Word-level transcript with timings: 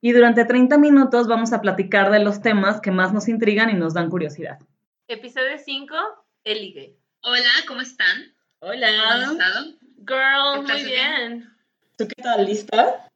Y 0.00 0.12
durante 0.12 0.44
30 0.44 0.78
minutos 0.78 1.26
vamos 1.26 1.52
a 1.52 1.60
platicar 1.60 2.10
de 2.10 2.20
los 2.20 2.42
temas 2.42 2.80
que 2.80 2.90
más 2.90 3.12
nos 3.12 3.28
intrigan 3.28 3.70
y 3.70 3.74
nos 3.74 3.94
dan 3.94 4.10
curiosidad. 4.10 4.58
Episodio 5.08 5.58
5, 5.64 5.94
El 6.44 6.60
ligue. 6.60 6.96
Hola, 7.22 7.50
¿cómo 7.66 7.80
están? 7.80 8.34
Hola. 8.58 8.88
¿Cómo 8.88 9.10
han 9.10 9.32
estado? 9.32 9.64
Girl, 10.06 10.62
muy 10.62 10.70
¿Estás 10.70 10.84
bien. 10.84 11.50
¿Tú 11.96 12.06
qué 12.08 12.22
tal? 12.22 12.44
¿Lista? 12.44 13.08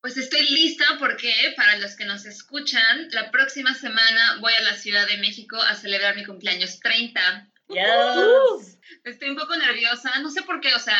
Pues 0.00 0.16
estoy 0.16 0.48
lista 0.48 0.84
porque, 0.98 1.32
para 1.56 1.76
los 1.76 1.94
que 1.96 2.06
nos 2.06 2.24
escuchan, 2.24 3.08
la 3.10 3.30
próxima 3.30 3.74
semana 3.74 4.38
voy 4.40 4.52
a 4.54 4.62
la 4.62 4.74
Ciudad 4.74 5.06
de 5.06 5.18
México 5.18 5.56
a 5.60 5.74
celebrar 5.74 6.16
mi 6.16 6.24
cumpleaños 6.24 6.80
30. 6.80 7.48
Yes. 7.68 8.78
Estoy 9.04 9.30
un 9.30 9.36
poco 9.36 9.56
nerviosa, 9.56 10.18
no 10.20 10.30
sé 10.30 10.42
por 10.42 10.60
qué, 10.60 10.74
o 10.74 10.78
sea, 10.78 10.96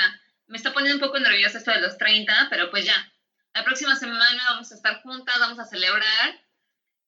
me 0.49 0.59
está 0.59 0.73
poniendo 0.73 1.03
un 1.03 1.09
poco 1.09 1.19
nerviosa 1.19 1.59
esto 1.59 1.71
de 1.71 1.81
los 1.81 1.97
30, 1.97 2.49
pero 2.51 2.71
pues 2.71 2.85
ya. 2.85 2.95
La 3.55 3.65
próxima 3.65 3.97
semana 3.97 4.43
vamos 4.51 4.71
a 4.71 4.75
estar 4.75 5.03
juntas, 5.03 5.39
vamos 5.41 5.59
a 5.59 5.65
celebrar 5.65 6.41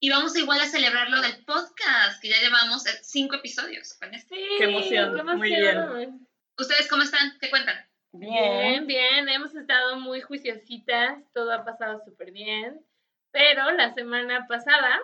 y 0.00 0.10
vamos 0.10 0.36
igual 0.36 0.60
a 0.60 0.66
celebrar 0.66 1.08
lo 1.10 1.20
del 1.20 1.44
podcast, 1.44 2.20
que 2.20 2.30
ya 2.30 2.40
llevamos 2.40 2.84
eh, 2.86 2.98
cinco 3.02 3.36
episodios 3.36 3.94
con 3.94 4.12
este. 4.12 4.34
Sí, 4.34 4.48
Qué 4.58 4.64
emoción, 4.64 5.14
qué 5.14 5.22
muy 5.22 5.54
emoción. 5.54 6.28
¿Ustedes 6.58 6.88
cómo 6.88 7.02
están? 7.02 7.38
¿Qué 7.40 7.50
cuentan? 7.50 7.76
Bien, 8.12 8.86
bien, 8.86 9.28
hemos 9.28 9.54
estado 9.54 10.00
muy 10.00 10.20
juiciositas, 10.20 11.22
todo 11.32 11.52
ha 11.52 11.64
pasado 11.64 12.02
súper 12.04 12.32
bien, 12.32 12.84
pero 13.30 13.70
la 13.70 13.94
semana 13.94 14.46
pasada 14.48 15.00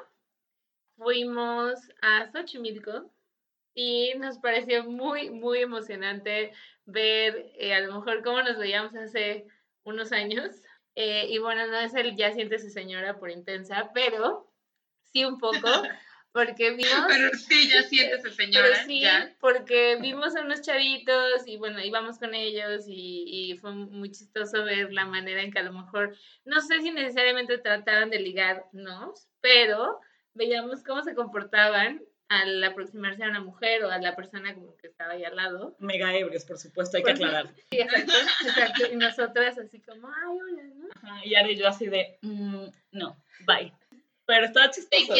fuimos 0.97 1.78
a 2.02 2.30
Xochimilco 2.33 3.11
y 3.73 4.12
nos 4.19 4.39
pareció 4.39 4.84
muy, 4.84 5.30
muy 5.30 5.61
emocionante 5.61 6.52
ver 6.84 7.52
eh, 7.56 7.73
a 7.73 7.80
lo 7.80 7.95
mejor 7.95 8.23
cómo 8.25 8.42
nos 8.42 8.58
veíamos 8.58 8.95
hace 8.97 9.47
unos 9.84 10.11
años. 10.12 10.61
Eh, 11.00 11.27
y 11.30 11.38
bueno, 11.38 11.68
no 11.68 11.78
es 11.78 11.94
el 11.94 12.16
ya 12.16 12.32
siéntese 12.32 12.70
señora 12.70 13.20
por 13.20 13.30
intensa, 13.30 13.92
pero 13.94 14.52
sí 15.12 15.24
un 15.24 15.38
poco, 15.38 15.55
porque 16.32 16.72
vimos... 16.72 17.05
Pero 17.06 17.30
sí, 17.34 17.70
ya 17.70 17.84
sientes 17.84 18.24
el 18.24 18.32
señor. 18.32 18.64
Pero 18.64 18.84
sí, 18.84 19.05
porque 19.38 19.96
vimos 20.00 20.34
a 20.34 20.40
unos 20.40 20.60
chavitos 20.60 21.46
y 21.46 21.56
bueno, 21.56 21.78
íbamos 21.84 22.18
con 22.18 22.34
ellos 22.34 22.86
y, 22.88 23.22
y 23.28 23.56
fue 23.58 23.70
muy 23.70 24.10
chistoso 24.10 24.64
ver 24.64 24.92
la 24.92 25.05
manera 25.05 25.40
en 25.40 25.52
que 25.52 25.60
a 25.60 25.62
lo 25.62 25.72
mejor, 25.72 26.16
no 26.44 26.60
sé 26.62 26.80
si 26.80 26.90
necesariamente 26.90 27.58
trataban 27.58 28.10
de 28.10 28.18
ligarnos, 28.18 29.28
pero 29.40 30.00
veíamos 30.34 30.83
cómo 30.83 31.05
se 31.05 31.14
comportaban 31.14 32.02
al 32.28 32.62
aproximarse 32.62 33.24
a 33.24 33.30
una 33.30 33.40
mujer 33.40 33.84
o 33.84 33.90
a 33.90 33.98
la 33.98 34.14
persona 34.14 34.54
como 34.54 34.76
que 34.76 34.88
estaba 34.88 35.12
ahí 35.12 35.24
al 35.24 35.36
lado. 35.36 35.76
Mega 35.78 36.14
ebrios, 36.14 36.44
por 36.44 36.58
supuesto, 36.58 36.96
hay 36.96 37.02
que 37.02 37.12
Pues 37.12 37.20
aclarar. 37.20 37.48
Sí, 37.70 37.80
exacto, 37.80 38.12
exacto. 38.46 38.82
Y 38.92 38.96
nosotras 38.96 39.58
así 39.58 39.80
como, 39.80 40.08
ay, 40.08 40.38
hola, 40.42 40.62
¿no? 40.74 40.88
Ajá, 40.94 41.24
y 41.24 41.34
Ari 41.34 41.52
y 41.52 41.56
yo 41.56 41.68
así 41.68 41.86
de, 41.86 42.18
mm, 42.22 42.66
no, 42.92 43.16
bye. 43.46 43.72
Pero 44.26 44.44
estaba 44.44 44.70
chistoso. 44.70 45.14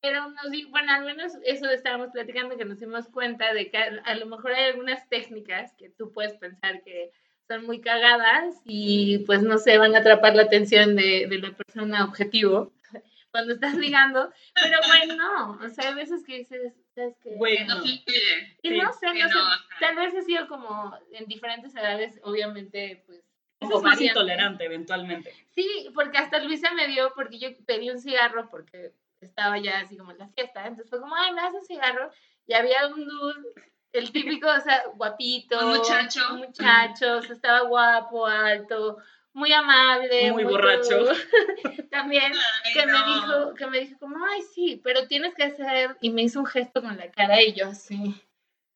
Pero 0.00 0.28
nos 0.28 0.70
bueno, 0.70 0.92
al 0.92 1.04
menos 1.04 1.32
eso 1.44 1.68
estábamos 1.70 2.10
platicando, 2.12 2.56
que 2.56 2.64
nos 2.64 2.78
dimos 2.78 3.08
cuenta 3.08 3.52
de 3.52 3.68
que 3.68 3.76
a, 3.76 4.00
a 4.04 4.14
lo 4.14 4.26
mejor 4.26 4.52
hay 4.52 4.70
algunas 4.70 5.06
técnicas 5.08 5.72
que 5.74 5.90
tú 5.90 6.12
puedes 6.12 6.34
pensar 6.34 6.82
que 6.82 7.10
son 7.48 7.66
muy 7.66 7.80
cagadas 7.80 8.54
y 8.64 9.18
pues 9.26 9.42
no 9.42 9.58
sé, 9.58 9.76
van 9.76 9.94
a 9.96 9.98
atrapar 9.98 10.36
la 10.36 10.42
atención 10.42 10.94
de, 10.96 11.26
de 11.28 11.38
la 11.38 11.52
persona 11.52 12.04
objetivo 12.04 12.72
cuando 13.30 13.54
estás 13.54 13.74
ligando, 13.74 14.32
pero 14.54 14.78
bueno, 14.86 15.16
no, 15.16 15.66
o 15.66 15.68
sea, 15.68 15.88
hay 15.88 15.94
veces 15.94 16.24
que 16.24 16.38
dices, 16.38 16.74
¿sabes 16.94 17.16
qué? 17.22 17.30
Que 17.30 17.64
no. 17.64 17.84
Y 18.62 18.70
no 18.70 18.92
sé, 18.92 19.06
no 19.06 19.28
sé, 19.28 19.34
no, 19.34 19.40
ajá. 19.40 19.66
tal 19.80 19.96
vez 19.96 20.14
he 20.14 20.22
sido 20.22 20.48
como 20.48 20.96
en 21.12 21.26
diferentes 21.26 21.74
edades, 21.74 22.18
obviamente, 22.22 23.02
pues... 23.06 23.22
Eso 23.60 23.78
es 23.78 23.82
más 23.82 24.00
intolerante 24.00 24.64
eventualmente. 24.64 25.34
Sí, 25.50 25.90
porque 25.92 26.18
hasta 26.18 26.38
Luisa 26.38 26.70
me 26.74 26.86
dio, 26.86 27.12
porque 27.14 27.40
yo 27.40 27.48
pedí 27.66 27.90
un 27.90 27.98
cigarro 27.98 28.48
porque 28.50 28.92
estaba 29.20 29.58
ya 29.58 29.80
así 29.80 29.96
como 29.96 30.12
en 30.12 30.18
la 30.18 30.28
fiesta. 30.28 30.60
Entonces 30.64 30.88
fue 30.88 31.00
como, 31.00 31.16
ay, 31.16 31.32
me 31.32 31.42
das 31.42 31.54
un 31.54 31.64
cigarro. 31.64 32.08
Y 32.46 32.54
había 32.54 32.86
un 32.86 33.06
dude, 33.06 33.52
el 33.92 34.12
típico, 34.12 34.48
o 34.48 34.60
sea, 34.60 34.84
guapito. 34.94 35.58
Un 35.58 35.76
muchacho. 35.76 36.20
Un 36.32 36.38
muchacho, 36.38 37.18
o 37.18 37.22
sea, 37.22 37.34
estaba 37.34 37.62
guapo, 37.62 38.26
alto, 38.26 38.98
muy 39.32 39.52
amable. 39.52 40.32
Muy 40.32 40.44
borracho. 40.44 41.04
También, 41.90 42.32
Ay, 42.64 42.72
que 42.72 42.86
me 42.86 42.92
dijo, 42.92 43.54
que 43.54 43.66
me 43.66 43.80
dijo 43.80 43.98
como, 43.98 44.16
ay, 44.24 44.42
sí, 44.54 44.80
pero 44.82 45.06
tienes 45.08 45.34
que 45.34 45.44
hacer. 45.44 45.96
Y 46.00 46.10
me 46.10 46.22
hizo 46.22 46.40
un 46.40 46.46
gesto 46.46 46.82
con 46.82 46.96
la 46.96 47.10
cara 47.10 47.42
y 47.42 47.54
yo 47.54 47.68
así, 47.68 48.14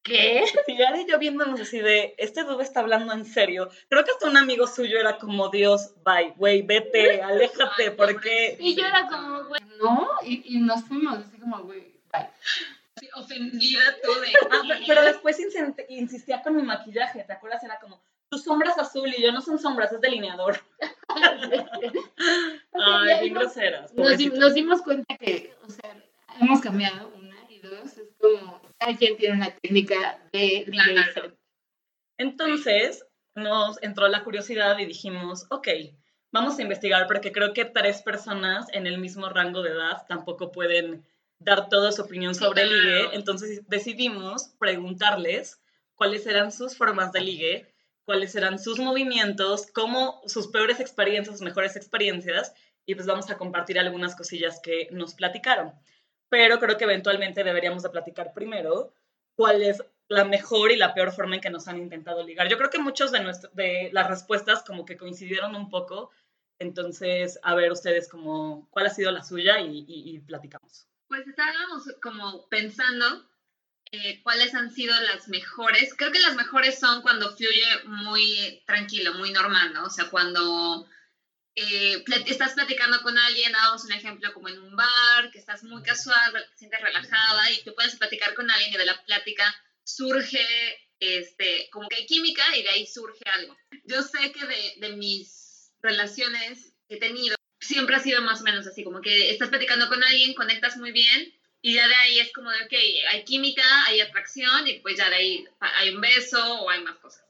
¿qué? 0.02 0.44
Ari 0.88 1.02
y 1.02 1.10
yo 1.10 1.18
viéndonos 1.18 1.60
así 1.60 1.80
de, 1.80 2.14
este 2.18 2.44
dude 2.44 2.62
está 2.62 2.80
hablando 2.80 3.12
en 3.12 3.24
serio. 3.24 3.68
Creo 3.88 4.04
que 4.04 4.10
hasta 4.12 4.28
un 4.28 4.36
amigo 4.36 4.66
suyo 4.66 4.98
era 4.98 5.18
como, 5.18 5.48
Dios, 5.50 5.94
bye, 6.04 6.32
güey, 6.36 6.62
vete, 6.62 7.22
aléjate, 7.22 7.84
Ay, 7.84 7.90
porque... 7.96 8.56
Y 8.60 8.74
yo 8.74 8.86
era 8.86 9.06
como, 9.08 9.44
güey, 9.44 9.60
no. 9.80 10.08
Y, 10.24 10.56
y 10.56 10.60
nos 10.60 10.84
fuimos 10.84 11.18
así 11.18 11.38
como, 11.38 11.58
güey, 11.64 12.00
bye. 12.12 12.28
Sí, 12.96 13.08
ofendida 13.16 13.80
tú 14.02 14.12
de. 14.20 14.28
Ah, 14.50 14.62
pe- 14.68 14.84
pero 14.86 15.02
después 15.02 15.36
insistía 15.88 16.40
con 16.42 16.54
mi 16.54 16.62
maquillaje, 16.62 17.24
¿te 17.24 17.32
acuerdas? 17.32 17.64
Era 17.64 17.80
como, 17.80 18.00
tu 18.32 18.38
sombra 18.38 18.70
es 18.70 18.78
azul 18.78 19.12
y 19.14 19.22
yo 19.22 19.30
no 19.30 19.42
son 19.42 19.58
sombras, 19.58 19.92
es 19.92 20.00
delineador. 20.00 20.58
Ay, 22.72 23.20
bien 23.20 23.34
groseras. 23.34 23.92
Nos, 23.92 24.54
dimos 24.54 24.80
cuenta 24.80 25.18
que, 25.18 25.54
o 25.62 25.68
sea, 25.68 26.02
hemos 26.40 26.62
cambiado 26.62 27.12
una 27.14 27.36
y 27.50 27.58
dos, 27.58 27.98
es 27.98 28.08
como, 28.18 28.58
cada 28.78 28.96
quien 28.96 29.18
tiene 29.18 29.36
una 29.36 29.54
técnica 29.56 30.18
de 30.32 30.64
Claro. 30.64 31.36
Entonces 32.16 33.04
nos 33.34 33.82
entró 33.82 34.08
la 34.08 34.24
curiosidad 34.24 34.78
y 34.78 34.86
dijimos, 34.86 35.46
ok, 35.50 35.68
vamos 36.30 36.58
a 36.58 36.62
investigar 36.62 37.06
porque 37.06 37.32
creo 37.32 37.52
que 37.52 37.66
tres 37.66 38.00
personas 38.00 38.66
en 38.72 38.86
el 38.86 38.96
mismo 38.96 39.28
rango 39.28 39.60
de 39.60 39.72
edad 39.72 40.06
tampoco 40.08 40.52
pueden 40.52 41.04
dar 41.38 41.68
toda 41.68 41.92
su 41.92 42.00
opinión 42.00 42.34
sobre 42.34 42.62
el 42.62 42.68
claro. 42.70 42.82
ligue. 42.82 43.08
Entonces 43.12 43.68
decidimos 43.68 44.54
preguntarles 44.58 45.60
cuáles 45.96 46.26
eran 46.26 46.50
sus 46.50 46.78
formas 46.78 47.12
de 47.12 47.20
ligue, 47.20 47.71
cuáles 48.04 48.34
eran 48.34 48.58
sus 48.58 48.78
movimientos, 48.78 49.66
cómo 49.72 50.20
sus 50.26 50.48
peores 50.48 50.80
experiencias, 50.80 51.36
sus 51.36 51.44
mejores 51.44 51.76
experiencias, 51.76 52.54
y 52.86 52.94
pues 52.94 53.06
vamos 53.06 53.30
a 53.30 53.36
compartir 53.38 53.78
algunas 53.78 54.16
cosillas 54.16 54.60
que 54.62 54.88
nos 54.90 55.14
platicaron. 55.14 55.72
Pero 56.28 56.58
creo 56.58 56.76
que 56.78 56.84
eventualmente 56.84 57.44
deberíamos 57.44 57.82
de 57.82 57.90
platicar 57.90 58.32
primero 58.32 58.92
cuál 59.36 59.62
es 59.62 59.82
la 60.08 60.24
mejor 60.24 60.72
y 60.72 60.76
la 60.76 60.92
peor 60.94 61.12
forma 61.12 61.36
en 61.36 61.40
que 61.40 61.50
nos 61.50 61.68
han 61.68 61.78
intentado 61.78 62.22
ligar. 62.24 62.48
Yo 62.48 62.58
creo 62.58 62.70
que 62.70 62.78
muchos 62.78 63.12
de, 63.12 63.20
nuestro- 63.20 63.50
de 63.54 63.90
las 63.92 64.08
respuestas 64.08 64.62
como 64.62 64.84
que 64.84 64.96
coincidieron 64.96 65.54
un 65.54 65.70
poco, 65.70 66.10
entonces 66.58 67.38
a 67.42 67.54
ver 67.54 67.72
ustedes 67.72 68.08
como 68.08 68.68
cuál 68.70 68.86
ha 68.86 68.90
sido 68.90 69.10
la 69.12 69.22
suya 69.24 69.60
y, 69.60 69.84
y- 69.88 70.16
y 70.16 70.18
platicamos. 70.20 70.86
Pues 71.08 71.26
estábamos 71.26 71.84
como 72.02 72.46
pensando 72.48 73.26
eh, 73.92 74.20
cuáles 74.22 74.54
han 74.54 74.72
sido 74.72 74.98
las 75.02 75.28
mejores. 75.28 75.94
Creo 75.96 76.12
que 76.12 76.18
las 76.20 76.34
mejores 76.34 76.78
son 76.80 77.02
cuando 77.02 77.36
fluye 77.36 77.66
muy 77.84 78.62
tranquilo, 78.66 79.14
muy 79.14 79.32
normal, 79.32 79.72
¿no? 79.74 79.84
O 79.84 79.90
sea, 79.90 80.10
cuando 80.10 80.86
eh, 81.54 82.02
plat- 82.04 82.26
estás 82.28 82.54
platicando 82.54 83.02
con 83.02 83.18
alguien, 83.18 83.52
damos 83.52 83.84
un 83.84 83.92
ejemplo 83.92 84.32
como 84.32 84.48
en 84.48 84.58
un 84.60 84.76
bar, 84.76 85.30
que 85.32 85.38
estás 85.38 85.62
muy 85.64 85.82
casual, 85.82 86.32
te 86.52 86.58
sientes 86.58 86.80
relajada 86.80 87.50
y 87.50 87.62
tú 87.64 87.74
puedes 87.74 87.96
platicar 87.96 88.34
con 88.34 88.50
alguien 88.50 88.74
y 88.74 88.78
de 88.78 88.86
la 88.86 89.04
plática 89.04 89.54
surge, 89.84 90.40
este, 91.00 91.68
como 91.70 91.88
que 91.88 91.96
hay 91.96 92.06
química 92.06 92.42
y 92.56 92.62
de 92.62 92.70
ahí 92.70 92.86
surge 92.86 93.22
algo. 93.32 93.56
Yo 93.84 94.02
sé 94.02 94.32
que 94.32 94.46
de, 94.46 94.74
de 94.78 94.96
mis 94.96 95.72
relaciones 95.82 96.72
que 96.88 96.96
he 96.96 96.98
tenido, 97.00 97.36
siempre 97.60 97.96
ha 97.96 98.00
sido 98.00 98.22
más 98.22 98.40
o 98.40 98.44
menos 98.44 98.66
así, 98.66 98.84
como 98.84 99.00
que 99.00 99.30
estás 99.30 99.50
platicando 99.50 99.88
con 99.88 100.02
alguien, 100.02 100.34
conectas 100.34 100.76
muy 100.78 100.92
bien 100.92 101.34
y 101.62 101.74
ya 101.74 101.86
de 101.86 101.94
ahí 101.94 102.18
es 102.18 102.32
como 102.32 102.50
de, 102.50 102.64
ok, 102.64 102.72
hay 103.08 103.24
química, 103.24 103.62
hay 103.86 104.00
atracción 104.00 104.66
y 104.66 104.80
pues 104.80 104.96
ya 104.96 105.08
de 105.08 105.14
ahí 105.14 105.48
hay 105.60 105.94
un 105.94 106.00
beso 106.00 106.60
o 106.60 106.68
hay 106.68 106.82
más 106.82 106.96
cosas. 106.96 107.24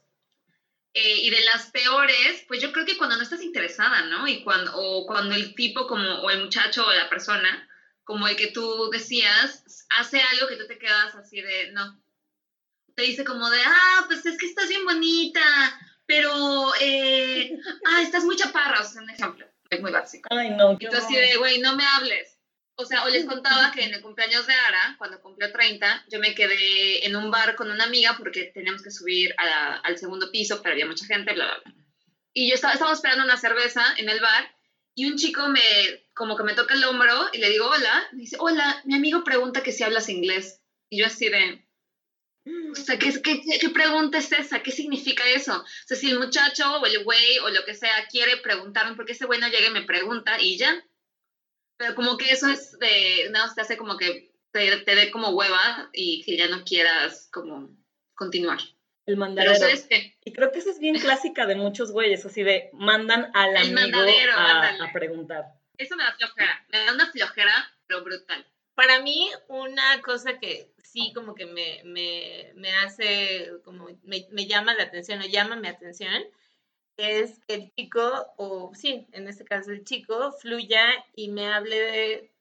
Eh, 0.95 1.17
y 1.21 1.29
de 1.29 1.41
las 1.41 1.69
peores, 1.69 2.43
pues 2.47 2.59
yo 2.59 2.71
creo 2.71 2.85
que 2.85 2.97
cuando 2.97 3.15
no 3.15 3.21
estás 3.21 3.43
interesada, 3.43 4.01
¿no? 4.05 4.27
Y 4.27 4.43
cuando, 4.43 4.75
o 4.75 5.05
cuando 5.05 5.35
el 5.35 5.53
tipo 5.53 5.85
como, 5.85 6.21
o 6.21 6.29
el 6.31 6.43
muchacho 6.43 6.85
o 6.85 6.93
la 6.93 7.09
persona, 7.09 7.69
como 8.03 8.27
el 8.27 8.35
que 8.35 8.47
tú 8.47 8.89
decías, 8.91 9.63
hace 9.89 10.19
algo 10.19 10.47
que 10.47 10.57
tú 10.57 10.65
te 10.67 10.79
quedas 10.79 11.13
así 11.15 11.39
de, 11.39 11.71
no. 11.71 12.01
Te 12.95 13.03
dice 13.03 13.23
como 13.23 13.49
de, 13.49 13.59
ah, 13.63 14.05
pues 14.07 14.25
es 14.25 14.37
que 14.37 14.47
estás 14.47 14.67
bien 14.67 14.83
bonita, 14.83 15.41
pero, 16.07 16.73
eh, 16.79 17.55
ah, 17.85 18.01
estás 18.01 18.23
muy 18.23 18.35
chaparra, 18.35 18.81
o 18.81 18.83
sea, 18.83 19.01
un 19.01 19.09
ejemplo, 19.11 19.47
es 19.69 19.81
muy 19.81 19.91
básico. 19.91 20.27
Ay, 20.31 20.51
no, 20.51 20.73
Y 20.79 20.89
tú 20.89 20.97
así 20.97 21.15
de, 21.15 21.37
güey, 21.37 21.59
no 21.59 21.75
me 21.75 21.85
hables. 21.85 22.32
O 22.75 22.85
sea, 22.85 23.03
o 23.05 23.09
les 23.09 23.25
contaba 23.25 23.71
que 23.71 23.83
en 23.83 23.93
el 23.93 24.01
cumpleaños 24.01 24.47
de 24.47 24.53
Ara, 24.53 24.95
cuando 24.97 25.21
cumplió 25.21 25.51
30, 25.51 26.03
yo 26.09 26.19
me 26.19 26.33
quedé 26.33 27.05
en 27.05 27.15
un 27.15 27.29
bar 27.29 27.55
con 27.55 27.69
una 27.69 27.83
amiga 27.83 28.15
porque 28.17 28.45
teníamos 28.53 28.81
que 28.81 28.89
subir 28.91 29.33
a 29.37 29.45
la- 29.45 29.75
al 29.75 29.97
segundo 29.97 30.31
piso, 30.31 30.61
pero 30.61 30.73
había 30.73 30.87
mucha 30.87 31.05
gente, 31.05 31.33
bla, 31.33 31.45
bla, 31.45 31.61
bla. 31.63 31.73
Y 32.33 32.49
yo 32.49 32.55
estaba, 32.55 32.73
estábamos 32.73 32.97
esperando 32.97 33.23
una 33.25 33.37
cerveza 33.37 33.83
en 33.97 34.09
el 34.09 34.19
bar 34.19 34.55
y 34.95 35.05
un 35.05 35.17
chico 35.17 35.47
me, 35.49 35.61
como 36.15 36.35
que 36.35 36.43
me 36.43 36.55
toca 36.55 36.73
el 36.73 36.83
hombro 36.83 37.29
y 37.31 37.37
le 37.37 37.49
digo 37.49 37.67
hola. 37.69 38.07
Me 38.11 38.21
dice, 38.21 38.37
hola, 38.39 38.81
mi 38.85 38.95
amigo 38.95 39.23
pregunta 39.23 39.61
que 39.61 39.71
si 39.71 39.83
hablas 39.83 40.09
inglés. 40.09 40.59
Y 40.89 40.99
yo 40.99 41.05
así 41.05 41.29
de, 41.29 41.63
o 42.71 42.75
sea, 42.75 42.97
¿qué, 42.99 43.21
qué, 43.21 43.39
qué 43.59 43.69
pregunta 43.69 44.17
es 44.17 44.31
esa? 44.31 44.61
¿Qué 44.63 44.71
significa 44.71 45.23
eso? 45.29 45.59
O 45.61 45.65
sea, 45.87 45.95
si 45.95 46.09
el 46.09 46.19
muchacho 46.19 46.79
o 46.79 46.85
el 46.85 47.03
güey 47.03 47.37
o 47.39 47.49
lo 47.49 47.63
que 47.65 47.75
sea 47.75 48.07
quiere 48.11 48.37
preguntarme, 48.37 48.95
porque 48.95 49.13
ese 49.13 49.25
güey 49.25 49.39
no 49.39 49.47
llega 49.47 49.67
y 49.67 49.71
me 49.73 49.83
pregunta 49.83 50.41
y 50.41 50.57
ya. 50.57 50.83
Pero 51.77 51.95
como 51.95 52.17
que 52.17 52.31
eso 52.31 52.47
es 52.49 52.77
de, 52.79 53.29
nada, 53.31 53.51
te 53.53 53.61
hace 53.61 53.77
como 53.77 53.97
que 53.97 54.31
te, 54.51 54.77
te 54.77 54.95
dé 54.95 55.11
como 55.11 55.29
hueva 55.29 55.89
y 55.93 56.23
que 56.23 56.37
ya 56.37 56.47
no 56.47 56.63
quieras 56.63 57.29
como 57.31 57.69
continuar. 58.13 58.59
El 59.05 59.15
Pero 59.15 59.17
mandadero. 59.17 59.55
¿sabes 59.55 59.85
qué? 59.89 60.15
Y 60.23 60.31
creo 60.31 60.51
que 60.51 60.59
esa 60.59 60.69
es 60.69 60.79
bien 60.79 60.97
clásica 60.99 61.45
de 61.45 61.55
muchos 61.55 61.91
güeyes, 61.91 62.25
así 62.25 62.43
de 62.43 62.69
mandan 62.73 63.31
al 63.33 63.49
El 63.51 63.57
amigo 63.57 63.75
mandadero, 63.81 64.33
a, 64.33 64.51
ándale. 64.51 64.89
a 64.89 64.93
preguntar. 64.93 65.45
Eso 65.77 65.95
me 65.97 66.03
da 66.03 66.13
flojera. 66.13 66.65
Me 66.69 66.85
da 66.85 66.93
una 66.93 67.11
flojera, 67.11 67.53
pero 67.87 68.03
brutal. 68.03 68.45
Para 68.75 69.01
mí, 69.01 69.29
una 69.49 70.01
cosa 70.01 70.39
que 70.39 70.71
sí 70.83 71.11
como 71.13 71.35
que 71.35 71.45
me, 71.45 71.81
me, 71.83 72.51
me 72.55 72.71
hace, 72.77 73.51
como 73.65 73.87
me, 74.03 74.25
me 74.31 74.45
llama 74.47 74.73
la 74.73 74.83
atención 74.83 75.19
o 75.21 75.25
llama 75.25 75.55
mi 75.57 75.67
atención, 75.67 76.23
es 76.97 77.39
que 77.47 77.55
el 77.55 77.73
chico, 77.75 78.33
o 78.37 78.71
sí, 78.75 79.07
en 79.11 79.27
este 79.27 79.45
caso 79.45 79.71
el 79.71 79.83
chico, 79.83 80.31
fluya 80.33 80.85
y 81.15 81.29
me 81.29 81.51
hable 81.51 81.75
de 81.75 82.31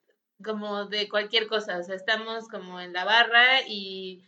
como 0.44 0.86
de 0.86 1.08
cualquier 1.08 1.46
cosa. 1.46 1.78
O 1.78 1.82
sea, 1.82 1.94
estamos 1.94 2.48
como 2.48 2.80
en 2.80 2.92
la 2.92 3.04
barra 3.04 3.62
y 3.66 4.24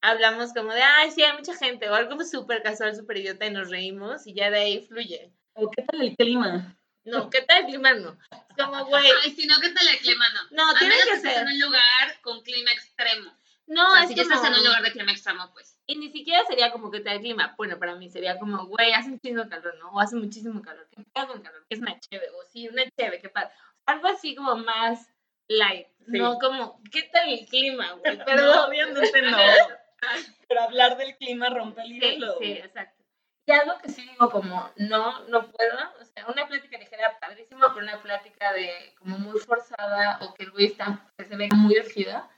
hablamos 0.00 0.52
como 0.52 0.72
de, 0.72 0.82
ay, 0.82 1.10
sí, 1.10 1.22
hay 1.22 1.36
mucha 1.36 1.54
gente, 1.56 1.88
o 1.88 1.94
algo 1.94 2.22
súper 2.24 2.62
casual, 2.62 2.94
súper 2.96 3.18
idiota 3.18 3.46
y 3.46 3.50
nos 3.50 3.70
reímos 3.70 4.26
y 4.26 4.34
ya 4.34 4.50
de 4.50 4.58
ahí 4.58 4.86
fluye. 4.86 5.30
¿O 5.54 5.70
qué 5.70 5.82
tal 5.82 6.00
el 6.00 6.16
clima? 6.16 6.76
No, 7.04 7.28
¿qué 7.30 7.42
tal 7.42 7.60
el 7.60 7.66
clima? 7.66 7.94
No. 7.94 8.16
Es 8.30 8.64
como, 8.64 8.84
güey, 8.86 9.06
Ay, 9.24 9.32
si 9.32 9.46
no, 9.46 9.60
¿qué 9.60 9.70
tal 9.70 9.86
el 9.88 9.98
clima? 9.98 10.24
No. 10.30 10.64
no, 10.64 10.70
A 10.70 10.78
tiene 10.78 10.94
menos 10.94 11.20
que 11.22 11.28
ser. 11.28 11.42
en 11.42 11.48
un 11.48 11.60
lugar 11.60 12.20
con 12.22 12.40
clima 12.42 12.70
extremo. 12.72 13.36
No, 13.66 13.88
o 13.88 13.92
sea, 13.92 14.02
es 14.02 14.08
si 14.08 14.14
ya 14.14 14.22
estás 14.22 14.44
en 14.44 14.54
un 14.54 14.64
lugar 14.64 14.82
de 14.82 14.92
clima 14.92 15.12
extremo, 15.12 15.50
pues. 15.52 15.76
Y 15.86 15.96
ni 15.96 16.10
siquiera 16.10 16.44
sería 16.46 16.70
como 16.70 16.90
que 16.90 17.00
tal 17.00 17.18
clima. 17.20 17.54
Bueno, 17.56 17.78
para 17.78 17.96
mí 17.96 18.08
sería 18.08 18.38
como, 18.38 18.66
güey, 18.66 18.92
hace 18.92 19.10
un 19.10 19.18
chingo 19.20 19.48
calor, 19.48 19.74
¿no? 19.78 19.90
O 19.90 20.00
hace 20.00 20.16
muchísimo 20.16 20.62
calor. 20.62 20.86
¿Qué 20.90 21.02
pedo 21.12 21.26
con 21.28 21.42
calor? 21.42 21.64
¿Qué 21.68 21.74
es 21.74 21.80
una 21.80 21.98
cheve? 21.98 22.28
O 22.30 22.44
sí, 22.48 22.68
una 22.68 22.82
cheve, 22.96 23.20
¿qué 23.20 23.28
pasa? 23.28 23.52
Algo 23.86 24.08
así 24.08 24.34
como 24.36 24.56
más 24.56 25.10
light. 25.48 25.88
Sí. 26.06 26.18
No 26.18 26.38
como, 26.38 26.80
¿qué 26.90 27.02
tal 27.12 27.28
el 27.28 27.46
clima, 27.46 27.92
güey? 27.94 28.16
No, 28.18 28.24
Perdón. 28.24 28.68
obviamente 28.68 29.22
no. 29.22 29.36
Pero 30.48 30.60
hablar 30.62 30.96
del 30.96 31.16
clima 31.16 31.48
rompe 31.50 31.82
el 31.82 31.88
Sí, 31.88 32.00
hielo. 32.00 32.36
sí, 32.40 32.52
exacto. 32.52 33.02
Y 33.44 33.52
algo 33.52 33.76
que 33.78 33.88
sí 33.88 34.02
digo 34.08 34.30
como, 34.30 34.70
no, 34.76 35.20
no 35.28 35.50
puedo. 35.50 35.74
O 36.00 36.04
sea, 36.04 36.26
una 36.28 36.46
plática 36.46 36.78
ligera, 36.78 37.18
padrísimo, 37.20 37.60
pero 37.74 37.80
una 37.84 38.00
plática 38.00 38.52
de 38.52 38.94
como 38.98 39.18
muy 39.18 39.38
forzada 39.40 40.18
o 40.22 40.32
que 40.34 40.44
el 40.44 40.52
güey 40.52 40.66
está, 40.66 41.08
que 41.18 41.24
se 41.24 41.36
ve 41.36 41.48
muy 41.54 41.76
urgido. 41.76 42.28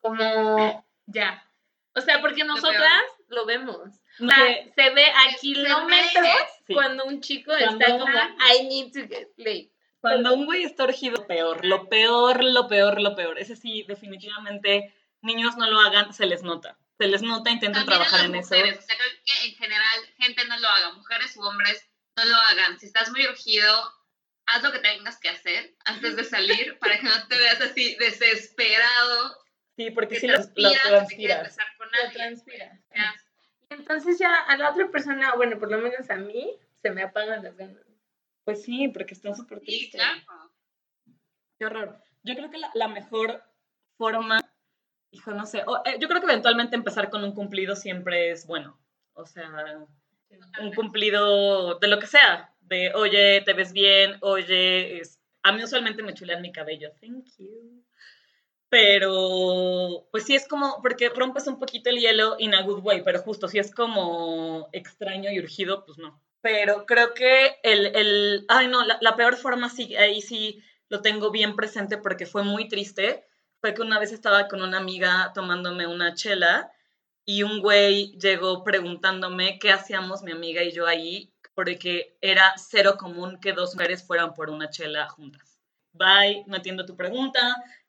Como, 0.00 0.84
ya. 1.06 1.46
O 1.94 2.00
sea, 2.00 2.20
porque 2.20 2.44
nosotras 2.44 3.02
lo 3.28 3.46
vemos. 3.46 3.76
O 3.78 4.24
No, 4.24 4.30
sea, 4.30 4.46
que- 4.46 4.72
se 4.74 4.90
ve 4.90 5.06
a 5.06 5.36
kilómetros 5.40 6.22
ve, 6.68 6.74
cuando 6.74 7.04
un 7.04 7.20
chico 7.20 7.52
Cuando 7.58 7.84
está 7.84 7.98
como, 7.98 8.18
I 8.18 8.64
need 8.66 8.92
to 8.92 9.08
get 9.08 9.28
laid. 9.36 9.70
Cuando 10.00 10.34
un 10.34 10.46
güey 10.46 10.62
está 10.64 10.84
urgido, 10.84 11.26
peor, 11.26 11.64
lo 11.64 11.88
peor, 11.88 12.42
lo 12.44 12.68
peor, 12.68 13.00
lo 13.00 13.14
peor. 13.16 13.38
Ese 13.38 13.56
sí, 13.56 13.84
definitivamente, 13.86 14.94
niños 15.20 15.56
no 15.56 15.68
lo 15.70 15.78
hagan, 15.80 16.12
se 16.14 16.26
les 16.26 16.42
nota. 16.42 16.78
Se 16.98 17.06
les 17.06 17.22
nota, 17.22 17.50
intenten 17.50 17.72
También 17.84 17.98
trabajar 17.98 18.24
en 18.26 18.32
mujeres, 18.32 18.72
eso. 18.72 18.78
O 18.84 18.86
sea, 18.86 18.96
creo 18.96 19.10
que 19.24 19.46
en 19.48 19.54
general, 19.56 20.00
gente 20.18 20.44
no 20.46 20.58
lo 20.58 20.68
haga, 20.68 20.92
mujeres 20.92 21.36
u 21.36 21.42
hombres, 21.42 21.86
no 22.16 22.24
lo 22.24 22.36
hagan. 22.36 22.78
Si 22.78 22.86
estás 22.86 23.10
muy 23.10 23.26
urgido, 23.26 23.92
haz 24.46 24.62
lo 24.62 24.72
que 24.72 24.78
tengas 24.80 25.18
que 25.18 25.28
hacer 25.30 25.74
antes 25.84 26.16
de 26.16 26.24
salir 26.24 26.78
para 26.78 26.98
que 26.98 27.04
no 27.04 27.26
te 27.28 27.36
veas 27.36 27.60
así 27.60 27.96
desesperado, 27.96 29.36
Sí, 29.76 29.90
porque 29.90 30.16
lo, 30.28 30.34
lo 30.56 30.70
transpiras. 30.82 31.56
Y 33.70 33.74
entonces 33.74 34.18
ya 34.18 34.34
a 34.34 34.56
la 34.56 34.70
otra 34.70 34.88
persona, 34.90 35.34
bueno, 35.36 35.58
por 35.58 35.70
lo 35.70 35.78
menos 35.78 36.10
a 36.10 36.16
mí, 36.16 36.56
se 36.82 36.90
me 36.90 37.02
apagan 37.02 37.42
las 37.44 37.56
ganas. 37.56 37.82
Pues 38.44 38.62
sí, 38.64 38.88
porque 38.88 39.14
están 39.14 39.34
súper 39.36 39.60
Sí, 39.60 39.90
claro. 39.90 40.20
Qué 41.58 41.66
horror. 41.66 42.02
Yo 42.22 42.34
creo 42.34 42.50
que 42.50 42.58
la, 42.58 42.70
la 42.74 42.88
mejor 42.88 43.42
forma, 43.96 44.40
hijo, 45.10 45.30
no 45.32 45.46
sé, 45.46 45.62
o, 45.66 45.82
eh, 45.84 45.96
yo 46.00 46.08
creo 46.08 46.20
que 46.20 46.26
eventualmente 46.26 46.74
empezar 46.76 47.10
con 47.10 47.22
un 47.24 47.34
cumplido 47.34 47.76
siempre 47.76 48.30
es 48.30 48.46
bueno. 48.46 48.78
O 49.14 49.26
sea, 49.26 49.86
un 50.60 50.72
cumplido 50.74 51.78
de 51.78 51.88
lo 51.88 51.98
que 51.98 52.06
sea, 52.06 52.52
de 52.60 52.92
oye, 52.94 53.42
te 53.42 53.52
ves 53.52 53.72
bien, 53.72 54.16
oye, 54.20 55.00
es- 55.00 55.18
a 55.42 55.52
mí 55.52 55.62
usualmente 55.64 56.02
me 56.02 56.14
chulean 56.14 56.42
mi 56.42 56.52
cabello, 56.52 56.92
thank 57.00 57.26
you. 57.38 57.84
Pero, 58.70 60.06
pues 60.12 60.24
sí 60.24 60.36
es 60.36 60.46
como, 60.48 60.80
porque 60.80 61.08
rompes 61.10 61.46
un 61.48 61.58
poquito 61.58 61.90
el 61.90 61.98
hielo 61.98 62.36
in 62.38 62.54
a 62.54 62.62
good 62.62 62.80
way, 62.84 63.02
pero 63.02 63.20
justo 63.20 63.48
si 63.48 63.58
es 63.58 63.74
como 63.74 64.68
extraño 64.72 65.30
y 65.32 65.40
urgido, 65.40 65.84
pues 65.84 65.98
no. 65.98 66.22
Pero 66.40 66.86
creo 66.86 67.12
que 67.12 67.58
el, 67.64 67.86
el 67.96 68.44
ay 68.48 68.68
no, 68.68 68.84
la, 68.84 68.96
la 69.00 69.16
peor 69.16 69.36
forma 69.36 69.68
sí, 69.70 69.96
ahí 69.96 70.22
sí 70.22 70.62
lo 70.88 71.02
tengo 71.02 71.30
bien 71.30 71.56
presente 71.56 71.98
porque 71.98 72.26
fue 72.26 72.44
muy 72.44 72.68
triste, 72.68 73.26
fue 73.60 73.74
que 73.74 73.82
una 73.82 73.98
vez 73.98 74.12
estaba 74.12 74.48
con 74.48 74.62
una 74.62 74.78
amiga 74.78 75.32
tomándome 75.34 75.86
una 75.86 76.14
chela 76.14 76.72
y 77.24 77.42
un 77.42 77.60
güey 77.60 78.16
llegó 78.18 78.64
preguntándome 78.64 79.58
qué 79.58 79.72
hacíamos 79.72 80.22
mi 80.22 80.32
amiga 80.32 80.62
y 80.62 80.72
yo 80.72 80.86
ahí, 80.86 81.32
porque 81.54 82.16
era 82.20 82.54
cero 82.56 82.96
común 82.98 83.38
que 83.40 83.52
dos 83.52 83.74
mujeres 83.74 84.04
fueran 84.06 84.32
por 84.34 84.48
una 84.50 84.70
chela 84.70 85.08
juntas. 85.08 85.58
Bye, 85.92 86.44
no 86.46 86.56
entiendo 86.56 86.86
tu 86.86 86.96
pregunta, 86.96 87.40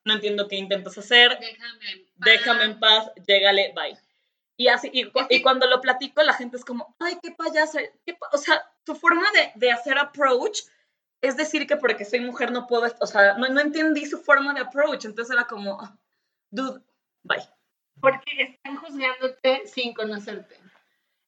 no 0.05 0.13
entiendo 0.15 0.47
qué 0.47 0.55
intentas 0.55 0.97
hacer, 0.97 1.37
Déjame 1.39 1.91
en 1.91 2.03
paz. 2.05 2.13
déjame 2.17 2.63
en 2.65 2.79
paz, 2.79 3.11
llégale, 3.27 3.73
bye. 3.75 3.97
Y 4.57 4.67
así, 4.67 4.89
y, 4.93 5.05
cu- 5.09 5.25
y 5.29 5.41
cuando 5.41 5.67
lo 5.67 5.81
platico, 5.81 6.21
la 6.23 6.33
gente 6.33 6.57
es 6.57 6.65
como, 6.65 6.95
ay, 6.99 7.17
qué 7.23 7.31
payasa, 7.31 7.79
qué 8.05 8.13
pa-". 8.13 8.29
o 8.33 8.37
sea, 8.37 8.63
su 8.85 8.95
forma 8.95 9.25
de, 9.33 9.51
de 9.55 9.71
hacer 9.71 9.97
approach 9.97 10.61
es 11.21 11.37
decir 11.37 11.67
que 11.67 11.77
porque 11.77 12.03
soy 12.05 12.19
mujer 12.19 12.51
no 12.51 12.65
puedo, 12.67 12.91
o 12.99 13.07
sea, 13.07 13.35
no, 13.37 13.47
no 13.49 13.61
entendí 13.61 14.05
su 14.05 14.19
forma 14.19 14.53
de 14.53 14.61
approach, 14.61 15.05
entonces 15.05 15.33
era 15.33 15.45
como, 15.45 15.79
"Ah, 15.81 15.95
dude, 16.51 16.81
bye. 17.23 17.47
Porque 17.99 18.41
están 18.43 18.77
juzgándote 18.77 19.67
sin 19.67 19.93
conocerte. 19.93 20.55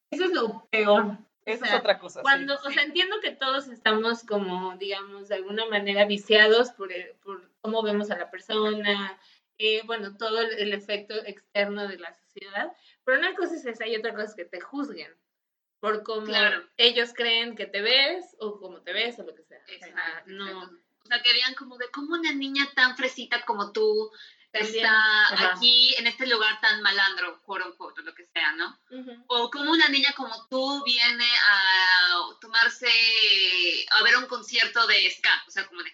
Eso 0.10 0.26
es 0.26 0.32
lo 0.32 0.66
peor. 0.72 1.18
Esa 1.46 1.66
O 1.66 1.68
sea, 1.68 1.76
es 1.76 1.80
otra 1.82 2.00
cosa. 2.00 2.20
sí. 2.20 2.24
Cuando, 2.24 2.56
o 2.56 2.72
sea, 2.72 2.84
entiendo 2.84 3.18
que 3.22 3.32
todos 3.32 3.68
estamos 3.68 4.24
como, 4.24 4.76
digamos, 4.78 5.28
de 5.28 5.36
alguna 5.36 5.66
manera 5.68 6.06
viciados 6.06 6.72
por, 6.72 6.92
el- 6.92 7.14
por 7.24 7.50
cómo 7.64 7.82
vemos 7.82 8.12
a 8.12 8.18
la 8.18 8.30
persona, 8.30 9.18
eh, 9.58 9.82
bueno, 9.86 10.18
todo 10.18 10.42
el, 10.42 10.52
el 10.60 10.74
efecto 10.74 11.16
externo 11.26 11.88
de 11.88 11.98
la 11.98 12.14
sociedad, 12.14 12.72
pero 13.06 13.18
una 13.20 13.34
cosa 13.36 13.56
es 13.56 13.66
esa 13.66 13.88
y 13.88 13.96
otra 13.96 14.12
cosa 14.12 14.26
es 14.26 14.36
que 14.36 14.46
te 14.46 14.60
juzguen 14.60 15.12
por 15.80 16.04
cómo 16.04 16.26
Claro. 16.26 16.68
ellos 16.78 17.12
creen 17.16 17.56
que 17.56 17.66
te 17.66 17.82
ves 17.82 18.26
o 18.40 18.60
cómo 18.60 18.82
te 18.82 18.92
ves 18.94 19.18
o 19.20 19.24
lo 19.24 19.34
que 19.34 19.44
sea. 19.44 19.60
Exacto, 19.68 20.24
no, 20.28 20.46
exacto. 20.48 20.78
O 21.04 21.08
sea, 21.08 21.22
que 21.22 21.34
vean 21.34 21.54
como 21.56 21.78
de 21.78 21.90
cómo 21.92 22.16
una 22.16 22.32
niña 22.34 22.70
tan 22.76 22.96
fresita 22.98 23.44
como 23.46 23.72
tú 23.74 24.12
También, 24.52 24.76
está 24.76 25.26
ajá. 25.34 25.54
aquí 25.56 25.94
en 25.98 26.08
este 26.08 26.28
lugar 26.28 26.60
tan 26.62 26.82
malandro, 26.82 27.42
quote 27.44 27.66
unquote, 27.68 28.02
o 28.02 28.04
lo 28.04 28.14
que 28.14 28.26
sea, 28.26 28.54
¿no? 28.54 28.78
Ujú. 28.92 29.24
O 29.28 29.50
como 29.52 29.72
una 29.72 29.88
niña 29.90 30.14
como 30.16 30.48
tú 30.48 30.84
viene 30.86 31.28
a 31.50 32.40
tomarse, 32.40 32.90
a 33.92 34.04
ver 34.04 34.16
un 34.18 34.28
concierto 34.28 34.86
de 34.88 35.10
ska, 35.12 35.44
o 35.48 35.52
sea, 35.52 35.66
como 35.68 35.82
de. 35.84 35.93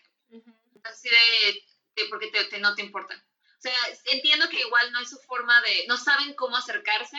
Así 1.17 1.51
de, 1.51 2.03
de 2.03 2.09
porque 2.09 2.27
te, 2.27 2.43
te- 2.45 2.59
no 2.59 2.75
te 2.75 2.81
importa. 2.81 3.15
O 3.57 3.61
sea, 3.61 3.73
entiendo 4.11 4.47
que 4.49 4.59
igual 4.59 4.91
no 4.91 4.99
es 5.01 5.09
su 5.09 5.17
forma 5.19 5.61
de, 5.61 5.85
no 5.87 5.97
saben 5.97 6.33
cómo 6.35 6.55
acercarse 6.57 7.17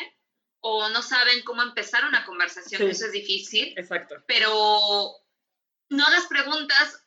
o 0.61 0.89
no 0.91 1.03
saben 1.03 1.43
cómo 1.43 1.63
empezar 1.63 2.05
una 2.05 2.25
conversación, 2.25 2.81
Sí. 2.83 2.89
eso 2.89 3.07
es 3.07 3.13
difícil, 3.13 3.75
Exacto. 3.79 4.23
pero 4.27 5.15
no 5.91 6.07
hagas 6.07 6.27
preguntas, 6.27 7.03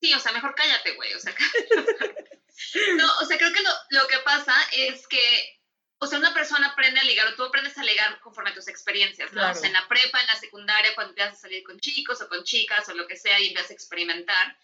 sí, 0.00 0.12
o 0.14 0.18
sea, 0.18 0.32
mejor 0.32 0.54
cállate, 0.54 0.92
güey, 0.96 1.12
o 1.14 1.18
sea, 1.18 1.34
no, 2.96 3.06
o 3.20 3.24
sea, 3.24 3.38
creo 3.38 3.52
que 3.52 3.62
lo, 3.62 3.70
lo 3.90 4.06
que 4.06 4.18
pasa 4.18 4.54
es 4.72 5.06
que, 5.08 5.60
o 5.98 6.06
sea, 6.06 6.18
una 6.18 6.32
persona 6.34 6.68
aprende 6.68 7.00
a 7.00 7.04
ligar, 7.04 7.26
o 7.28 7.34
tú 7.36 7.44
aprendes 7.44 7.76
a 7.78 7.84
ligar 7.84 8.20
conforme 8.20 8.50
a 8.50 8.54
tus 8.54 8.68
experiencias, 8.68 9.32
¿no? 9.32 9.40
Claro. 9.40 9.56
O 9.56 9.60
sea, 9.60 9.68
en 9.68 9.74
la 9.74 9.88
prepa, 9.88 10.20
en 10.20 10.26
la 10.26 10.36
secundaria, 10.36 10.94
cuando 10.94 11.10
empiezas 11.10 11.34
a 11.34 11.40
salir 11.40 11.62
con 11.64 11.78
chicos 11.80 12.20
o 12.22 12.28
con 12.28 12.44
chicas 12.44 12.88
o 12.88 12.94
lo 12.94 13.06
que 13.06 13.16
sea 13.16 13.38
y 13.40 13.48
empiezas 13.48 13.70
a 13.70 13.74
experimentar, 13.74 14.58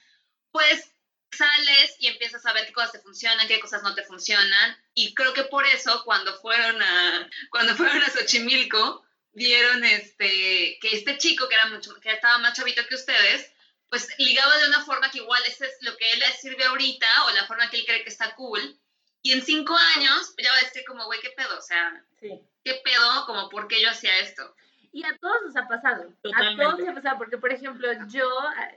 pues 0.50 0.90
sales 1.30 1.96
y 1.98 2.08
empiezas 2.08 2.44
a 2.46 2.52
ver 2.52 2.66
qué 2.66 2.72
cosas 2.72 2.92
te 2.92 3.00
funcionan, 3.00 3.48
qué 3.48 3.60
cosas 3.60 3.82
no 3.82 3.94
te 3.94 4.04
funcionan, 4.04 4.76
y 4.94 5.14
creo 5.14 5.32
que 5.32 5.44
por 5.44 5.66
eso 5.66 6.02
cuando 6.04 6.38
fueron 6.40 6.82
a, 6.82 7.30
cuando 7.50 7.74
fueron 7.74 8.02
a 8.02 8.10
Xochimilco, 8.10 9.04
vieron 9.32 9.84
este, 9.84 10.78
que 10.80 10.90
este 10.92 11.18
chico 11.18 11.48
que, 11.48 11.54
era 11.54 11.66
mucho, 11.66 11.94
que 12.00 12.10
estaba 12.10 12.38
más 12.38 12.54
chavito 12.54 12.86
que 12.88 12.94
ustedes, 12.94 13.52
pues 13.88 14.08
ligaba 14.18 14.56
de 14.58 14.68
una 14.68 14.84
forma 14.84 15.10
que 15.10 15.18
igual 15.18 15.42
ese 15.46 15.66
es 15.66 15.76
lo 15.82 15.96
que 15.96 16.10
él 16.12 16.18
le 16.18 16.32
sirve 16.32 16.64
ahorita 16.64 17.06
o 17.26 17.30
la 17.32 17.46
forma 17.46 17.70
que 17.70 17.78
él 17.78 17.84
cree 17.86 18.02
que 18.02 18.08
está 18.08 18.34
cool. 18.34 18.78
Y 19.22 19.32
en 19.32 19.42
cinco 19.42 19.76
años 19.96 20.34
ya 20.38 20.50
va 20.50 20.58
a 20.58 20.64
decir 20.64 20.84
como, 20.86 21.04
güey, 21.04 21.20
¿qué 21.20 21.30
pedo? 21.30 21.58
O 21.58 21.62
sea, 21.62 22.02
Sí. 22.20 22.40
¿qué 22.64 22.80
pedo? 22.82 23.26
Como, 23.26 23.48
¿por 23.48 23.68
qué 23.68 23.80
yo 23.80 23.90
hacía 23.90 24.18
esto? 24.18 24.54
Y 24.92 25.04
a 25.04 25.16
todos 25.18 25.36
nos 25.44 25.56
ha 25.56 25.68
pasado. 25.68 26.12
Totalmente. 26.22 26.62
A 26.62 26.66
todos 26.66 26.80
nos 26.80 26.88
ha 26.88 26.94
pasado, 26.94 27.18
porque 27.18 27.38
por 27.38 27.52
ejemplo, 27.52 27.88
yo 28.08 28.28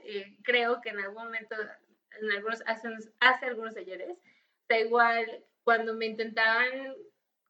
eh, 0.04 0.36
creo 0.42 0.80
que 0.80 0.90
en 0.90 1.00
algún 1.00 1.24
momento, 1.24 1.56
en 2.22 2.32
algunos, 2.32 2.62
hace, 2.66 2.88
hace 3.20 3.46
algunos 3.46 3.76
ayeres, 3.76 4.16
da 4.68 4.78
igual, 4.78 5.44
cuando 5.64 5.94
me 5.94 6.06
intentaban 6.06 6.94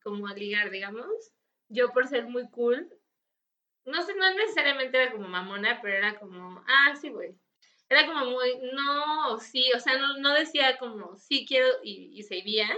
como 0.02 0.26
ligar, 0.28 0.70
digamos, 0.70 1.06
yo 1.68 1.90
por 1.92 2.06
ser 2.08 2.24
muy 2.26 2.48
cool, 2.50 2.90
no 3.84 4.02
sé, 4.02 4.14
no 4.14 4.34
necesariamente 4.34 5.00
era 5.02 5.12
como 5.12 5.28
mamona, 5.28 5.80
pero 5.80 5.96
era 5.96 6.18
como, 6.18 6.62
ah, 6.66 6.94
sí, 7.00 7.08
güey. 7.10 7.34
Era 7.88 8.06
como 8.06 8.24
muy, 8.26 8.60
no, 8.72 9.38
sí, 9.40 9.70
o 9.74 9.80
sea, 9.80 9.98
no, 9.98 10.18
no 10.18 10.32
decía 10.34 10.78
como, 10.78 11.16
sí 11.16 11.44
quiero 11.46 11.66
y, 11.82 12.12
y 12.14 12.22
se 12.22 12.36
iría, 12.36 12.68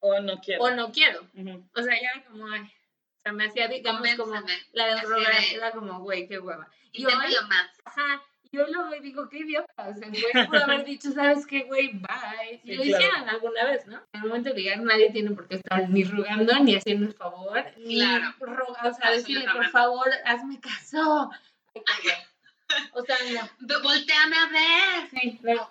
O 0.00 0.20
no 0.20 0.38
quiero. 0.40 0.62
o 0.62 0.70
no 0.70 0.92
quiero. 0.92 1.22
Ujú. 1.34 1.68
O 1.74 1.82
sea, 1.82 2.00
ya 2.00 2.08
era 2.14 2.24
como, 2.26 2.46
ay, 2.48 2.60
o 2.62 3.22
sea, 3.22 3.32
me 3.32 3.46
hacía, 3.46 3.68
digamos, 3.68 4.06
como 4.16 4.34
la 4.72 4.86
de 4.94 5.00
rogar, 5.02 5.32
era 5.52 5.70
como, 5.72 6.00
güey, 6.00 6.28
qué 6.28 6.38
hueva. 6.38 6.68
Y 6.92 7.04
hoy, 7.04 7.12
Inténtalo 7.12 7.48
más. 7.48 7.70
ajá, 7.84 8.22
yo 8.54 8.66
lo 8.66 8.84
veo 8.90 8.94
y 9.00 9.02
digo, 9.02 9.28
qué 9.28 9.38
idiota, 9.38 9.88
o 9.88 9.94
sea, 9.94 10.08
el 10.08 10.12
güey 10.32 10.46
pudo 10.46 10.64
haber 10.64 10.84
dicho, 10.84 11.10
¿sabes 11.12 11.46
qué, 11.46 11.64
güey? 11.64 11.92
Bye. 11.92 12.60
Y 12.64 12.70
Sí, 12.70 12.74
lo 12.76 12.82
claro. 12.84 13.04
hicieron 13.04 13.28
alguna 13.28 13.64
vez, 13.64 13.86
¿no? 13.86 13.96
En 14.12 14.22
el 14.22 14.28
momento 14.28 14.48
de 14.50 14.54
ligar 14.56 14.80
nadie 14.80 15.10
tiene 15.10 15.30
por 15.32 15.46
qué 15.48 15.56
estar 15.56 15.88
ni 15.90 16.04
rogando, 16.04 16.58
ni 16.60 16.76
haciendo 16.76 17.06
el 17.06 17.14
favor, 17.14 17.62
ni 17.78 17.96
Claro. 17.96 18.34
o 18.82 18.92
sea, 18.94 19.10
decirle, 19.10 19.46
por 19.52 19.68
favor, 19.70 20.08
hazme 20.24 20.60
caso. 20.60 21.30
O 22.92 23.02
sea, 23.02 23.16
no. 23.32 23.80
Voltéame 23.82 24.36
a 24.36 24.48
ver. 24.48 25.10
Sí, 25.10 25.40
no, 25.42 25.68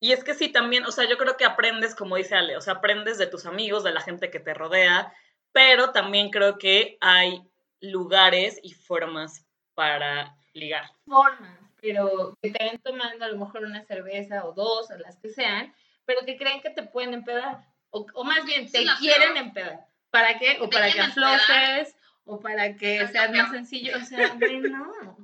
Y 0.00 0.12
es 0.12 0.24
que 0.24 0.34
sí, 0.34 0.48
también, 0.48 0.84
o 0.86 0.92
sea, 0.92 1.08
yo 1.08 1.18
creo 1.18 1.36
que 1.36 1.44
aprendes, 1.44 1.94
como 1.94 2.16
dice 2.16 2.34
Ale, 2.34 2.56
o 2.56 2.60
sea, 2.60 2.74
aprendes 2.74 3.18
de 3.18 3.26
tus 3.26 3.46
amigos, 3.46 3.84
de 3.84 3.92
la 3.92 4.00
gente 4.00 4.30
que 4.30 4.40
te 4.40 4.54
rodea, 4.54 5.12
pero 5.52 5.90
también 5.90 6.30
creo 6.30 6.56
que 6.58 6.96
hay 7.00 7.42
lugares 7.80 8.58
y 8.62 8.72
formas 8.72 9.44
para 9.74 10.34
ligar. 10.54 10.90
formas, 11.06 11.58
pero 11.80 12.36
que 12.42 12.50
te 12.50 12.64
ven 12.64 12.78
tomando 12.78 13.24
a 13.24 13.28
lo 13.28 13.38
mejor 13.38 13.64
una 13.64 13.84
cerveza 13.84 14.44
o 14.44 14.52
dos, 14.52 14.90
o 14.90 14.98
las 14.98 15.16
que 15.16 15.28
sean, 15.28 15.74
pero 16.04 16.24
que 16.24 16.36
creen 16.36 16.60
que 16.60 16.70
te 16.70 16.82
pueden 16.82 17.14
empedar. 17.14 17.64
O, 17.90 18.06
o 18.14 18.24
más 18.24 18.44
bien, 18.44 18.70
te 18.70 18.84
quieren 18.98 19.34
peor. 19.34 19.36
empedar. 19.36 19.86
¿Para 20.10 20.38
qué? 20.38 20.58
O 20.60 20.70
para 20.70 20.90
que 20.90 21.00
aflojes, 21.00 21.94
o 22.24 22.40
para 22.40 22.76
que 22.76 23.06
seas 23.08 23.30
más 23.32 23.50
sencillo. 23.50 23.96
O 23.96 24.04
sea, 24.04 24.34
no. 24.34 25.16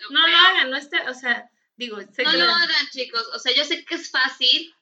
Lo 0.00 0.10
No 0.10 0.26
lo 0.26 0.36
hagan, 0.36 0.70
no 0.70 0.76
esté, 0.76 1.00
o 1.08 1.14
sea, 1.14 1.50
digo, 1.76 2.00
sé 2.12 2.22
No 2.22 2.32
que 2.32 2.38
lo 2.38 2.44
hagan, 2.44 2.86
chicos. 2.90 3.28
O 3.34 3.38
sea, 3.38 3.54
yo 3.54 3.64
sé 3.64 3.84
que 3.84 3.94
es 3.94 4.10
fácil 4.10 4.74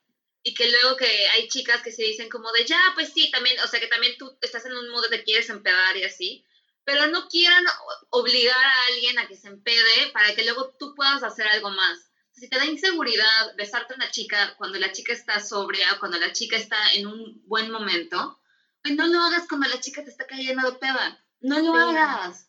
y 0.42 0.54
que 0.54 0.70
luego 0.70 0.96
que 0.96 1.28
hay 1.28 1.48
chicas 1.48 1.82
que 1.82 1.92
se 1.92 2.02
dicen 2.02 2.28
como 2.28 2.50
de, 2.52 2.64
ya, 2.64 2.80
pues 2.94 3.12
sí, 3.12 3.30
también, 3.30 3.58
o 3.60 3.66
sea, 3.66 3.80
que 3.80 3.88
también 3.88 4.16
tú 4.18 4.38
estás 4.40 4.64
en 4.64 4.72
un 4.72 4.90
modo 4.90 5.08
de 5.08 5.22
quieres 5.22 5.50
empedar 5.50 5.96
y 5.96 6.04
así, 6.04 6.44
pero 6.88 7.06
no 7.08 7.28
quieran 7.28 7.62
obligar 8.08 8.56
a 8.56 8.86
alguien 8.94 9.18
a 9.18 9.28
que 9.28 9.36
se 9.36 9.48
empede 9.48 10.10
para 10.14 10.34
que 10.34 10.42
luego 10.42 10.74
tú 10.78 10.94
puedas 10.94 11.22
hacer 11.22 11.46
algo 11.46 11.68
más. 11.68 11.98
Si 12.32 12.48
te 12.48 12.56
da 12.56 12.64
inseguridad 12.64 13.54
besarte 13.58 13.92
a 13.92 13.96
una 13.96 14.10
chica 14.10 14.54
cuando 14.56 14.78
la 14.78 14.90
chica 14.90 15.12
está 15.12 15.38
sobria 15.38 15.98
cuando 16.00 16.18
la 16.18 16.32
chica 16.32 16.56
está 16.56 16.78
en 16.94 17.06
un 17.08 17.42
buen 17.44 17.70
momento, 17.70 18.40
pues 18.82 18.94
no 18.94 19.06
lo 19.06 19.20
hagas 19.20 19.46
cuando 19.46 19.68
la 19.68 19.78
chica 19.80 20.02
te 20.02 20.08
está 20.08 20.26
cayendo 20.26 20.70
de 20.70 20.78
peda. 20.78 21.22
No 21.40 21.58
lo 21.58 21.74
Sí. 21.74 21.78
hagas. 21.78 22.46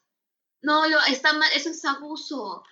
No, 0.61 0.87
lo, 0.87 1.01
está 1.01 1.33
mal, 1.33 1.49
eso 1.53 1.69
es 1.69 1.83
abuso, 1.83 2.63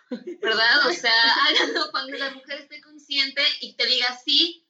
¿verdad? 0.41 0.87
O 0.87 0.93
sea, 0.93 1.11
háganlo 1.49 1.91
cuando 1.91 2.17
la 2.17 2.31
mujer 2.31 2.61
esté 2.61 2.79
consciente 2.79 3.41
y 3.59 3.75
te 3.75 3.85
diga 3.87 4.17
sí, 4.23 4.65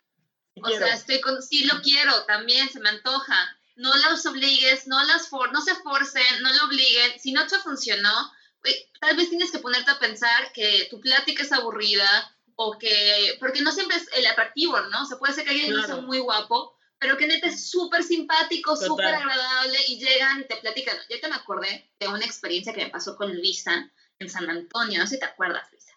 o 0.55 0.63
quiero. 0.63 0.83
sea, 0.83 0.95
estoy 0.95 1.21
con, 1.21 1.43
sí 1.43 1.63
lo 1.65 1.79
quiero, 1.81 2.25
también 2.25 2.67
se 2.71 2.79
me 2.79 2.89
antoja. 2.89 3.56
No 3.77 3.95
las 3.95 4.25
obligues, 4.25 4.87
no 4.87 5.01
las 5.05 5.29
for, 5.29 5.51
no 5.53 5.61
se 5.61 5.75
forcen, 5.75 6.41
no 6.41 6.51
lo 6.51 6.65
obliguen. 6.65 7.19
Si 7.19 7.31
no 7.31 7.45
te 7.47 7.57
funcionó, 7.59 8.11
tal 8.99 9.15
vez 9.15 9.29
tienes 9.29 9.51
que 9.51 9.59
ponerte 9.59 9.91
a 9.91 9.99
pensar 9.99 10.51
que 10.53 10.87
tu 10.89 10.99
plática 10.99 11.43
es 11.43 11.51
aburrida 11.51 12.35
o 12.55 12.77
que, 12.77 13.37
porque 13.39 13.61
no 13.61 13.71
siempre 13.71 13.97
es 13.97 14.07
el 14.13 14.25
atractivo, 14.25 14.79
¿no? 14.81 15.03
O 15.03 15.05
sea, 15.05 15.17
puede 15.19 15.33
ser 15.33 15.43
que 15.45 15.51
alguien 15.51 15.71
no 15.71 15.77
sea 15.77 15.93
Claro. 15.93 16.01
muy 16.01 16.17
guapo, 16.17 16.75
pero 16.97 17.15
que 17.17 17.27
neta 17.27 17.47
es 17.47 17.69
súper 17.69 18.03
simpático, 18.03 18.75
súper 18.75 19.05
agradable 19.13 19.77
y 19.87 19.99
llegan 19.99 20.41
y 20.41 20.45
te 20.45 20.57
platican. 20.57 20.97
Yo 21.09 21.19
te 21.19 21.27
me 21.27 21.35
acordé 21.35 21.91
de 21.99 22.07
una 22.07 22.25
experiencia 22.25 22.73
que 22.73 22.83
me 22.83 22.89
pasó 22.89 23.15
con 23.15 23.35
Luisa 23.35 23.91
en 24.17 24.29
San 24.29 24.49
Antonio, 24.49 24.99
no 24.99 25.05
sé 25.05 25.15
si 25.15 25.19
te 25.19 25.25
acuerdas, 25.25 25.71
Luisa. 25.71 25.93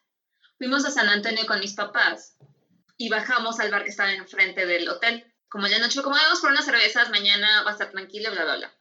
Fuimos 0.59 0.85
a 0.85 0.91
San 0.91 1.09
Antonio 1.09 1.47
con 1.47 1.61
mis 1.61 1.73
papás 1.73 2.37
y 2.99 3.09
bajamos 3.09 3.59
al 3.59 3.71
bar 3.71 3.85
que 3.85 3.91
estaba 3.91 4.13
enfrente 4.13 4.67
del 4.67 4.87
hotel. 4.91 5.30
Como 5.51 5.67
ya 5.67 5.79
noche, 5.79 6.01
como 6.01 6.17
vamos 6.17 6.41
por 6.41 6.51
unas 6.51 6.65
cervezas, 6.65 7.11
mañana 7.11 7.63
va 7.65 7.71
a 7.71 7.73
estar 7.73 7.91
tranquilo, 7.91 8.31
bla, 8.31 8.45
bla, 8.45 8.57
bla. 8.57 8.75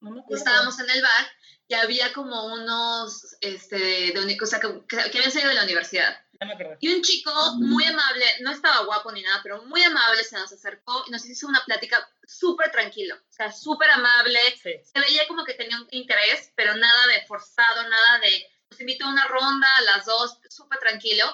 No 0.00 0.24
estábamos 0.30 0.78
en 0.80 0.90
el 0.90 1.02
bar 1.02 1.30
y 1.68 1.74
había 1.74 2.12
como 2.14 2.46
unos, 2.46 3.36
este, 3.42 3.76
de, 3.76 4.38
o 4.40 4.46
sea, 4.46 4.58
que, 4.58 4.84
que 4.88 5.18
habían 5.18 5.30
salido 5.30 5.50
de 5.50 5.54
la 5.54 5.64
universidad. 5.64 6.18
Acordé. 6.40 6.78
Y 6.80 6.94
un 6.94 7.02
chico 7.02 7.30
muy 7.56 7.84
amable, 7.84 8.24
no 8.40 8.52
estaba 8.52 8.84
guapo 8.84 9.12
ni 9.12 9.22
nada, 9.22 9.40
pero 9.42 9.62
muy 9.64 9.82
amable 9.82 10.24
se 10.24 10.38
nos 10.38 10.52
acercó 10.52 11.04
y 11.06 11.10
nos 11.10 11.26
hizo 11.26 11.46
una 11.46 11.62
plática 11.64 12.08
súper 12.24 12.70
tranquilo, 12.70 13.16
o 13.16 13.32
sea, 13.32 13.52
súper 13.52 13.90
amable. 13.90 14.38
Sí. 14.62 14.72
Se 14.84 15.00
veía 15.00 15.26
como 15.26 15.44
que 15.44 15.54
tenía 15.54 15.78
un 15.78 15.88
interés, 15.90 16.52
pero 16.54 16.74
nada 16.74 17.06
de 17.08 17.26
forzado, 17.26 17.82
nada 17.82 18.20
de, 18.20 18.46
nos 18.70 18.80
invitó 18.80 19.04
a 19.04 19.10
una 19.10 19.26
ronda 19.26 19.68
a 19.76 19.82
las 19.82 20.06
dos, 20.06 20.38
súper 20.48 20.78
tranquilo. 20.78 21.30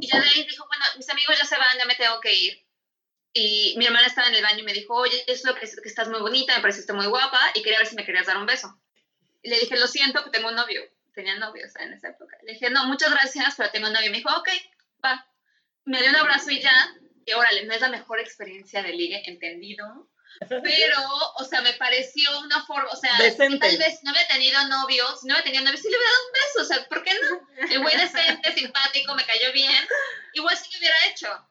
Y 0.00 0.08
ya 0.08 0.20
de 0.20 0.26
ahí 0.26 0.44
dijo, 0.44 0.66
bueno, 0.66 0.84
mis 0.96 1.08
amigos 1.10 1.38
ya 1.38 1.44
se 1.44 1.56
van, 1.56 1.78
ya 1.78 1.84
me 1.84 1.94
tengo 1.94 2.18
que 2.20 2.34
ir. 2.34 2.65
Y 3.38 3.74
mi 3.76 3.84
hermana 3.84 4.06
estaba 4.06 4.28
en 4.28 4.34
el 4.34 4.42
baño 4.42 4.60
y 4.60 4.62
me 4.62 4.72
dijo, 4.72 4.94
oye, 4.94 5.22
es 5.26 5.44
lo 5.44 5.54
que, 5.54 5.60
que 5.60 5.88
estás 5.90 6.08
muy 6.08 6.20
bonita, 6.20 6.56
me 6.56 6.62
pareciste 6.62 6.94
muy 6.94 7.04
guapa 7.04 7.38
y 7.52 7.62
quería 7.62 7.80
ver 7.80 7.86
si 7.86 7.94
me 7.94 8.06
querías 8.06 8.26
dar 8.26 8.38
un 8.38 8.46
beso. 8.46 8.80
Y 9.42 9.50
le 9.50 9.60
dije, 9.60 9.76
lo 9.76 9.86
siento, 9.86 10.24
que 10.24 10.30
tengo 10.30 10.48
un 10.48 10.54
novio. 10.54 10.80
Tenía 11.14 11.36
novio, 11.36 11.66
o 11.66 11.68
sea, 11.68 11.84
en 11.84 11.92
esa 11.92 12.08
época. 12.08 12.38
Le 12.44 12.54
dije, 12.54 12.70
no, 12.70 12.86
muchas 12.86 13.10
gracias, 13.10 13.52
pero 13.58 13.70
tengo 13.70 13.88
un 13.88 13.92
novio. 13.92 14.06
Y 14.06 14.10
me 14.10 14.16
dijo, 14.16 14.34
ok, 14.34 14.48
va. 15.04 15.26
Me 15.84 16.00
dio 16.00 16.08
un 16.08 16.16
abrazo 16.16 16.50
y 16.50 16.62
ya. 16.62 16.96
Y 17.26 17.32
órale, 17.34 17.66
no 17.66 17.74
es 17.74 17.80
la 17.82 17.90
mejor 17.90 18.20
experiencia 18.20 18.82
de 18.82 18.94
ligue, 18.94 19.22
entendido. 19.26 20.08
Pero, 20.48 20.98
o 21.36 21.44
sea, 21.44 21.60
me 21.60 21.74
pareció 21.74 22.40
una 22.40 22.64
forma, 22.64 22.88
o 22.90 22.96
sea, 22.96 23.18
Decente. 23.18 23.58
tal 23.58 23.76
vez 23.76 24.02
no 24.02 24.12
había 24.12 24.26
tenido 24.28 24.66
novio, 24.68 25.04
si 25.18 25.26
no 25.26 25.34
había 25.34 25.44
tenido 25.44 25.64
novio, 25.64 25.76
sí 25.76 25.90
le 25.90 25.96
hubiera 25.96 26.10
dado 26.10 26.26
un 26.26 26.32
beso, 26.32 26.60
o 26.60 26.64
sea, 26.64 26.88
¿por 26.88 27.02
qué 27.02 27.12
no? 27.20 27.70
El 27.70 27.80
güey 27.80 27.96
decente, 27.96 28.52
simpático, 28.52 29.14
me 29.14 29.26
cayó 29.26 29.52
bien, 29.52 29.88
igual 30.32 30.56
sí 30.56 30.70
lo 30.72 30.78
hubiera 30.78 30.96
hecho. 31.08 31.48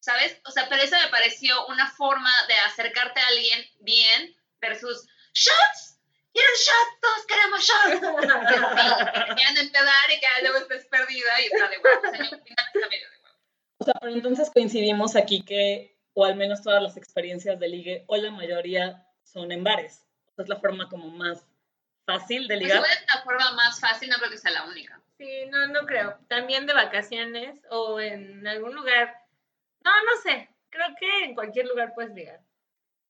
¿Sabes? 0.00 0.40
O 0.46 0.50
sea, 0.50 0.66
pero 0.68 0.82
eso 0.82 0.96
me 1.02 1.10
pareció 1.10 1.66
una 1.66 1.90
forma 1.90 2.30
de 2.48 2.54
acercarte 2.54 3.20
a 3.20 3.26
alguien 3.28 3.64
bien 3.80 4.34
versus 4.60 5.06
shots. 5.34 5.98
¿Quieren 6.32 6.52
shots? 6.54 7.00
Todos 7.00 7.26
queremos 7.26 7.60
shots. 7.60 8.00
Que 9.10 9.20
te 9.28 9.34
quieran 9.34 9.56
empedar 9.58 10.10
y 10.10 10.20
que 10.20 10.26
luego 10.42 10.58
estés 10.58 10.86
perdida 10.86 11.40
y 11.40 11.44
está 11.46 11.68
de 11.68 11.78
huevo. 11.78 12.00
O 12.00 12.10
sea, 12.10 12.18
yo 12.18 12.36
al 12.36 12.42
final 12.42 12.66
está 12.74 12.88
medio 12.88 13.10
de 13.10 13.16
huevo. 13.18 13.38
O 13.78 13.84
sea, 13.84 13.94
pero 14.00 14.12
entonces 14.12 14.50
coincidimos 14.50 15.16
aquí 15.16 15.44
que, 15.44 15.98
o 16.14 16.24
al 16.24 16.36
menos 16.36 16.62
todas 16.62 16.82
las 16.82 16.96
experiencias 16.96 17.58
de 17.58 17.68
ligue, 17.68 18.04
o 18.06 18.16
la 18.16 18.30
mayoría 18.30 19.06
son 19.24 19.52
en 19.52 19.64
bares. 19.64 20.04
Es 20.38 20.48
la 20.48 20.56
forma 20.56 20.88
como 20.88 21.08
más 21.10 21.44
fácil 22.06 22.48
de 22.48 22.54
Pues 22.54 22.60
ligar. 22.60 22.76
igual 22.78 22.90
es 22.92 23.14
la 23.14 23.22
forma 23.22 23.52
más 23.52 23.78
fácil, 23.80 24.08
no 24.08 24.16
creo 24.16 24.30
que 24.30 24.38
sea 24.38 24.50
la 24.52 24.64
única. 24.64 25.00
Sí, 25.18 25.46
no, 25.50 25.66
no 25.66 25.84
creo. 25.84 26.18
También 26.28 26.66
de 26.66 26.72
vacaciones 26.72 27.60
o 27.70 28.00
en 28.00 28.46
algún 28.46 28.74
lugar. 28.74 29.19
No, 29.84 29.90
no 29.90 30.20
sé. 30.22 30.48
Creo 30.70 30.86
que 30.98 31.24
en 31.24 31.34
cualquier 31.34 31.66
lugar 31.66 31.92
puedes 31.94 32.14
ligar. 32.14 32.40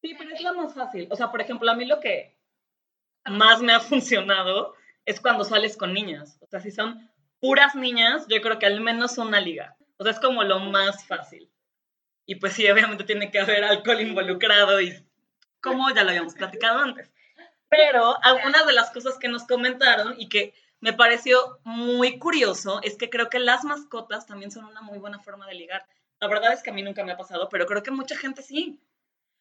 Sí, 0.01 0.15
pero 0.17 0.33
es 0.35 0.41
la 0.41 0.53
más 0.53 0.75
fácil. 0.75 1.09
O 1.11 1.17
sea, 1.17 1.31
por 1.31 1.41
ejemplo, 1.41 1.71
a 1.71 1.75
mí 1.75 1.85
lo 1.85 2.01
que 2.01 2.39
más 3.27 3.61
me 3.61 3.73
ha 3.73 3.81
funcionado 3.81 4.75
es 5.05 5.21
cuando 5.21 5.45
sales 5.45 5.77
con 5.77 5.93
niñas. 5.93 6.39
O 6.41 6.47
sea, 6.47 6.61
si 6.61 6.71
son 6.71 7.11
puras 7.41 7.75
niñas, 7.75 8.27
yo 8.29 8.41
creo 8.41 8.59
que 8.59 8.67
al 8.67 8.81
menos 8.81 9.19
una 9.19 9.41
liga. 9.41 9.77
O 9.99 10.05
sea, 10.05 10.13
es 10.13 10.21
como 10.21 10.43
lo 10.45 10.61
más 10.61 11.07
fácil. 11.07 11.51
Y 12.27 12.37
pues 12.37 12.53
sí, 12.55 12.71
obviamente 12.71 13.05
tiene 13.05 13.31
que 13.31 13.41
haber 13.41 13.65
alcohol 13.65 14.01
involucrado 14.01 14.81
y 14.81 15.07
como 15.61 15.91
ya 15.91 16.05
lo 16.05 16.11
habíamos 16.11 16.35
platicado 16.35 16.79
antes. 16.79 17.11
Pero 17.69 18.17
algunas 18.23 18.67
de 18.67 18.73
las 18.73 18.91
cosas 18.91 19.19
que 19.19 19.29
nos 19.29 19.47
comentaron 19.47 20.15
y 20.19 20.29
que 20.29 20.55
me 20.81 20.93
pareció 20.93 21.61
muy 21.65 22.19
curioso 22.19 22.81
es 22.83 22.97
que 22.97 23.11
creo 23.11 23.29
que 23.29 23.39
las 23.39 23.65
mascotas 23.65 24.27
también 24.27 24.51
son 24.51 24.65
una 24.65 24.81
muy 24.81 24.99
buena 24.99 25.21
forma 25.21 25.47
de 25.47 25.55
ligar. 25.55 25.85
La 26.21 26.29
verdad 26.29 26.53
es 26.53 26.63
que 26.63 26.71
a 26.71 26.73
mí 26.73 26.83
nunca 26.83 27.03
me 27.05 27.13
ha 27.13 27.17
pasado, 27.17 27.49
pero 27.49 27.67
creo 27.67 27.83
que 27.83 27.91
mucha 27.91 28.17
gente 28.17 28.43
sí. 28.43 28.79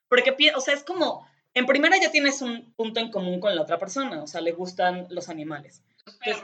Porque, 0.07 0.35
o 0.55 0.61
sea, 0.61 0.73
es 0.73 0.83
como, 0.83 1.27
en 1.53 1.65
primera 1.65 1.97
ya 2.01 2.11
tienes 2.11 2.41
un 2.41 2.73
punto 2.73 2.99
en 2.99 3.11
común 3.11 3.39
con 3.39 3.55
la 3.55 3.61
otra 3.61 3.77
persona, 3.77 4.23
o 4.23 4.27
sea, 4.27 4.41
le 4.41 4.51
gustan 4.53 5.05
los 5.09 5.29
animales. 5.29 5.83
Los 6.05 6.15
perros. 6.17 6.43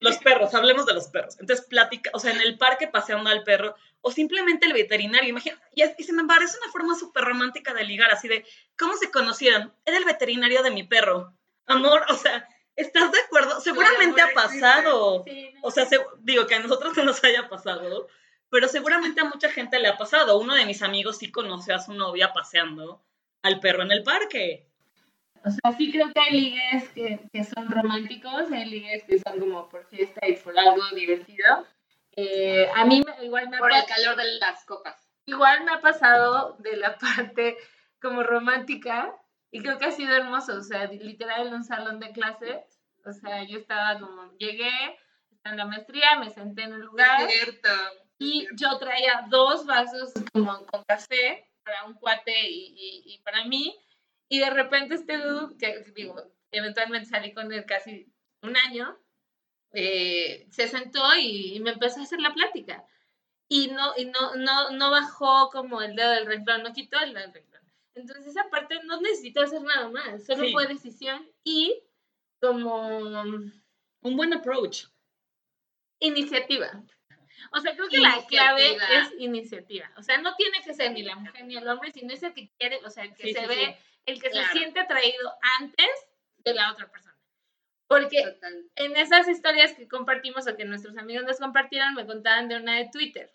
Los 0.00 0.18
perros, 0.18 0.54
hablemos 0.54 0.84
de 0.86 0.92
los 0.94 1.08
perros. 1.08 1.36
Entonces, 1.40 1.64
platica, 1.66 2.10
o 2.12 2.18
sea, 2.18 2.32
en 2.32 2.40
el 2.40 2.58
parque 2.58 2.88
paseando 2.88 3.30
al 3.30 3.42
perro, 3.44 3.74
o 4.02 4.10
simplemente 4.10 4.66
el 4.66 4.72
veterinario, 4.72 5.30
imagina, 5.30 5.58
y, 5.72 5.82
es- 5.82 5.94
y 5.96 6.02
se 6.04 6.12
me 6.12 6.24
parece 6.24 6.58
una 6.62 6.72
forma 6.72 6.94
súper 6.98 7.24
romántica 7.24 7.72
de 7.72 7.84
ligar, 7.84 8.10
así 8.10 8.28
de, 8.28 8.44
¿cómo 8.76 8.96
se 8.96 9.10
conocieron? 9.10 9.72
Era 9.86 9.96
el 9.96 10.04
veterinario 10.04 10.62
de 10.62 10.70
mi 10.72 10.82
perro. 10.82 11.32
Amor, 11.66 12.04
o 12.10 12.14
sea, 12.14 12.48
¿Estás 12.76 13.12
de 13.12 13.20
acuerdo? 13.20 13.60
Seguramente 13.60 14.20
ha 14.20 14.24
amor 14.24 14.36
existe. 14.46 14.60
pasado. 14.60 15.22
Sí, 15.24 15.50
no. 15.54 15.60
O 15.62 15.70
sea, 15.70 15.86
se- 15.86 16.00
digo 16.22 16.48
que 16.48 16.56
a 16.56 16.58
nosotros 16.58 16.96
no 16.96 17.04
nos 17.04 17.22
haya 17.22 17.48
pasado, 17.48 18.08
pero 18.54 18.68
seguramente 18.68 19.20
a 19.20 19.24
mucha 19.24 19.50
gente 19.50 19.80
le 19.80 19.88
ha 19.88 19.96
pasado. 19.96 20.38
Uno 20.38 20.54
de 20.54 20.64
mis 20.64 20.80
amigos 20.80 21.18
sí 21.18 21.32
conoció 21.32 21.74
a 21.74 21.80
su 21.80 21.92
novia 21.92 22.32
paseando 22.32 23.02
al 23.42 23.58
perro 23.58 23.82
en 23.82 23.90
el 23.90 24.04
parque. 24.04 24.68
O 25.44 25.50
sea, 25.50 25.76
sí 25.76 25.90
creo 25.90 26.12
que 26.12 26.20
hay 26.20 26.40
ligues 26.40 26.88
que, 26.90 27.18
que 27.32 27.42
son 27.42 27.68
románticos, 27.68 28.52
hay 28.52 28.66
ligues 28.66 29.02
que 29.02 29.18
son 29.18 29.40
como 29.40 29.68
por 29.68 29.84
fiesta 29.86 30.24
y 30.28 30.36
por 30.36 30.56
algo 30.56 30.84
divertido. 30.94 31.66
Eh, 32.14 32.68
a 32.76 32.84
mí 32.84 33.02
me- 33.04 33.24
igual 33.24 33.48
me, 33.48 33.56
ha 33.56 33.58
Por 33.58 33.72
el 33.72 33.84
calor 33.86 34.14
de 34.14 34.38
las 34.38 34.64
copas. 34.64 35.04
igual 35.26 35.64
me 35.64 35.72
ha 35.72 35.80
pasado 35.80 36.56
de 36.60 36.76
la 36.76 36.96
parte 36.98 37.56
como 38.00 38.22
romántica 38.22 39.16
y 39.50 39.62
creo 39.62 39.78
que 39.80 39.86
ha 39.86 39.90
sido 39.90 40.14
hermoso, 40.14 40.54
o 40.54 40.62
sea, 40.62 40.86
literal 40.86 41.48
en 41.48 41.54
un 41.54 41.64
salón 41.64 41.98
de 41.98 42.12
clases, 42.12 42.62
o 43.04 43.12
sea, 43.12 43.42
yo 43.42 43.58
estaba 43.58 43.98
como, 43.98 44.30
llegué, 44.38 44.70
en 45.42 45.56
la 45.56 45.66
maestría, 45.66 46.20
me 46.20 46.30
senté 46.30 46.62
en 46.62 46.74
un 46.74 46.82
lugar 46.82 47.20
Es 47.22 47.32
cierto. 47.32 47.68
Y 48.18 48.46
yo 48.56 48.78
traía 48.78 49.26
dos 49.28 49.66
vasos 49.66 50.12
como 50.32 50.64
con 50.66 50.82
café 50.84 51.50
para 51.64 51.84
un 51.84 51.94
cuate 51.94 52.48
y, 52.48 52.74
y- 52.76 53.14
y 53.14 53.18
para 53.22 53.44
mí. 53.44 53.76
Y 54.28 54.38
de 54.38 54.50
repente 54.50 54.94
este 54.94 55.18
dude, 55.18 55.56
que 55.58 55.80
digo, 55.94 56.16
eventualmente 56.50 57.08
salí 57.08 57.32
con 57.34 57.52
él 57.52 57.64
casi 57.66 58.06
un 58.42 58.56
año, 58.56 58.98
eh, 59.72 60.46
se 60.50 60.68
sentó 60.68 61.02
y, 61.16 61.56
y 61.56 61.60
me 61.60 61.70
empezó 61.70 62.00
a 62.00 62.04
hacer 62.04 62.20
la 62.20 62.32
plática. 62.32 62.84
Y 63.48 63.68
no, 63.68 63.92
y 63.96 64.06
no, 64.06 64.34
no, 64.36 64.70
no 64.70 64.90
bajó 64.90 65.50
como 65.50 65.82
el 65.82 65.94
dedo 65.96 66.10
del 66.12 66.26
renglón, 66.26 66.62
no 66.62 66.72
quitó 66.72 66.98
el 67.00 67.12
dedo 67.12 67.24
del 67.26 67.34
renglón. 67.34 67.62
Entonces 67.94 68.26
esa 68.28 68.48
parte 68.50 68.80
no 68.84 69.00
necesito 69.00 69.42
hacer 69.42 69.60
nada 69.62 69.88
más, 69.88 70.24
solo 70.24 70.44
Sí. 70.44 70.52
fue 70.52 70.66
decisión 70.66 71.28
y 71.44 71.82
como 72.40 72.88
Un 74.02 74.16
buen 74.16 74.32
approach. 74.32 74.84
iniciativa. 76.00 76.82
O 77.52 77.60
sea, 77.60 77.74
creo 77.74 77.88
que 77.88 77.98
la 77.98 78.24
clave 78.26 78.76
es 78.76 79.12
iniciativa. 79.18 79.90
O 79.96 80.02
sea, 80.02 80.18
no 80.18 80.34
tiene 80.36 80.62
que 80.64 80.74
ser 80.74 80.92
ni 80.92 81.02
la 81.02 81.16
mujer 81.16 81.44
ni 81.44 81.56
el 81.56 81.66
hombre, 81.68 81.90
sino 81.92 82.12
es 82.12 82.22
el 82.22 82.34
que 82.34 82.50
quiere, 82.58 82.78
o 82.84 82.90
sea, 82.90 83.04
el 83.04 83.14
que 83.14 83.22
Sí, 83.24 83.32
se 83.34 83.40
sí, 83.40 83.46
ve, 83.46 83.54
sí. 83.78 84.00
el 84.06 84.22
que 84.22 84.30
Claro. 84.30 84.46
se 84.48 84.52
siente 84.58 84.80
atraído 84.80 85.32
antes 85.58 85.88
de 86.38 86.54
la 86.54 86.72
otra 86.72 86.90
persona. 86.90 87.14
Porque 87.86 88.22
Total. 88.22 88.64
en 88.76 88.96
esas 88.96 89.28
historias 89.28 89.74
que 89.74 89.86
compartimos 89.88 90.46
o 90.48 90.56
que 90.56 90.64
nuestros 90.64 90.96
amigos 90.96 91.24
nos 91.24 91.38
compartieron, 91.38 91.94
me 91.94 92.06
contaban 92.06 92.48
de 92.48 92.56
una 92.56 92.76
de 92.76 92.88
Twitter, 92.90 93.32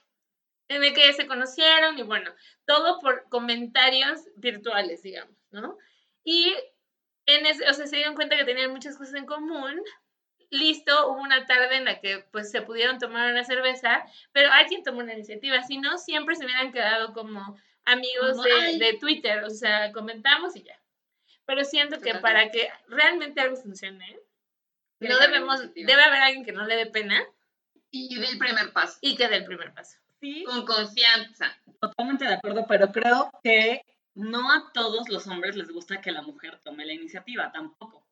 en 0.67 0.83
el 0.83 0.93
que 0.93 1.13
se 1.13 1.27
conocieron 1.27 1.97
y 1.97 2.03
bueno, 2.03 2.33
todo 2.65 2.99
por 2.99 3.27
comentarios 3.29 4.21
virtuales, 4.35 5.01
digamos, 5.03 5.35
¿no? 5.51 5.77
Y 6.23 6.53
en 7.25 7.45
ese, 7.45 7.67
o 7.69 7.73
sea, 7.73 7.85
se 7.87 7.95
dieron 7.95 8.15
cuenta 8.15 8.35
que 8.37 8.43
tenían 8.45 8.71
muchas 8.71 8.97
cosas 8.97 9.13
en 9.15 9.25
común. 9.25 9.81
Listo, 10.51 11.11
hubo 11.11 11.21
una 11.21 11.45
tarde 11.45 11.77
en 11.77 11.85
la 11.85 11.99
que 11.99 12.25
pues 12.31 12.49
se 12.49 12.61
pudieron 12.63 12.97
tomar 12.97 13.31
una 13.31 13.43
cerveza, 13.43 14.03
pero 14.31 14.51
alguien 14.51 14.83
tomó 14.83 14.99
una 14.99 15.13
iniciativa, 15.13 15.61
si 15.63 15.77
no, 15.77 15.97
siempre 15.97 16.35
se 16.35 16.45
hubieran 16.45 16.71
quedado 16.71 17.13
como 17.13 17.57
amigos 17.85 18.31
Como, 18.31 18.43
de, 18.43 18.77
de 18.77 18.97
Twitter, 18.99 19.43
o 19.43 19.49
sea, 19.49 19.91
comentamos 19.91 20.55
y 20.55 20.63
ya. 20.63 20.79
Pero 21.45 21.63
siento 21.63 21.99
que 21.99 22.15
para 22.15 22.49
que 22.51 22.69
realmente 22.87 23.41
algo 23.41 23.55
funcione, 23.55 24.19
no 24.99 25.17
debemos, 25.19 25.73
debe 25.73 26.03
haber 26.03 26.21
alguien 26.21 26.45
que 26.45 26.51
no 26.51 26.65
le 26.65 26.75
dé 26.75 26.85
pena 26.87 27.23
Y 27.91 28.15
del 28.19 28.37
primer 28.37 28.71
paso. 28.73 28.97
y 29.01 29.15
que 29.15 29.27
dé 29.27 29.37
el 29.37 29.45
primer 29.45 29.73
paso. 29.73 29.97
Sí, 30.19 30.43
Con 30.43 30.65
confianza. 30.65 31.57
totalmente 31.79 32.25
de 32.25 32.33
acuerdo, 32.33 32.65
pero 32.67 32.91
creo 32.91 33.31
que 33.43 33.81
no 34.15 34.51
a 34.51 34.71
todos 34.73 35.07
los 35.09 35.25
hombres 35.27 35.55
les 35.55 35.71
gusta 35.71 36.01
que 36.01 36.11
la 36.11 36.21
mujer 36.21 36.59
tome 36.59 36.85
la 36.85 36.93
iniciativa, 36.93 37.51
tampoco. 37.51 38.05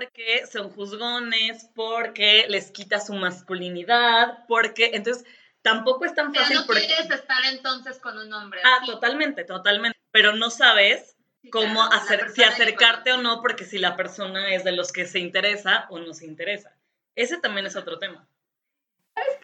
Porque 0.00 0.46
son 0.46 0.70
juzgones, 0.70 1.68
porque 1.74 2.46
les 2.48 2.70
quita 2.70 3.00
su 3.00 3.12
masculinidad, 3.12 4.46
porque 4.48 4.92
entonces 4.94 5.26
tampoco 5.60 6.06
es 6.06 6.14
tan 6.14 6.34
fácil 6.34 6.56
no 6.56 6.66
porque... 6.66 6.86
quieres 6.86 7.10
estar 7.10 7.44
entonces 7.52 7.98
con 7.98 8.16
un 8.16 8.32
hombre 8.32 8.60
Ah, 8.64 8.78
así. 8.80 8.90
totalmente, 8.90 9.44
totalmente. 9.44 9.98
Pero 10.10 10.34
no 10.34 10.48
sabes 10.50 11.16
Sí, 11.42 11.50
cómo 11.50 11.74
claro, 11.86 11.90
la 11.90 11.96
hacer, 11.96 12.30
si 12.30 12.42
acercarte 12.42 13.12
o 13.12 13.18
no, 13.18 13.42
porque 13.42 13.64
si 13.64 13.78
la 13.78 13.94
persona 13.96 14.54
es 14.54 14.64
de 14.64 14.72
los 14.72 14.90
que 14.90 15.06
se 15.06 15.18
interesa 15.18 15.86
o 15.90 15.98
no 15.98 16.14
se 16.14 16.24
interesa. 16.26 16.74
Ese 17.14 17.38
también 17.38 17.66
es 17.66 17.76
otro 17.76 17.98
tema. 17.98 18.26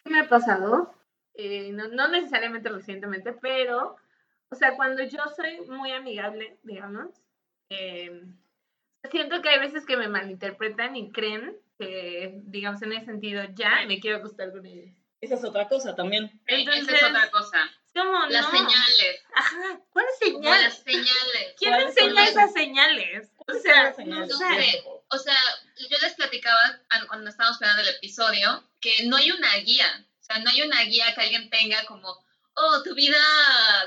¿Qué 0.03 0.09
me 0.09 0.21
ha 0.21 0.27
pasado? 0.29 0.93
Eh, 1.35 1.71
no, 1.71 1.87
no 1.89 2.07
necesariamente 2.07 2.69
recientemente, 2.69 3.31
pero, 3.33 3.95
o 4.49 4.55
sea, 4.55 4.75
cuando 4.75 5.03
yo 5.03 5.19
soy 5.35 5.61
muy 5.67 5.91
amigable, 5.91 6.57
digamos, 6.63 7.09
eh, 7.69 8.23
siento 9.09 9.41
que 9.41 9.49
hay 9.49 9.59
veces 9.59 9.85
que 9.85 9.97
me 9.97 10.07
malinterpretan 10.07 10.95
y 10.95 11.11
creen 11.11 11.55
que, 11.77 12.31
digamos, 12.43 12.81
en 12.81 12.93
ese 12.93 13.05
sentido, 13.05 13.43
ya 13.53 13.83
me 13.87 13.99
quiero 13.99 14.17
acostar 14.17 14.51
con 14.51 14.65
ellos. 14.65 14.93
Esa 15.21 15.35
es 15.35 15.43
otra 15.43 15.67
cosa 15.67 15.95
también. 15.95 16.25
Eh, 16.47 16.61
Esa 16.61 16.75
Entonces, 16.75 16.95
es 17.01 17.03
otra 17.03 17.29
cosa. 17.31 17.65
Es 17.85 18.01
como, 18.03 18.25
Las 18.27 18.43
no. 18.43 18.51
señales. 18.51 19.21
Ajá, 19.33 19.79
¿cuáles 19.91 20.17
señales? 20.19 20.63
las 20.63 20.83
señales. 20.83 21.55
¿Quién 21.57 21.71
¿Cuáles 21.73 21.95
son 21.95 22.09
enseña 22.09 22.27
esas 22.27 22.53
señales? 22.53 23.29
O 23.37 23.43
¿Cuáles 23.45 23.63
sea, 23.63 23.93
señales? 23.95 24.29
no 24.29 24.37
sé. 24.37 24.83
O 25.09 25.17
sea, 25.17 25.37
yo 25.89 25.97
les 26.01 26.13
platicaba 26.13 26.79
an- 26.89 27.07
cuando 27.07 27.29
estábamos 27.29 27.57
planeando 27.57 27.89
el 27.89 27.95
episodio 27.95 28.63
que 28.79 29.05
no 29.05 29.15
hay 29.15 29.31
una 29.31 29.55
guía. 29.57 30.05
O 30.19 30.23
sea, 30.23 30.39
no 30.39 30.49
hay 30.51 30.61
una 30.61 30.81
guía 30.83 31.13
que 31.15 31.21
alguien 31.21 31.49
tenga 31.49 31.83
como, 31.85 32.09
oh, 32.55 32.83
tu 32.83 32.93
vida 32.93 33.17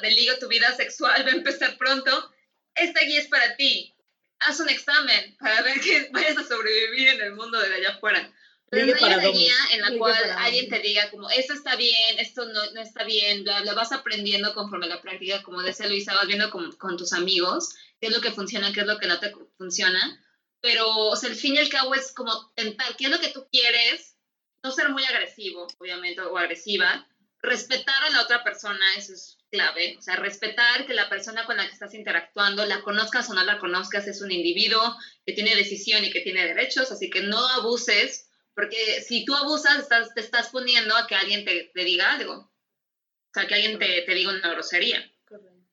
de 0.02 0.10
liga, 0.10 0.38
tu 0.40 0.48
vida 0.48 0.72
sexual 0.74 1.24
va 1.24 1.30
a 1.30 1.34
empezar 1.36 1.76
pronto. 1.78 2.32
Esta 2.74 3.00
guía 3.02 3.20
es 3.20 3.28
para 3.28 3.54
ti. 3.56 3.94
Haz 4.40 4.60
un 4.60 4.68
examen 4.68 5.36
para 5.38 5.62
ver 5.62 5.80
que 5.80 6.08
vayas 6.12 6.38
a 6.38 6.44
sobrevivir 6.44 7.08
en 7.08 7.20
el 7.20 7.34
mundo 7.34 7.58
de 7.58 7.74
allá 7.74 7.90
afuera. 7.90 8.32
Pero 8.70 8.86
no 8.86 8.94
hay 8.94 9.14
una 9.14 9.28
guía 9.30 9.54
en 9.72 9.80
la 9.80 9.88
Ligue 9.88 9.98
cual 9.98 10.30
alguien 10.38 10.68
te 10.68 10.78
diga 10.78 11.10
como, 11.10 11.28
esto 11.28 11.54
está 11.54 11.74
bien, 11.74 12.18
esto 12.18 12.46
no, 12.46 12.70
no 12.70 12.80
está 12.80 13.02
bien, 13.02 13.42
bla, 13.42 13.62
bla. 13.62 13.74
Vas 13.74 13.90
aprendiendo 13.90 14.54
conforme 14.54 14.86
la 14.86 15.02
práctica, 15.02 15.42
como 15.42 15.60
decía 15.60 15.88
Luisa, 15.88 16.14
vas 16.14 16.28
viendo 16.28 16.50
con, 16.50 16.70
con 16.76 16.96
tus 16.96 17.12
amigos 17.12 17.70
qué 18.00 18.06
es 18.06 18.14
lo 18.14 18.20
que 18.20 18.30
funciona, 18.30 18.72
qué 18.72 18.80
es 18.80 18.86
lo 18.86 18.98
que 18.98 19.08
no 19.08 19.18
te 19.18 19.32
funciona. 19.58 20.24
Pero, 20.60 20.88
o 20.88 21.16
sea, 21.16 21.30
al 21.30 21.36
fin 21.36 21.54
y 21.56 21.58
al 21.58 21.68
cabo 21.68 21.94
es 21.94 22.12
como 22.12 22.52
tentar, 22.54 22.96
¿qué 22.96 23.06
es 23.06 23.10
lo 23.10 23.18
que 23.18 23.30
tú 23.30 23.46
quieres? 23.50 24.16
No 24.62 24.70
ser 24.70 24.90
muy 24.90 25.04
agresivo, 25.04 25.66
obviamente, 25.78 26.20
o 26.20 26.36
agresiva. 26.38 27.06
Respetar 27.42 28.04
a 28.04 28.10
la 28.10 28.22
otra 28.22 28.44
persona, 28.44 28.84
eso 28.96 29.14
es 29.14 29.38
clave. 29.50 29.96
O 29.98 30.02
sea, 30.02 30.16
respetar 30.16 30.86
que 30.86 30.94
la 30.94 31.08
persona 31.08 31.46
con 31.46 31.56
la 31.56 31.66
que 31.66 31.72
estás 31.72 31.94
interactuando, 31.94 32.66
la 32.66 32.82
conozcas 32.82 33.30
o 33.30 33.34
no 33.34 33.42
la 33.44 33.58
conozcas, 33.58 34.06
es 34.06 34.20
un 34.20 34.30
individuo 34.30 34.96
que 35.24 35.32
tiene 35.32 35.54
decisión 35.56 36.04
y 36.04 36.10
que 36.10 36.20
tiene 36.20 36.46
derechos, 36.46 36.92
así 36.92 37.08
que 37.08 37.22
no 37.22 37.38
abuses, 37.48 38.28
porque 38.54 39.00
si 39.00 39.24
tú 39.24 39.34
abusas, 39.34 39.78
estás, 39.78 40.12
te 40.14 40.20
estás 40.20 40.50
poniendo 40.50 40.94
a 40.96 41.06
que 41.06 41.14
alguien 41.14 41.44
te, 41.44 41.70
te 41.72 41.84
diga 41.84 42.12
algo. 42.12 42.34
O 42.34 43.32
sea, 43.32 43.46
que 43.46 43.54
alguien 43.54 43.78
te, 43.78 44.02
te 44.02 44.14
diga 44.14 44.30
una 44.30 44.50
grosería. 44.50 45.10
Correcto. 45.24 45.64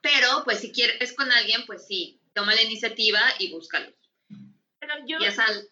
Pero, 0.00 0.42
pues, 0.44 0.60
si 0.60 0.72
quieres 0.72 1.12
con 1.14 1.30
alguien, 1.30 1.64
pues 1.66 1.86
sí, 1.86 2.20
toma 2.34 2.54
la 2.54 2.62
iniciativa 2.62 3.20
y 3.38 3.52
búscalo. 3.52 3.92
Pero 4.78 4.94
yo, 5.06 5.18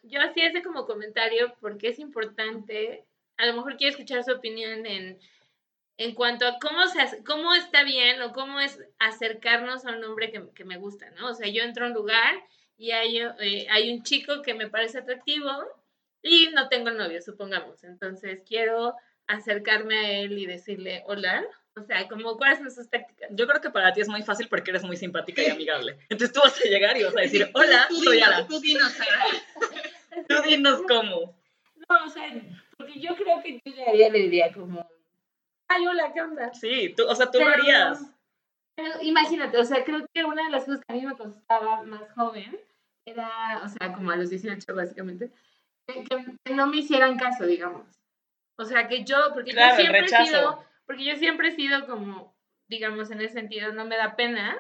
yo 0.04 0.20
hacía 0.20 0.48
ese 0.48 0.62
como 0.62 0.86
comentario 0.86 1.56
porque 1.60 1.88
es 1.88 1.98
importante, 1.98 3.04
a 3.40 3.46
lo 3.46 3.54
mejor 3.54 3.76
quiero 3.76 3.92
escuchar 3.92 4.22
su 4.22 4.32
opinión 4.32 4.86
en, 4.86 5.18
en 5.96 6.14
cuanto 6.14 6.46
a 6.46 6.58
cómo, 6.58 6.86
se, 6.86 7.24
cómo 7.24 7.54
está 7.54 7.84
bien 7.84 8.20
o 8.22 8.32
cómo 8.32 8.60
es 8.60 8.78
acercarnos 8.98 9.86
a 9.86 9.92
un 9.92 10.04
hombre 10.04 10.30
que, 10.30 10.42
que 10.54 10.64
me 10.64 10.76
gusta, 10.76 11.10
¿no? 11.12 11.28
O 11.28 11.34
sea, 11.34 11.48
yo 11.48 11.62
entro 11.62 11.84
a 11.84 11.88
un 11.88 11.94
lugar 11.94 12.34
y 12.76 12.92
hay, 12.92 13.18
eh, 13.18 13.66
hay 13.70 13.92
un 13.92 14.02
chico 14.02 14.42
que 14.42 14.54
me 14.54 14.68
parece 14.68 14.98
atractivo 14.98 15.50
y 16.22 16.48
no 16.54 16.68
tengo 16.68 16.90
novio, 16.90 17.20
supongamos. 17.22 17.84
Entonces 17.84 18.40
quiero 18.46 18.94
acercarme 19.26 19.98
a 19.98 20.10
él 20.20 20.38
y 20.38 20.46
decirle 20.46 21.02
hola. 21.06 21.44
O 21.76 21.82
sea, 21.82 22.08
como, 22.08 22.36
¿cuáles 22.36 22.58
son 22.58 22.70
sus 22.70 22.90
tácticas? 22.90 23.30
Yo 23.32 23.46
creo 23.46 23.60
que 23.60 23.70
para 23.70 23.92
ti 23.92 24.00
es 24.00 24.08
muy 24.08 24.22
fácil 24.22 24.48
porque 24.48 24.70
eres 24.70 24.82
muy 24.82 24.96
simpática 24.96 25.42
y 25.42 25.50
amigable. 25.50 25.98
Entonces 26.08 26.32
tú 26.32 26.40
vas 26.42 26.58
a 26.58 26.68
llegar 26.68 26.96
y 26.96 27.04
vas 27.04 27.16
a 27.16 27.20
decir, 27.20 27.48
hola, 27.54 27.86
soy 27.88 28.20
Ara. 28.20 28.46
Tú 28.46 28.60
dinos, 28.60 28.92
Sara. 28.92 29.24
Tú 30.28 30.42
dinos 30.42 30.82
cómo. 30.88 31.38
No, 31.88 32.04
o 32.04 32.08
sea, 32.08 32.28
porque 32.80 32.98
yo 33.00 33.14
creo 33.16 33.42
que 33.42 33.60
yo 33.64 33.72
llegaría 33.72 34.08
le 34.10 34.18
diría 34.20 34.52
como, 34.52 34.86
ay, 35.68 35.86
hola, 35.86 36.12
¿qué 36.12 36.22
onda? 36.22 36.52
Sí, 36.54 36.94
tú, 36.96 37.06
o 37.08 37.14
sea, 37.14 37.30
tú 37.30 37.38
lo 37.38 37.44
Pero- 37.46 37.56
harías. 37.62 38.02
Pero 38.76 39.02
imagínate, 39.02 39.58
o 39.58 39.64
sea, 39.64 39.84
creo 39.84 40.06
que 40.14 40.24
una 40.24 40.44
de 40.44 40.50
las 40.50 40.64
cosas 40.64 40.80
que 40.86 40.92
a 40.94 40.96
mí 40.96 41.04
me 41.04 41.14
costaba 41.16 41.82
más 41.82 42.10
joven 42.12 42.58
era, 43.04 43.60
o 43.62 43.68
sea, 43.68 43.92
como 43.92 44.10
a 44.10 44.16
los 44.16 44.30
18 44.30 44.74
básicamente, 44.74 45.30
que, 45.86 46.04
que 46.44 46.54
no 46.54 46.66
me 46.66 46.78
hicieran 46.78 47.18
caso, 47.18 47.44
digamos. 47.46 47.84
O 48.56 48.64
sea, 48.64 48.88
que 48.88 49.04
yo, 49.04 49.16
porque 49.34 49.50
Claro, 49.50 49.74
yo 49.76 49.80
siempre 49.82 50.00
he 50.06 50.26
sido, 50.26 50.64
porque 50.86 51.04
yo 51.04 51.16
siempre 51.16 51.48
he 51.48 51.52
sido 51.52 51.86
como, 51.86 52.34
digamos, 52.68 53.10
en 53.10 53.20
ese 53.20 53.34
sentido, 53.34 53.72
no 53.72 53.84
me 53.84 53.96
da 53.96 54.16
pena, 54.16 54.56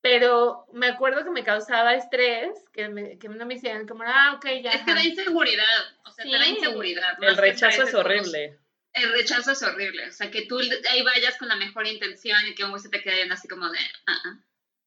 pero 0.00 0.66
me 0.72 0.86
acuerdo 0.88 1.24
que 1.24 1.30
me 1.30 1.44
causaba 1.44 1.94
estrés, 1.94 2.50
que, 2.72 2.88
me- 2.88 3.18
que 3.18 3.28
no 3.28 3.44
me 3.46 3.54
hicieran 3.54 3.86
como, 3.86 4.04
ah, 4.06 4.34
ok, 4.36 4.44
ya. 4.62 4.70
Es 4.70 4.82
que 4.84 4.90
ajá". 4.92 4.94
da 4.94 5.04
inseguridad. 5.04 5.64
O 6.04 6.10
sea, 6.10 6.24
te 6.24 6.30
da 6.30 6.44
Sí. 6.44 6.50
inseguridad. 6.50 7.16
El 7.22 7.36
rechazo 7.36 7.82
es 7.82 7.90
como- 7.90 8.00
horrible. 8.02 8.58
El 8.94 9.12
rechazo 9.12 9.52
es 9.52 9.62
horrible. 9.62 10.08
O 10.08 10.12
sea, 10.12 10.30
que 10.30 10.42
tú 10.46 10.58
ahí 10.90 11.02
vayas 11.02 11.36
con 11.36 11.48
la 11.48 11.56
mejor 11.56 11.86
intención 11.86 12.38
y 12.48 12.54
que 12.54 12.64
un 12.64 12.70
güey 12.70 12.82
se 12.82 12.88
te 12.88 13.02
quede 13.02 13.30
así 13.30 13.46
como 13.48 13.68
de, 13.70 13.78
ah, 14.06 14.18
ah. 14.24 14.38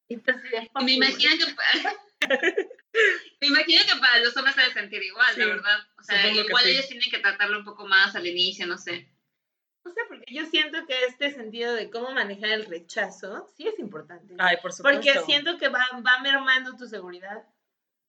Entonces, 0.08 0.50
Y 0.80 0.84
me 0.84 0.92
imagino 0.92 1.30
que, 1.38 1.54
Me 3.40 3.46
imagino 3.48 3.82
que 3.90 3.98
para 4.00 4.18
los 4.20 4.36
hombres 4.36 4.54
se 4.54 4.60
debe 4.60 4.72
sentir 4.74 5.02
igual, 5.02 5.34
Sí, 5.34 5.40
la 5.40 5.46
verdad. 5.46 5.78
O 5.98 6.02
sea, 6.02 6.28
igual 6.30 6.62
sí. 6.64 6.70
ellos 6.70 6.86
tienen 6.88 7.10
que 7.10 7.18
tratarlo 7.18 7.58
un 7.58 7.64
poco 7.64 7.86
más 7.86 8.14
al 8.14 8.26
inicio, 8.26 8.66
no 8.66 8.76
sé. 8.78 9.08
No 9.84 9.92
sé, 9.92 10.00
porque 10.08 10.32
yo 10.32 10.46
siento 10.46 10.86
que 10.86 11.04
este 11.06 11.30
sentido 11.32 11.74
de 11.74 11.90
cómo 11.90 12.12
manejar 12.12 12.50
el 12.50 12.66
rechazo 12.66 13.50
sí 13.56 13.66
es 13.66 13.78
importante. 13.78 14.34
Ay, 14.38 14.56
por 14.62 14.72
supuesto. 14.72 15.00
porque 15.02 15.18
siento 15.24 15.58
que 15.58 15.68
va, 15.68 15.84
va 16.06 16.20
mermando 16.22 16.76
tu 16.76 16.86
seguridad. 16.86 17.44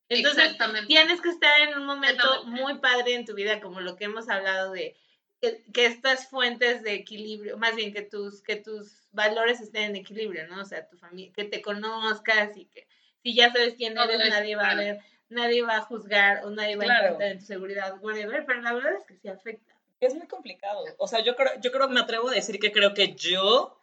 Entonces, 0.10 0.56
tienes 0.88 1.22
que 1.22 1.30
estar 1.30 1.62
en 1.62 1.78
un 1.78 1.86
momento 1.86 2.46
muy 2.46 2.78
padre 2.80 3.16
en 3.16 3.26
tu 3.26 3.34
vida, 3.34 3.60
como 3.62 3.82
lo 3.82 3.96
que 3.96 4.04
hemos 4.06 4.30
hablado 4.30 4.72
de 4.74 4.96
que, 5.42 5.64
que 5.74 5.86
estas 5.86 6.30
fuentes 6.30 6.84
de 6.84 6.94
equilibrio, 6.94 7.58
más 7.58 7.76
bien 7.76 7.94
que 7.94 8.04
tus, 8.04 8.42
que 8.44 8.56
tus 8.58 9.08
valores 9.12 9.60
estén 9.60 9.84
en 9.92 9.96
equilibrio, 9.96 10.48
¿no? 10.48 10.62
O 10.62 10.66
sea, 10.66 10.88
tu 10.88 10.98
familia, 10.98 11.34
que 11.34 11.46
te 11.46 11.62
conozcas 11.62 12.56
y 12.56 12.66
que 12.66 12.88
si 13.24 13.34
ya 13.34 13.52
sabes 13.52 13.74
quién 13.76 13.98
eres, 13.98 14.20
nadie 14.30 14.56
va 14.56 14.70
a 14.70 14.76
ver, 14.76 15.00
nadie 15.30 15.64
va 15.64 15.78
a 15.78 15.82
juzgar 15.82 16.46
o 16.46 16.52
nadie 16.52 16.76
va 16.76 16.84
a 16.84 16.86
Claro. 16.88 17.06
importar 17.06 17.28
en 17.32 17.40
tu 17.40 17.46
seguridad, 17.46 17.96
whatever, 18.02 18.46
pero 18.46 18.62
la 18.62 18.74
verdad 18.74 18.94
es 19.00 19.06
que 19.06 19.16
sí 19.16 19.28
afecta. 19.30 19.73
Es 20.06 20.16
muy 20.16 20.28
complicado. 20.28 20.84
O 20.98 21.08
sea, 21.08 21.22
yo 21.22 21.36
creo, 21.36 21.52
yo 21.62 21.72
creo, 21.72 21.88
me 21.88 22.02
atrevo 22.02 22.30
a 22.30 22.34
decir 22.34 22.60
que 22.60 22.72
creo 22.72 22.94
que 22.94 23.16
yo 23.16 23.82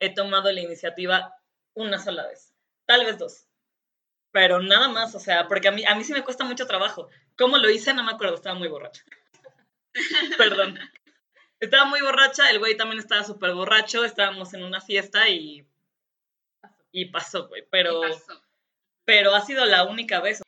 he 0.00 0.12
tomado 0.12 0.50
la 0.50 0.60
iniciativa 0.60 1.36
una 1.74 1.98
sola 1.98 2.26
vez. 2.26 2.52
Tal 2.86 3.04
vez 3.04 3.18
dos. 3.18 3.46
Pero 4.32 4.60
nada 4.60 4.88
más, 4.88 5.14
o 5.14 5.20
sea, 5.20 5.46
porque 5.46 5.68
a 5.68 5.70
mí, 5.70 5.84
a 5.84 5.94
mí 5.94 6.02
sí 6.02 6.12
me 6.12 6.24
cuesta 6.24 6.44
mucho 6.44 6.66
trabajo. 6.66 7.08
¿Cómo 7.36 7.58
lo 7.58 7.70
hice? 7.70 7.94
No 7.94 8.02
me 8.02 8.12
acuerdo, 8.12 8.34
estaba 8.34 8.58
muy 8.58 8.68
borracha. 8.68 9.04
Perdón. 10.38 10.78
Estaba 11.60 11.84
muy 11.84 12.00
borracha, 12.00 12.50
el 12.50 12.58
güey 12.58 12.76
también 12.76 12.98
estaba 12.98 13.22
súper 13.22 13.54
borracho, 13.54 14.04
estábamos 14.04 14.52
en 14.54 14.64
una 14.64 14.80
fiesta 14.80 15.28
y, 15.28 15.64
y 16.90 17.04
pasó, 17.04 17.46
güey. 17.46 17.64
Pero, 17.70 18.00
pero 19.04 19.32
ha 19.34 19.42
sido 19.42 19.64
la 19.64 19.84
única 19.84 20.20
vez. 20.20 20.42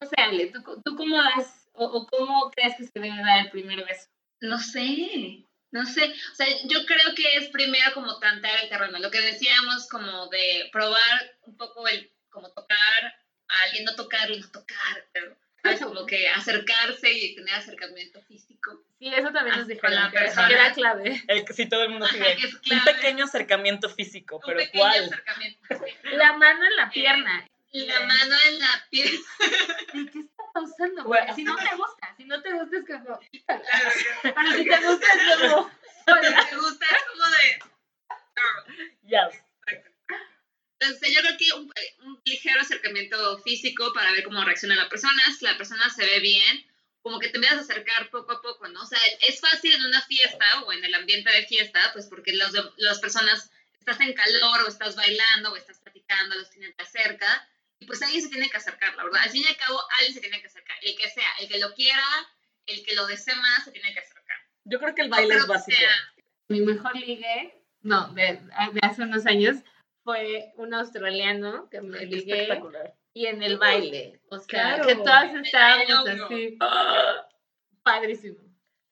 No 0.00 0.06
sé, 0.06 0.14
Ale, 0.16 0.46
¿tú, 0.46 0.62
tú 0.84 0.94
cómo 0.94 1.16
das 1.16 1.68
o, 1.72 1.86
o 1.86 2.06
cómo 2.06 2.50
crees 2.52 2.76
que 2.76 2.84
se 2.84 2.92
debe 2.94 3.08
dar 3.08 3.46
el 3.46 3.50
primer 3.50 3.84
beso? 3.84 4.08
No 4.40 4.58
sé, 4.58 5.44
no 5.70 5.84
sé. 5.86 6.12
O 6.32 6.34
sea, 6.34 6.46
yo 6.64 6.84
creo 6.86 7.14
que 7.14 7.36
es 7.36 7.48
primero 7.48 7.92
como 7.94 8.18
tantear 8.18 8.62
el 8.62 8.68
terreno. 8.68 8.98
Lo 8.98 9.10
que 9.10 9.20
decíamos 9.20 9.88
como 9.88 10.28
de 10.28 10.68
probar 10.72 11.36
un 11.42 11.56
poco 11.56 11.86
el, 11.88 12.10
como 12.30 12.50
tocar 12.52 13.04
a 13.48 13.62
alguien, 13.64 13.84
no 13.84 13.94
tocarlo, 13.94 14.36
no 14.36 14.50
tocar, 14.50 15.04
pero 15.12 15.36
¿sabes? 15.62 15.80
como 15.84 16.06
que 16.06 16.28
acercarse 16.28 17.12
y 17.12 17.34
tener 17.34 17.54
acercamiento 17.54 18.20
físico. 18.22 18.82
Sí, 18.98 19.08
eso 19.08 19.30
también 19.32 19.56
nos 19.56 19.80
con 19.80 19.94
la 19.94 20.10
persona. 20.10 20.48
que 20.48 20.54
era 20.54 20.72
clave. 20.72 21.22
El 21.28 21.44
que 21.44 21.52
sí 21.54 21.68
todo 21.68 21.84
el 21.84 21.90
mundo 21.90 22.06
sigue. 22.08 22.36
Un 22.70 22.84
pequeño 22.84 23.24
acercamiento 23.24 23.88
físico, 23.88 24.36
Un 24.36 24.42
pero 24.46 24.58
pequeño 24.58 24.82
¿cuál? 24.82 25.04
acercamiento. 25.04 25.60
La 26.12 26.32
mano 26.34 26.64
en 26.66 26.76
la 26.76 26.90
pierna. 26.90 27.46
La 27.72 28.00
mano 28.00 28.34
en 28.48 28.58
la 28.58 28.86
piel. 28.90 29.18
¿De 29.92 30.10
qué 30.10 30.26
está 30.54 30.60
causando? 30.60 31.04
Bueno. 31.04 31.34
Si 31.34 31.44
no 31.44 31.56
te 31.56 31.76
gusta, 31.76 32.14
si 32.16 32.24
no 32.24 32.42
te 32.42 32.52
gusta 32.52 32.76
es 32.76 32.84
como, 32.84 33.20
quítala. 33.30 33.62
Pero 34.22 34.52
si 34.52 34.64
te 34.64 34.86
gusta 34.86 35.06
es 35.06 35.40
como, 35.40 35.70
que 36.20 36.30
me 36.30 36.60
gusta 36.60 36.86
es 36.86 37.04
como 37.10 37.24
de... 37.30 37.70
Yes. 39.02 39.42
Entonces, 40.82 41.14
yo 41.14 41.20
creo 41.20 41.36
que 41.36 41.52
un, 41.52 41.72
un 42.06 42.20
ligero 42.24 42.60
acercamiento 42.60 43.38
físico 43.40 43.92
para 43.92 44.12
ver 44.12 44.24
cómo 44.24 44.42
reacciona 44.42 44.76
la 44.76 44.88
persona. 44.88 45.22
Si 45.38 45.44
la 45.44 45.58
persona 45.58 45.90
se 45.90 46.06
ve 46.06 46.20
bien, 46.20 46.66
como 47.02 47.18
que 47.18 47.28
te 47.28 47.36
empiezas 47.36 47.58
a 47.58 47.62
acercar 47.62 48.10
poco 48.10 48.32
a 48.32 48.42
poco, 48.42 48.66
¿no? 48.68 48.82
O 48.82 48.86
sea, 48.86 48.98
es 49.26 49.40
fácil 49.40 49.74
en 49.74 49.84
una 49.84 50.00
fiesta 50.02 50.62
o 50.62 50.72
en 50.72 50.84
el 50.84 50.94
ambiente 50.94 51.30
de 51.30 51.46
fiesta, 51.46 51.90
pues 51.92 52.06
porque 52.06 52.32
los 52.32 52.52
las 52.76 52.98
personas 52.98 53.50
estás 53.78 54.00
en 54.00 54.14
calor 54.14 54.62
o 54.62 54.68
estás 54.68 54.96
bailando 54.96 55.52
o 55.52 55.56
estás 55.56 55.78
platicando, 55.78 56.36
los 56.36 56.50
tienen 56.50 56.74
cerca. 56.90 57.48
Y 57.80 57.86
pues 57.86 58.02
alguien 58.02 58.22
se 58.22 58.28
tiene 58.28 58.48
que 58.50 58.56
acercar, 58.58 58.94
la 58.94 59.04
verdad. 59.04 59.22
Al 59.24 59.30
fin 59.30 59.42
y 59.42 59.48
al 59.48 59.56
cabo, 59.56 59.80
alguien 59.98 60.14
se 60.14 60.20
tiene 60.20 60.40
que 60.40 60.46
acercar. 60.46 60.76
El 60.82 60.96
que 60.96 61.08
sea, 61.08 61.26
el 61.40 61.48
que 61.48 61.58
lo 61.58 61.72
quiera, 61.74 62.04
el 62.66 62.84
que 62.84 62.94
lo 62.94 63.06
desee 63.06 63.34
más, 63.36 63.64
se 63.64 63.72
tiene 63.72 63.92
que 63.92 64.00
acercar. 64.00 64.36
Yo 64.64 64.78
creo 64.78 64.94
que 64.94 65.02
el 65.02 65.08
No 65.10 65.16
baile 65.16 65.34
es 65.34 65.46
básico. 65.46 65.76
sea- 65.78 66.14
mi 66.48 66.60
mejor 66.60 66.94
ligue, 66.96 67.54
no, 67.82 68.12
de, 68.12 68.34
de 68.72 68.80
hace 68.82 69.02
unos 69.02 69.24
años, 69.26 69.56
fue 70.04 70.52
un 70.56 70.74
australiano 70.74 71.68
que 71.70 71.80
me 71.80 72.04
ligué 72.04 72.42
Espectacular. 72.42 72.94
y 73.14 73.26
en 73.26 73.42
el 73.42 73.56
baile. 73.56 74.20
O 74.30 74.38
sea, 74.38 74.46
Claro. 74.76 74.86
que 74.86 74.94
todas 74.96 75.34
estábamos 75.34 76.08
así. 76.08 76.56
¡ah! 76.60 77.28
Padrísimo. 77.82 78.38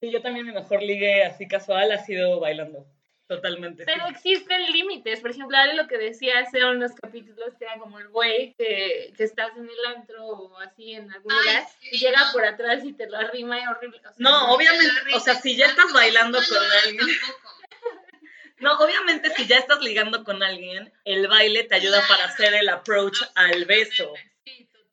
Sí, 0.00 0.10
yo 0.12 0.22
también 0.22 0.46
mi 0.46 0.52
mejor 0.52 0.82
ligue 0.82 1.24
así 1.24 1.46
casual 1.48 1.90
ha 1.92 1.98
sido 1.98 2.38
bailando. 2.40 2.86
Totalmente. 3.28 3.84
sí. 3.84 3.90
Pero 3.92 4.06
existen 4.06 4.72
límites. 4.72 5.20
Por 5.20 5.30
ejemplo, 5.30 5.56
Ale 5.56 5.74
lo 5.74 5.86
que 5.86 5.98
decía 5.98 6.38
hace 6.40 6.64
unos 6.64 6.92
capítulos 6.92 7.54
que 7.58 7.66
era 7.66 7.78
como 7.78 7.98
el 7.98 8.08
güey 8.08 8.54
que, 8.56 9.12
que 9.16 9.24
estás 9.24 9.50
en 9.56 9.68
el 9.68 9.86
antro 9.96 10.24
o 10.26 10.58
así 10.58 10.94
en 10.94 11.12
algún 11.12 11.30
Ay, 11.32 11.38
lugar 11.44 11.66
sí, 11.78 11.88
y 11.92 11.98
llega 11.98 12.24
no. 12.24 12.32
por 12.32 12.44
atrás 12.46 12.82
y 12.84 12.94
te 12.94 13.06
lo 13.08 13.18
arrima 13.18 13.60
y 13.60 13.66
horrible. 13.66 13.98
O 13.98 14.02
sea, 14.02 14.12
No, 14.16 14.54
obviamente, 14.54 14.94
o 15.14 15.20
sea, 15.20 15.34
si 15.34 15.56
ya 15.56 15.66
estás 15.66 15.92
bailando 15.92 16.40
No 16.40 16.46
con 16.48 16.58
alguien, 16.84 17.06
tampoco. 17.20 17.54
no, 18.60 18.78
obviamente 18.78 19.30
si 19.36 19.46
ya 19.46 19.58
estás 19.58 19.80
ligando 19.82 20.24
con 20.24 20.42
alguien, 20.42 20.90
el 21.04 21.28
baile 21.28 21.64
te 21.64 21.74
ayuda 21.74 22.02
para 22.08 22.24
hacer 22.24 22.54
el 22.54 22.68
approach 22.70 23.18
al 23.34 23.66
beso. 23.66 24.14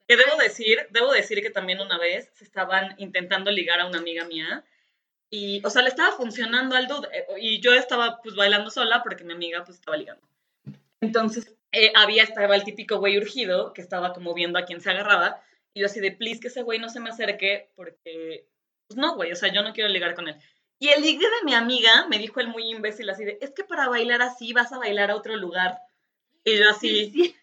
Que 0.07 0.17
debo 0.17 0.35
decir, 0.37 0.85
debo 0.91 1.13
decir 1.13 1.41
que 1.41 1.49
también 1.49 1.79
una 1.79 1.97
vez 1.97 2.29
se 2.33 2.43
estaban 2.43 2.93
intentando 2.97 3.49
ligar 3.49 3.79
a 3.79 3.87
una 3.87 3.97
amiga 3.99 4.25
mía 4.25 4.63
y, 5.29 5.61
o 5.65 5.69
sea, 5.69 5.81
le 5.81 5.89
estaba 5.89 6.11
funcionando 6.11 6.75
al 6.75 6.87
dude 6.87 7.07
eh, 7.11 7.25
y 7.39 7.59
yo 7.61 7.73
estaba 7.73 8.19
pues 8.21 8.35
bailando 8.35 8.69
sola 8.69 9.01
porque 9.03 9.23
mi 9.23 9.33
amiga 9.33 9.63
pues 9.63 9.77
estaba 9.77 9.97
ligando. 9.97 10.27
Entonces, 11.01 11.55
eh, 11.71 11.91
había, 11.95 12.23
estaba 12.23 12.55
el 12.55 12.63
típico 12.63 12.97
güey 12.97 13.17
urgido 13.17 13.73
que 13.73 13.81
estaba 13.81 14.13
como 14.13 14.33
viendo 14.33 14.57
a 14.57 14.65
quién 14.65 14.81
se 14.81 14.91
agarraba 14.91 15.41
y 15.73 15.81
yo 15.81 15.87
así 15.87 15.99
de, 15.99 16.11
please, 16.11 16.39
que 16.39 16.47
ese 16.47 16.63
güey 16.63 16.79
no 16.79 16.89
se 16.89 17.01
me 17.01 17.09
acerque 17.09 17.69
porque, 17.75 18.47
pues 18.87 18.97
no, 18.97 19.15
güey, 19.15 19.31
o 19.31 19.35
sea, 19.35 19.51
yo 19.51 19.61
no 19.61 19.73
quiero 19.73 19.89
ligar 19.89 20.15
con 20.15 20.27
él. 20.29 20.35
Y 20.79 20.89
el 20.89 21.01
ligue 21.01 21.25
de 21.25 21.45
mi 21.45 21.53
amiga 21.53 22.07
me 22.07 22.17
dijo 22.17 22.39
el 22.39 22.47
muy 22.47 22.69
imbécil 22.69 23.09
así 23.09 23.25
de, 23.25 23.37
es 23.41 23.51
que 23.51 23.63
para 23.63 23.89
bailar 23.89 24.21
así 24.21 24.53
vas 24.53 24.71
a 24.71 24.77
bailar 24.77 25.11
a 25.11 25.15
otro 25.15 25.35
lugar. 25.35 25.79
Y 26.43 26.57
yo 26.57 26.69
así, 26.69 27.11
Sí. 27.11 27.35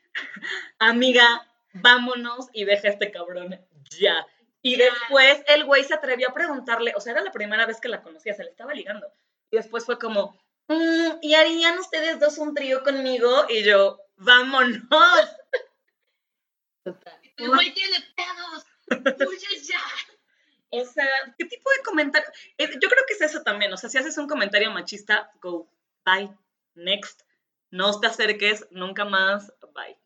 amiga, 0.79 1.47
vámonos 1.75 2.49
y 2.53 2.64
deja 2.64 2.88
a 2.88 2.90
este 2.92 3.11
cabrón 3.11 3.61
ya. 3.99 4.27
Y 4.62 4.77
después 4.77 5.42
el 5.48 5.64
güey 5.64 5.83
se 5.85 5.94
atrevió 5.94 6.29
a 6.31 6.35
preguntarle, 6.35 6.92
o 6.96 7.01
sea, 7.01 7.12
era 7.12 7.22
la 7.22 7.33
primera 7.33 7.66
vez 7.66 7.81
que 7.81 7.88
la 7.88 8.03
conocía, 8.03 8.35
se 8.35 8.44
le 8.44 8.51
estaba 8.51 8.72
ligando. 8.72 9.07
Y 9.51 9.57
después 9.57 9.85
fue 9.85 9.98
como, 9.98 10.40
"Mm, 10.68 11.18
¿y 11.20 11.35
harían 11.35 11.79
ustedes 11.79 12.20
dos 12.20 12.38
un 12.38 12.55
trío 12.55 12.83
conmigo? 12.85 13.46
Y 13.48 13.64
yo, 13.64 14.01
vámonos. 14.16 14.83
Total. 16.85 17.20
El 17.37 17.48
güey 17.48 17.72
tiene 17.75 17.96
pedos. 18.16 18.66
Huye 19.29 19.61
ya. 19.62 19.81
O 20.75 20.87
sea, 20.87 21.07
¿qué 21.37 21.44
tipo 21.44 21.68
de 21.77 21.83
comentario? 21.83 22.31
Eh, 22.57 22.66
Yo 22.81 22.88
creo 22.88 23.05
que 23.07 23.12
es 23.12 23.20
eso 23.20 23.42
también, 23.42 23.70
o 23.75 23.77
sea, 23.77 23.90
si 23.90 23.98
haces 23.98 24.16
un 24.16 24.27
comentario 24.27 24.70
machista, 24.70 25.31
go, 25.42 25.68
bye, 26.03 26.31
next, 26.75 27.20
no 27.70 28.01
te 28.01 28.07
acerques, 28.07 28.66
nunca 28.70 29.05
más, 29.05 29.53
bye. 29.75 29.98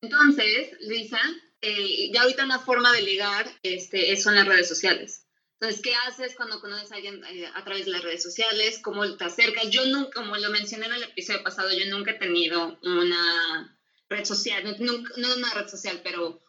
Entonces, 0.00 0.74
Lisa, 0.80 1.20
eh, 1.60 2.10
ya 2.12 2.22
ahorita 2.22 2.44
una 2.44 2.58
forma 2.58 2.92
de 2.92 3.02
ligar 3.02 3.46
este, 3.62 4.12
es- 4.12 4.22
son 4.22 4.34
las 4.34 4.46
redes 4.46 4.68
sociales. 4.68 5.22
Entonces, 5.58 5.80
¿qué 5.82 5.94
haces 6.06 6.34
cuando 6.36 6.60
conoces 6.60 6.92
a 6.92 6.96
alguien 6.96 7.22
eh, 7.24 7.46
a 7.54 7.64
través 7.64 7.86
de 7.86 7.92
las 7.92 8.02
redes 8.02 8.22
sociales? 8.22 8.78
¿Cómo 8.82 9.16
te 9.16 9.24
acercas? 9.24 9.70
Yo 9.70 9.86
nunca, 9.86 10.20
como 10.20 10.36
lo 10.36 10.50
mencioné 10.50 10.86
en 10.86 10.92
el 10.94 11.02
episodio 11.04 11.42
pasado, 11.42 11.70
yo 11.72 11.86
nunca 11.90 12.10
he 12.12 12.18
tenido 12.18 12.78
una 12.82 13.78
red 14.08 14.24
social, 14.24 14.62
no, 14.64 14.72
nunca- 14.78 15.14
no 15.16 15.34
una 15.34 15.52
red 15.54 15.66
social, 15.68 16.00
pero 16.04 16.42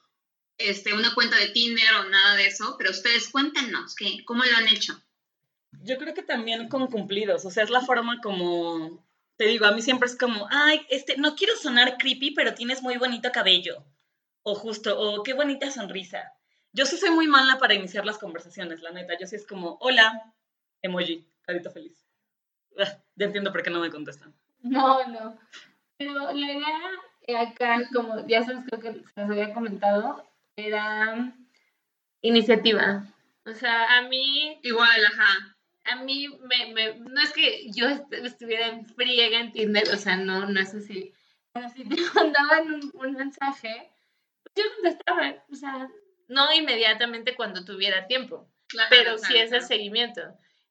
este, 0.57 0.93
una 0.93 1.13
cuenta 1.13 1.37
de 1.37 1.47
Tinder 1.49 1.93
o 2.01 2.09
nada 2.09 2.35
de 2.35 2.47
eso. 2.47 2.75
Pero 2.77 2.91
ustedes 2.91 3.29
cuéntenos, 3.29 3.95
¿qué, 3.95 4.23
¿cómo 4.25 4.43
lo 4.43 4.57
han 4.57 4.67
hecho? 4.67 5.01
Yo 5.83 5.97
creo 5.97 6.13
que 6.13 6.23
también 6.23 6.67
con 6.69 6.87
cumplidos, 6.87 7.45
o 7.45 7.51
sea, 7.51 7.63
es 7.63 7.69
la 7.69 7.81
forma 7.81 8.19
como, 8.21 9.07
te 9.37 9.45
digo, 9.45 9.65
a 9.65 9.71
mí 9.71 9.81
siempre 9.81 10.07
es 10.09 10.17
como, 10.17 10.47
ay, 10.51 10.85
este, 10.89 11.15
no 11.17 11.35
quiero 11.35 11.55
sonar 11.55 11.97
creepy, 11.97 12.31
pero 12.31 12.55
tienes 12.55 12.81
muy 12.81 12.97
bonito 12.97 13.31
cabello, 13.31 13.85
o 14.49 14.55
justo, 14.55 14.97
o 14.97 15.23
qué 15.23 15.33
bonita 15.33 15.69
sonrisa. 15.71 16.31
Yo 16.71 16.85
sí 16.85 16.95
soy 16.97 17.09
muy 17.11 17.27
mala 17.27 17.57
para 17.59 17.73
iniciar 17.73 18.05
las 18.05 18.17
conversaciones, 18.17 18.81
la 18.81 18.91
neta, 18.91 19.17
yo 19.19 19.27
sí 19.27 19.35
es 19.35 19.45
como, 19.45 19.77
hola, 19.81 20.33
emoji, 20.81 21.27
carita 21.41 21.69
feliz. 21.69 22.05
Ah, 22.79 22.97
ya 23.15 23.25
entiendo 23.25 23.51
por 23.51 23.61
qué 23.61 23.69
no 23.69 23.81
me 23.81 23.89
contestan. 23.89 24.33
No, 24.61 25.05
no. 25.07 25.37
Pero 25.97 26.31
la 26.31 26.51
idea 26.53 26.79
eh, 27.27 27.35
acá, 27.37 27.81
como 27.93 28.25
ya 28.25 28.43
sabes, 28.45 28.63
creo 28.69 28.79
que 28.79 28.93
se 29.13 29.21
los 29.21 29.29
había 29.31 29.53
comentado, 29.53 30.23
era 30.55 31.33
iniciativa. 32.21 33.03
O 33.45 33.53
sea, 33.53 33.97
a 33.97 34.01
mí, 34.03 34.59
Igual, 34.63 35.05
ajá. 35.07 35.55
a 35.85 35.95
mí 36.03 36.27
me, 36.43 36.73
me- 36.73 36.95
no 36.99 37.21
es 37.21 37.33
que 37.33 37.69
yo 37.71 37.87
est- 37.87 38.13
estuviera 38.13 38.67
en 38.67 38.85
friega 38.85 39.39
en 39.39 39.51
Tinder, 39.51 39.89
o 39.93 39.97
sea, 39.97 40.15
no, 40.17 40.45
no 40.45 40.59
es 40.59 40.73
así. 40.73 41.13
Pero 41.53 41.69
si 41.69 41.83
te 41.85 41.95
mandaban 42.15 42.73
un, 42.73 42.91
un 42.93 43.11
mensaje, 43.13 43.89
yo 44.57 44.63
contestaba, 44.75 45.45
o 45.51 45.55
sea, 45.55 45.89
no 46.27 46.53
inmediatamente 46.53 47.35
cuando 47.35 47.63
tuviera 47.63 48.07
tiempo 48.07 48.49
Claro, 48.67 48.87
pero 48.89 49.03
claro, 49.15 49.17
sí 49.19 49.35
es 49.37 49.43
el 49.43 49.49
claro. 49.49 49.65
seguimiento. 49.67 50.21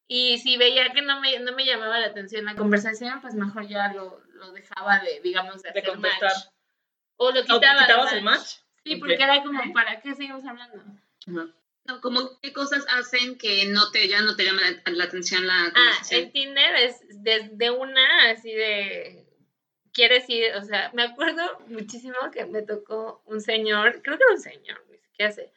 Y 0.09 0.39
si 0.39 0.57
veía 0.57 0.93
que 0.93 1.01
no 1.03 1.21
me, 1.21 1.39
no 1.41 1.53
me 1.53 1.65
llamaba 1.65 1.99
la 1.99 2.07
atención 2.09 2.45
la 2.45 2.55
conversación, 2.55 3.21
pues 3.23 3.35
mejor 3.35 3.67
ya 3.67 3.93
lo, 3.93 4.21
lo 4.35 4.53
dejaba 4.53 4.99
de, 5.01 5.21
digamos, 5.21 5.63
de, 5.63 5.73
De 5.73 5.81
hacer 5.81 5.93
contestar. 5.93 6.31
match. 6.33 6.45
O 7.17 7.31
lo 7.33 7.41
¿O 7.41 7.43
quitaba. 7.43 7.81
de 7.81 7.87
¿Quitabas 7.87 8.13
el 8.13 8.23
match? 8.23 8.47
Sí, 8.85 8.95
Ok. 8.95 8.99
porque 9.01 9.15
era 9.15 9.43
como, 9.43 9.73
¿para 9.73 10.01
qué 10.01 10.15
seguimos 10.15 10.45
hablando? 10.45 10.83
No, 11.87 12.01
como 12.01 12.39
qué 12.41 12.53
cosas 12.53 12.85
hacen 12.91 13.39
que 13.39 13.65
no 13.67 13.91
te, 13.91 14.07
ya 14.09 14.21
no 14.21 14.37
te 14.37 14.45
llama 14.45 14.61
la, 14.63 14.93
la 14.93 15.05
atención 15.05 15.47
la 15.47 15.65
Ah, 15.67 15.73
conversación. 15.75 16.21
en 16.25 16.33
Tinder 16.33 16.75
es 16.77 17.01
desde 17.23 17.71
una 17.71 18.31
así 18.31 18.53
de 18.53 19.26
quieres 19.97 20.29
ir, 20.29 20.55
o 20.57 20.63
sea, 20.63 20.91
me 20.93 21.03
acuerdo 21.05 21.43
muchísimo 21.69 22.17
que 22.31 22.45
me 22.45 22.61
tocó 22.61 23.23
un 23.25 23.41
señor, 23.41 24.03
creo 24.03 24.19
que 24.19 24.25
era 24.25 24.35
un 24.35 24.41
señor, 24.41 24.85
ni 24.91 24.99
siquiera 24.99 25.33
sé, 25.33 25.51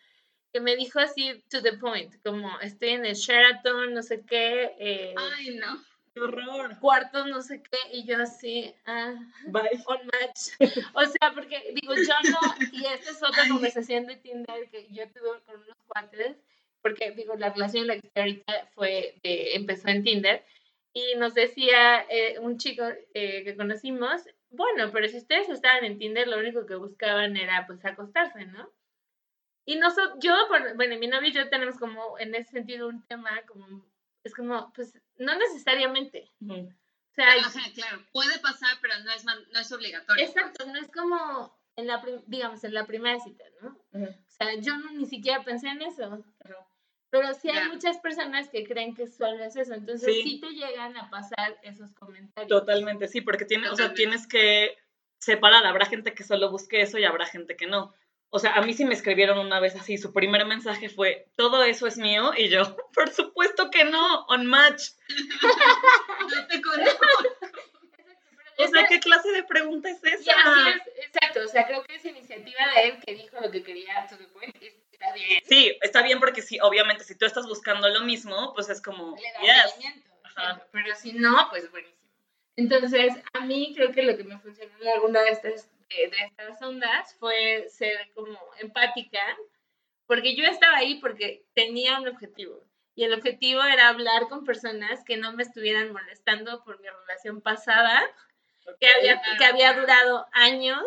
que 0.54 0.62
me 0.62 0.78
dijo 0.78 1.00
así 1.00 1.44
to 1.50 1.62
the 1.62 1.74
point, 1.74 2.16
como 2.24 2.58
estoy 2.62 2.90
en 2.92 3.06
el 3.06 3.16
Sheraton, 3.16 3.94
no 3.94 4.02
sé 4.02 4.24
qué, 4.26 4.72
eh, 4.80 5.14
Ay, 5.36 5.56
no. 5.56 5.84
¡Qué 6.14 6.22
horror! 6.22 6.80
cuartos, 6.80 7.28
no 7.28 7.42
sé 7.42 7.62
qué, 7.62 7.78
y 7.92 8.06
yo 8.06 8.18
así, 8.18 8.74
ah, 8.86 9.14
Bye. 9.48 9.84
on 9.86 10.00
match. 10.08 10.74
O 10.94 11.06
sea, 11.06 11.34
porque 11.36 11.74
digo, 11.76 11.94
yo 11.96 12.30
no, 12.32 12.40
y 12.72 12.86
esta 12.86 13.12
es 13.12 13.22
otra 13.22 13.44
Ay. 13.44 13.50
conversación 13.50 14.08
de 14.08 14.16
Tinder 14.16 14.70
que 14.72 14.88
yo 14.90 15.04
tuve 15.10 15.42
con 15.46 15.56
unos 15.62 15.78
cuates, 15.88 16.38
porque 16.82 17.12
digo, 17.12 17.36
la 17.36 17.50
relación 17.50 17.82
en 17.82 17.88
la 17.90 18.00
que 18.00 18.08
estoy 18.08 18.22
ahorita 18.22 18.70
fue, 18.74 19.16
de- 19.22 19.54
empezó 19.56 19.90
en 19.90 20.02
Tinder, 20.04 20.46
y 20.94 21.16
nos 21.16 21.34
decía 21.34 22.02
eh, 22.10 22.40
un 22.40 22.58
chico 22.58 22.84
eh, 23.14 23.44
que 23.44 23.56
conocimos, 23.56 24.24
bueno, 24.50 24.92
pero 24.92 25.08
si 25.08 25.18
ustedes 25.18 25.50
estaban 25.50 25.84
en 25.86 25.98
Tinder, 26.00 26.28
lo 26.28 26.40
único 26.40 26.66
que 26.66 26.76
buscaban 26.76 27.38
era 27.38 27.66
pues 27.68 27.84
acostarse, 27.86 28.46
¿no? 28.46 28.72
Y 29.66 29.76
nosotros, 29.76 30.18
yo, 30.20 30.34
por- 30.48 30.76
bueno, 30.76 30.98
mi 30.98 31.08
novio 31.08 31.30
y 31.30 31.34
yo 31.34 31.48
tenemos 31.50 31.78
como 31.78 32.18
en 32.18 32.34
ese 32.34 32.52
sentido 32.52 32.88
un 32.88 33.06
tema 33.06 33.30
como, 33.48 33.86
es 34.24 34.34
como, 34.34 34.74
pues 34.74 34.94
no 35.18 35.36
necesariamente. 35.38 36.32
O 36.50 36.56
sea, 37.14 37.34
Ajá, 37.34 37.60
claro. 37.76 38.02
Puede 38.12 38.40
pasar, 38.40 38.78
pero 38.82 38.96
no 39.04 39.12
es, 39.12 39.24
no 39.26 39.60
es 39.60 39.72
obligatorio. 39.72 40.26
Exacto, 40.26 40.66
no 40.66 40.76
es 40.78 40.88
como 40.90 41.56
en 41.76 41.86
la, 41.88 42.04
digamos, 42.26 42.64
en 42.64 42.74
la 42.74 42.86
primera 42.88 43.20
cita, 43.20 43.44
¿no? 43.62 43.78
O 43.94 44.08
sea, 44.28 44.56
yo 44.56 44.76
no, 44.78 44.92
ni 44.92 45.06
siquiera 45.06 45.44
pensé 45.44 45.68
en 45.68 45.82
eso. 45.84 46.24
Ajá. 46.44 46.68
Pero 47.12 47.34
sí 47.34 47.50
hay 47.50 47.68
muchas 47.70 47.98
personas 47.98 48.50
que 48.50 48.64
creen 48.66 48.96
que 48.96 49.08
solo 49.08 49.44
es 49.44 49.56
eso. 49.56 49.74
Entonces 49.74 50.14
Sí. 50.14 50.22
sí, 50.24 50.40
te 50.42 50.50
llegan 50.52 50.96
a 50.98 51.10
pasar 51.10 51.58
esos 51.64 51.92
comentarios. 51.94 52.48
Totalmente, 52.50 53.08
sí, 53.08 53.22
porque 53.22 53.46
tiene, 53.46 53.70
o 53.70 53.76
sea, 53.76 53.94
tienes 53.94 54.28
que 54.28 54.78
separar. 55.18 55.66
Habrá 55.66 55.86
gente 55.86 56.14
que 56.14 56.24
solo 56.24 56.52
busque 56.52 56.82
eso 56.82 56.98
y 57.00 57.06
habrá 57.06 57.26
gente 57.26 57.56
que 57.56 57.66
no. 57.68 57.94
O 58.32 58.38
sea, 58.38 58.54
a 58.54 58.62
mí 58.62 58.74
sí 58.74 58.86
me 58.86 58.94
escribieron 58.94 59.40
una 59.40 59.60
vez 59.60 59.76
así, 59.76 59.98
su 59.98 60.14
primer 60.14 60.46
mensaje 60.46 60.88
fue, 60.88 61.28
todo 61.36 61.64
eso 61.64 61.88
es 61.88 61.98
mío, 61.98 62.32
y 62.38 62.48
yo, 62.50 62.62
por 62.94 63.10
supuesto 63.10 63.72
que 63.72 63.86
no, 63.86 64.26
on 64.28 64.46
match. 64.46 64.90
No 66.30 66.48
te 66.48 66.62
conozco. 66.62 67.06
O 68.62 68.68
sea, 68.68 68.86
¿qué 68.88 69.00
clase 69.00 69.32
de 69.32 69.44
pregunta 69.46 69.90
es 69.90 70.04
Y 70.04 70.10
esa? 70.10 70.34
así 70.34 70.70
es, 70.70 71.06
exacto. 71.06 71.40
O 71.46 71.48
sea, 71.48 71.66
creo 71.66 71.82
que 71.86 71.96
esa 71.96 72.10
iniciativa 72.10 72.60
de 72.76 72.90
él 72.90 72.98
que 73.06 73.14
dijo 73.16 73.38
lo 73.40 73.50
que 73.50 73.64
quería 73.64 74.06
to 74.10 74.18
the 74.18 74.26
point 74.26 74.54
está 75.10 75.28
bien. 75.28 75.44
Sí, 75.48 75.78
está 75.82 76.02
bien 76.02 76.20
porque 76.20 76.42
sí, 76.42 76.60
obviamente, 76.62 77.04
si 77.04 77.16
tú 77.16 77.26
estás 77.26 77.46
buscando 77.48 77.90
lo 77.90 78.02
mismo, 78.02 78.54
pues 78.54 78.70
es 78.70 78.82
como, 78.82 79.16
Le 79.16 79.32
da 79.34 79.66
yes. 79.66 79.76
Ajá. 80.24 80.52
exacto. 80.52 80.68
Pero 80.72 80.96
si 80.96 81.14
no, 81.14 81.48
pues 81.50 81.70
buenísimo. 81.72 82.00
Entonces, 82.56 83.14
a 83.34 83.40
mí 83.42 83.74
creo 83.76 83.92
que 83.92 84.04
lo 84.04 84.18
que 84.18 84.24
me 84.24 84.38
funcionó 84.40 84.74
en 84.82 84.88
alguna 84.90 85.22
de 85.22 85.30
estas, 85.30 85.70
de, 85.88 86.10
de 86.10 86.18
estas 86.26 86.62
ondas 86.62 87.16
fue 87.20 87.68
ser 87.70 88.12
como 88.14 88.38
empática, 88.60 89.22
porque 90.06 90.36
yo 90.36 90.44
estaba 90.44 90.78
ahí 90.78 90.96
porque 90.96 91.46
tenía 91.54 92.00
un 92.00 92.08
objetivo. 92.08 92.66
Y 92.96 93.06
el 93.06 93.14
objetivo 93.14 93.64
era 93.64 93.88
hablar 93.88 94.28
con 94.28 94.44
personas 94.44 95.06
que 95.06 95.16
no 95.16 95.32
me 95.32 95.44
estuvieran 95.44 95.94
molestando 95.94 96.62
por 96.66 96.82
mi 96.82 96.88
relación 96.90 97.40
pasada, 97.40 98.02
que 98.78 98.88
había, 98.88 99.22
que 99.38 99.46
había 99.46 99.72
durado 99.74 100.28
años. 100.34 100.84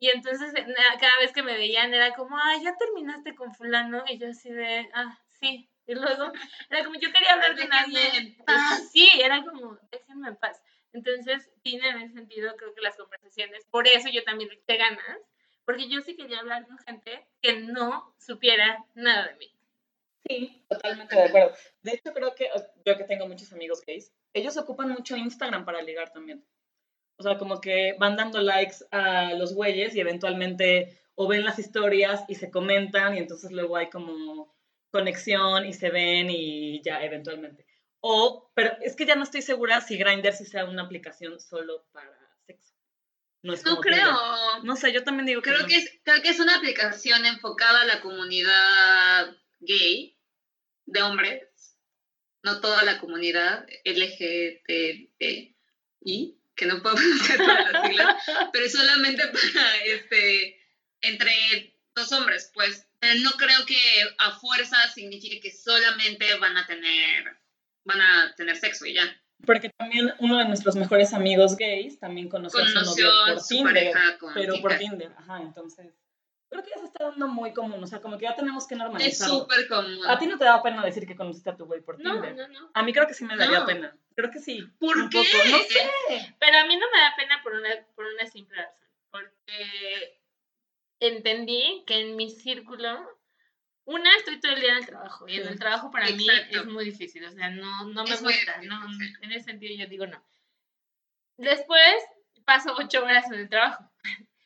Y 0.00 0.08
entonces 0.10 0.52
na- 0.52 0.98
cada 1.00 1.18
vez 1.20 1.32
que 1.32 1.42
me 1.42 1.56
veían 1.56 1.92
era 1.94 2.14
como, 2.14 2.36
ay, 2.38 2.62
ya 2.62 2.76
terminaste 2.76 3.34
con 3.34 3.54
fulano. 3.54 4.04
Y 4.08 4.18
yo 4.18 4.28
así 4.28 4.50
de, 4.50 4.88
ah, 4.94 5.18
sí. 5.40 5.68
Y 5.86 5.94
luego 5.94 6.32
era 6.70 6.84
como, 6.84 6.98
yo 6.98 7.12
quería 7.12 7.34
hablar 7.34 7.58
en 7.58 7.68
paz. 7.68 7.86
Pues 8.46 8.90
sí, 8.90 9.08
era 9.20 9.42
como, 9.44 9.78
déjenme 9.90 10.28
en 10.28 10.36
paz. 10.36 10.62
Entonces, 10.92 11.50
tiene 11.62 11.88
en 11.88 12.02
ese 12.02 12.14
sentido, 12.14 12.54
creo 12.56 12.72
que 12.74 12.80
las 12.80 12.96
conversaciones, 12.96 13.66
por 13.70 13.88
eso 13.88 14.08
yo 14.10 14.22
también 14.22 14.50
eché 14.52 14.76
ganas, 14.76 15.18
porque 15.64 15.88
yo 15.88 16.00
sí 16.00 16.14
quería 16.16 16.38
hablar 16.38 16.66
con 16.66 16.78
gente 16.78 17.26
que 17.42 17.54
no 17.60 18.14
supiera 18.18 18.84
nada 18.94 19.28
de 19.28 19.34
mí. 19.34 19.50
Sí, 20.28 20.64
totalmente 20.68 21.16
de 21.16 21.24
acuerdo. 21.24 21.54
De 21.82 21.92
hecho, 21.92 22.12
creo 22.14 22.34
que 22.34 22.48
yo 22.84 22.96
que 22.96 23.04
tengo 23.04 23.26
muchos 23.26 23.52
amigos 23.52 23.82
gays, 23.84 24.12
ellos 24.32 24.56
ocupan 24.56 24.90
mucho 24.90 25.16
Instagram 25.16 25.64
para 25.64 25.82
ligar 25.82 26.12
también. 26.12 26.44
O 27.16 27.22
sea, 27.22 27.38
como 27.38 27.60
que 27.60 27.94
van 27.98 28.16
dando 28.16 28.40
likes 28.40 28.76
a 28.90 29.34
los 29.34 29.54
güeyes 29.54 29.94
y 29.94 30.00
eventualmente 30.00 31.00
o 31.14 31.28
ven 31.28 31.44
las 31.44 31.58
historias 31.58 32.24
y 32.28 32.34
se 32.34 32.50
comentan 32.50 33.14
y 33.14 33.18
entonces 33.18 33.52
luego 33.52 33.76
hay 33.76 33.88
como 33.88 34.52
conexión 34.90 35.64
y 35.66 35.72
se 35.72 35.90
ven 35.90 36.28
y 36.30 36.82
ya 36.82 37.02
eventualmente. 37.04 37.66
O, 38.00 38.50
pero 38.54 38.76
es 38.82 38.96
que 38.96 39.06
ya 39.06 39.14
no 39.16 39.22
estoy 39.22 39.42
segura 39.42 39.80
si 39.80 39.96
Grindr 39.96 40.32
sí 40.32 40.44
sea 40.44 40.64
una 40.66 40.82
aplicación 40.82 41.38
solo 41.40 41.86
para 41.92 42.10
sexo. 42.46 42.74
No 43.42 43.54
es 43.54 43.64
No 43.64 43.80
Tinder. 43.80 44.00
creo. 44.00 44.62
No 44.64 44.76
sé, 44.76 44.92
yo 44.92 45.04
también 45.04 45.26
digo 45.26 45.40
que 45.40 45.50
Creo 45.50 45.62
no. 45.62 45.68
que, 45.68 45.76
es, 45.76 45.90
creo 46.02 46.20
que 46.20 46.28
es 46.30 46.40
una 46.40 46.56
aplicación 46.56 47.24
enfocada 47.26 47.82
a 47.82 47.86
la 47.86 48.00
comunidad 48.00 49.36
gay 49.60 50.18
de 50.86 51.02
hombres, 51.02 51.78
no 52.42 52.60
toda 52.60 52.82
la 52.84 52.98
comunidad 53.00 53.66
LGTBI, 53.84 55.16
que 56.54 56.66
no 56.66 56.82
puedo 56.82 56.94
pronunciar 56.96 57.38
todas 57.38 57.72
las 57.72 57.86
siglas, 57.86 58.16
pero 58.52 58.64
es 58.64 58.72
solamente 58.72 59.22
para 59.28 59.76
este 59.84 60.60
entre 61.00 61.74
dos 61.94 62.10
hombres, 62.12 62.50
pues. 62.54 62.86
Pero 62.98 63.20
no 63.20 63.32
creo 63.32 63.66
que 63.66 63.78
a 64.18 64.32
fuerza 64.32 64.76
signifique 64.94 65.40
que 65.40 65.52
solamente 65.52 66.34
van 66.38 66.56
a 66.56 66.66
tener 66.66 67.36
van 67.84 68.00
a 68.00 68.34
tener 68.36 68.56
sexo 68.56 68.86
y 68.86 68.94
ya. 68.94 69.04
Porque 69.44 69.68
también 69.76 70.14
uno 70.20 70.38
de 70.38 70.46
nuestros 70.46 70.74
mejores 70.76 71.12
amigos 71.12 71.56
gays 71.56 71.98
también 71.98 72.28
conoció, 72.28 72.62
a 72.62 72.66
su 72.66 72.74
novio 72.74 73.10
por 73.26 73.40
su 73.40 73.48
Tinder. 73.48 73.74
pareja 73.74 74.18
con 74.18 74.34
pero 74.34 74.60
por. 74.60 74.78
Tinder, 74.78 75.12
ajá, 75.18 75.42
entonces. 75.42 75.92
Creo 76.54 76.62
que 76.64 76.70
ya 76.70 76.78
se 76.78 76.86
está 76.86 77.04
dando 77.08 77.26
muy 77.26 77.52
común, 77.52 77.82
o 77.82 77.86
sea, 77.88 78.00
como 78.00 78.16
que 78.16 78.26
ya 78.26 78.36
tenemos 78.36 78.68
que 78.68 78.74
Es 78.74 78.78
normalizarlo. 78.78 79.40
súper 79.40 79.66
común. 79.66 80.06
A 80.06 80.16
ti 80.20 80.26
no 80.28 80.38
te 80.38 80.44
daba 80.44 80.62
pena 80.62 80.84
decir 80.84 81.04
que 81.04 81.16
conociste 81.16 81.50
a 81.50 81.56
tu 81.56 81.64
güey 81.66 81.80
por 81.80 81.98
No, 82.00 82.12
Tinder. 82.12 82.36
no, 82.36 82.46
no. 82.60 82.70
A 82.72 82.82
mí 82.84 82.92
creo 82.92 83.08
que 83.08 83.14
sí 83.14 83.24
me 83.24 83.36
daría 83.36 83.58
No. 83.58 83.66
pena. 83.66 83.96
Creo 84.14 84.30
que 84.30 84.38
sí. 84.38 84.62
¿Por 84.78 84.96
un 84.96 85.10
qué? 85.10 85.18
poco. 85.18 85.48
No 85.50 85.58
sé. 85.64 86.36
Pero 86.38 86.58
a 86.58 86.64
mí 86.66 86.76
no 86.76 86.86
me 86.94 87.00
da 87.00 87.12
pena 87.16 87.40
por 87.42 87.54
una, 87.54 87.70
por 87.96 88.06
una 88.06 88.24
simple 88.26 88.56
razón. 88.56 88.88
Porque 89.10 90.20
entendí 91.00 91.82
que 91.88 91.98
en 92.02 92.14
mi 92.14 92.30
círculo, 92.30 93.00
una, 93.86 94.16
estoy 94.18 94.38
todo 94.38 94.52
el 94.52 94.60
día 94.60 94.70
en 94.74 94.78
el 94.78 94.86
trabajo. 94.86 95.26
Y 95.26 95.36
en 95.40 95.48
el 95.48 95.58
trabajo 95.58 95.90
para 95.90 96.06
mí 96.10 96.24
es 96.50 96.66
muy 96.66 96.84
difícil. 96.84 97.24
O 97.24 97.32
sea, 97.32 97.50
no, 97.50 97.84
no 97.88 98.04
me 98.04 98.10
Es 98.10 98.22
gusta. 98.22 98.52
difícil, 98.58 98.68
No, 98.68 98.92
sí. 98.92 99.12
en 99.22 99.32
ese 99.32 99.44
sentido 99.46 99.74
yo 99.76 99.88
digo 99.88 100.06
no. 100.06 100.24
Después 101.36 101.96
paso 102.44 102.72
ocho 102.78 103.02
horas 103.02 103.26
en 103.26 103.40
el 103.40 103.48
trabajo. 103.48 103.90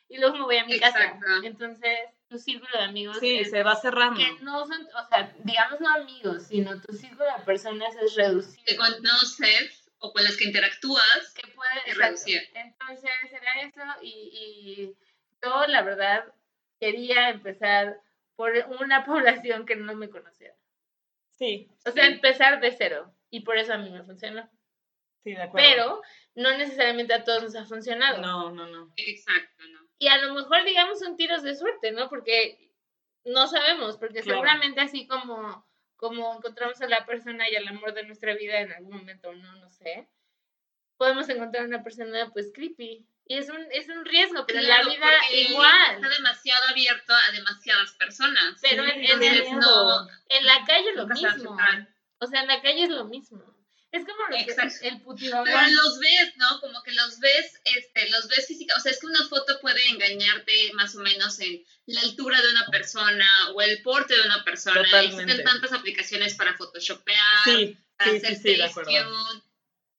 Y 0.09 0.17
luego 0.17 0.35
me 0.37 0.43
voy 0.43 0.57
a 0.57 0.65
mi 0.65 0.73
Exacto. 0.73 1.19
casa. 1.19 1.39
Entonces, 1.43 1.99
tu 2.27 2.37
círculo 2.39 2.71
de 2.77 2.83
amigos 2.85 3.17
Sí, 3.19 3.37
es- 3.39 3.51
se 3.51 3.61
va 3.63 3.75
cerrando. 3.75 4.19
que 4.19 4.43
no 4.43 4.65
son, 4.65 4.81
o 4.95 5.07
sea, 5.07 5.33
digamos 5.43 5.79
no 5.79 5.89
amigos, 5.93 6.47
sino 6.47 6.81
tu 6.81 6.93
círculo 6.93 7.25
de 7.25 7.43
personas 7.45 7.95
es 7.95 8.15
reducido. 8.15 8.63
que 8.65 8.75
conoces 8.75 9.91
o 9.99 10.11
con 10.11 10.23
las 10.23 10.35
que 10.37 10.45
interactúas 10.45 11.33
que 11.35 11.47
puede 11.51 11.71
Es 11.85 11.93
exacto. 11.93 12.05
reducir. 12.05 12.41
Entonces 12.55 13.11
era 13.31 13.61
eso 13.61 13.81
y, 14.01 14.09
y 14.33 14.95
yo 15.43 15.67
la 15.67 15.81
verdad 15.83 16.25
quería 16.79 17.29
empezar 17.29 17.99
por 18.35 18.51
una 18.81 19.05
población 19.53 19.65
que 19.65 19.75
no 19.75 19.93
me 19.95 20.09
conocía. 20.09 20.53
Sí. 21.31 21.69
O 21.85 21.91
sea, 21.91 22.05
sí, 22.05 22.11
empezar 22.13 22.59
de 22.61 22.71
cero 22.71 23.13
y 23.29 23.41
por 23.41 23.57
eso 23.57 23.73
a 23.73 23.77
mí 23.77 23.89
me 23.91 24.03
funcionó. 24.03 24.49
sí, 25.23 25.31
de 25.33 25.41
acuerdo. 25.43 25.67
Pero 25.69 26.01
no 26.35 26.57
necesariamente 26.57 27.13
a 27.13 27.23
todos 27.23 27.43
nos 27.43 27.55
ha 27.55 27.65
funcionado. 27.65 28.19
No, 28.21 28.49
no, 28.51 28.65
no. 28.67 28.91
exacto 28.95 29.63
no 29.71 29.78
Y 29.99 30.07
a 30.07 30.17
lo 30.17 30.33
mejor 30.33 30.63
digamos 30.63 30.99
son 30.99 31.17
tiros 31.17 31.43
de 31.43 31.55
suerte, 31.55 31.91
¿no? 31.91 32.09
Porque 32.09 32.57
no 33.25 33.47
sabemos, 33.47 33.97
porque 33.97 34.21
Claro. 34.21 34.37
seguramente 34.39 34.81
así 34.81 35.05
como 35.07 35.67
como 35.97 36.33
encontramos 36.33 36.79
a 36.81 36.87
la 36.87 37.05
persona 37.05 37.49
y 37.49 37.57
al 37.57 37.67
amor 37.67 37.93
de 37.93 38.03
nuestra 38.03 38.33
vida 38.33 38.61
en 38.61 38.71
algún 38.71 38.95
momento 38.99 39.29
o 39.29 39.33
no, 39.35 39.53
no 39.57 39.69
sé, 39.69 40.07
podemos 40.97 41.27
encontrar 41.27 41.65
una 41.65 41.83
persona 41.83 42.29
pues 42.31 42.51
creepy. 42.53 43.05
Y 43.25 43.37
es 43.37 43.49
un, 43.49 43.67
es 43.71 43.87
un 43.89 44.05
riesgo, 44.05 44.45
pero 44.47 44.59
en 44.59 44.67
la 44.69 44.81
vida 44.83 45.07
igual. 45.33 45.95
está 45.95 46.09
demasiado 46.09 46.67
abierto 46.69 47.13
a 47.13 47.31
demasiadas 47.31 47.91
personas 47.93 48.57
Pero 48.61 48.83
Sí, 48.85 48.89
en, 48.89 49.21
el- 49.21 49.49
no 49.51 50.07
en 50.29 50.45
la 50.45 50.65
calle 50.65 50.89
es 50.89 50.95
lo 50.95 51.03
a 51.03 51.05
mismo. 51.07 51.57
O 52.19 52.25
sea, 52.27 52.41
en 52.41 52.47
la 52.47 52.61
calle 52.61 52.83
es 52.83 52.89
lo 52.89 53.03
mismo. 53.05 53.43
Es 53.91 54.05
como 54.05 54.19
lo 54.29 54.37
que, 54.37 54.87
el 54.87 55.01
pero 55.01 55.67
los 55.71 55.99
ves 55.99 56.33
no 56.37 56.59
como 56.61 56.83
que 56.83 56.91
los 56.91 57.19
ves 57.19 57.59
este 57.65 58.07
los 58.11 58.27
ves 58.27 58.45
física 58.45 58.75
o 58.77 58.79
sea 58.79 58.91
es 58.91 58.99
que 58.99 59.07
una 59.07 59.27
foto 59.27 59.59
puede 59.61 59.83
engañarte 59.89 60.71
más 60.73 60.95
o 60.95 60.99
menos 60.99 61.39
en 61.39 61.65
la 61.87 62.01
altura 62.01 62.39
de 62.39 62.51
una 62.51 62.67
persona 62.67 63.27
o 63.55 63.61
el 63.61 63.81
porte 63.81 64.15
de 64.15 64.21
una 64.21 64.43
persona 64.43 64.83
Totalmente. 64.83 65.23
existen 65.23 65.43
tantas 65.43 65.73
aplicaciones 65.73 66.35
para 66.35 66.55
photoshopear 66.55 67.17
Sí, 67.43 67.77
para 67.97 68.11
sí, 68.11 68.17
hacer 68.17 68.35
sí, 68.35 68.61
acuerdo. 68.61 68.91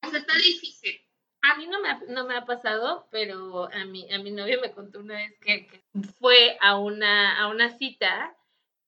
o 0.03 0.11
sea 0.11 0.19
está 0.21 0.35
difícil. 0.35 1.01
A 1.43 1.57
mí 1.57 1.67
no 1.67 1.81
me, 1.81 1.89
ha, 1.89 2.01
no 2.09 2.27
me 2.27 2.37
ha 2.37 2.45
pasado, 2.45 3.09
pero 3.11 3.73
a 3.73 3.85
mi, 3.87 4.13
a 4.13 4.19
mi 4.19 4.31
novio 4.31 4.61
me 4.61 4.73
contó 4.73 5.01
una 5.01 5.17
vez 5.17 5.33
que, 5.41 5.67
que 5.67 5.83
fue 6.19 6.59
a 6.61 6.77
una, 6.77 7.39
a 7.41 7.49
una 7.49 7.77
cita 7.79 8.37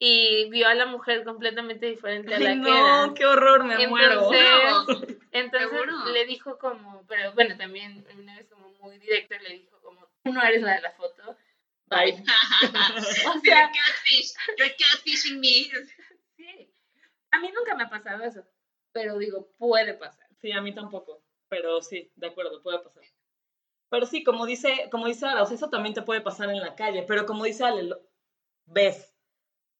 y 0.04 0.50
vio 0.50 0.66
a 0.66 0.74
la 0.74 0.86
mujer 0.86 1.22
completamente 1.22 1.86
diferente 1.86 2.34
a 2.34 2.40
la 2.40 2.50
Ay, 2.50 2.60
que 2.60 2.68
era. 2.68 3.06
no, 3.06 3.14
qué 3.14 3.24
horror, 3.24 3.62
me 3.62 3.86
muero. 3.86 4.28
Entonces, 4.32 5.18
entonces 5.30 5.70
Seguro. 5.70 6.06
le 6.12 6.24
dijo 6.26 6.58
como, 6.58 7.06
pero 7.06 7.32
bueno, 7.34 7.56
también 7.56 8.04
una 8.18 8.36
vez 8.36 8.48
como 8.48 8.68
muy 8.80 8.98
directo 8.98 9.36
le 9.38 9.50
dijo 9.58 9.80
como, 9.80 10.08
tú 10.24 10.32
no 10.32 10.42
eres 10.42 10.60
la 10.62 10.74
de 10.74 10.80
la 10.80 10.90
foto. 10.90 11.36
Bye. 11.86 12.20
O 13.28 13.32
You're 13.34 13.40
sea, 13.44 13.70
catfish. 13.70 14.32
You're 14.58 14.74
catfishing 14.76 15.38
me. 15.40 15.70
sí. 16.36 16.68
A 17.30 17.38
mí 17.38 17.50
nunca 17.54 17.76
me 17.76 17.84
ha 17.84 17.88
pasado 17.88 18.24
eso, 18.24 18.44
pero 18.90 19.16
digo, 19.18 19.52
puede 19.56 19.94
pasar. 19.94 20.26
Sí, 20.40 20.50
a 20.50 20.60
mí 20.60 20.74
tampoco, 20.74 21.22
pero 21.48 21.80
sí, 21.80 22.10
de 22.16 22.26
acuerdo, 22.26 22.60
puede 22.60 22.80
pasar. 22.80 23.04
Pero 23.88 24.06
sí, 24.06 24.24
como 24.24 24.46
dice, 24.46 24.88
como 24.90 25.06
dice 25.06 25.26
Ara, 25.26 25.42
o 25.42 25.46
sea, 25.46 25.54
eso 25.54 25.70
también 25.70 25.94
te 25.94 26.02
puede 26.02 26.20
pasar 26.22 26.50
en 26.50 26.58
la 26.60 26.74
calle, 26.74 27.04
pero 27.06 27.24
como 27.24 27.44
dice 27.44 27.62
Ale, 27.64 27.84
lo- 27.84 28.00
ves 28.66 29.11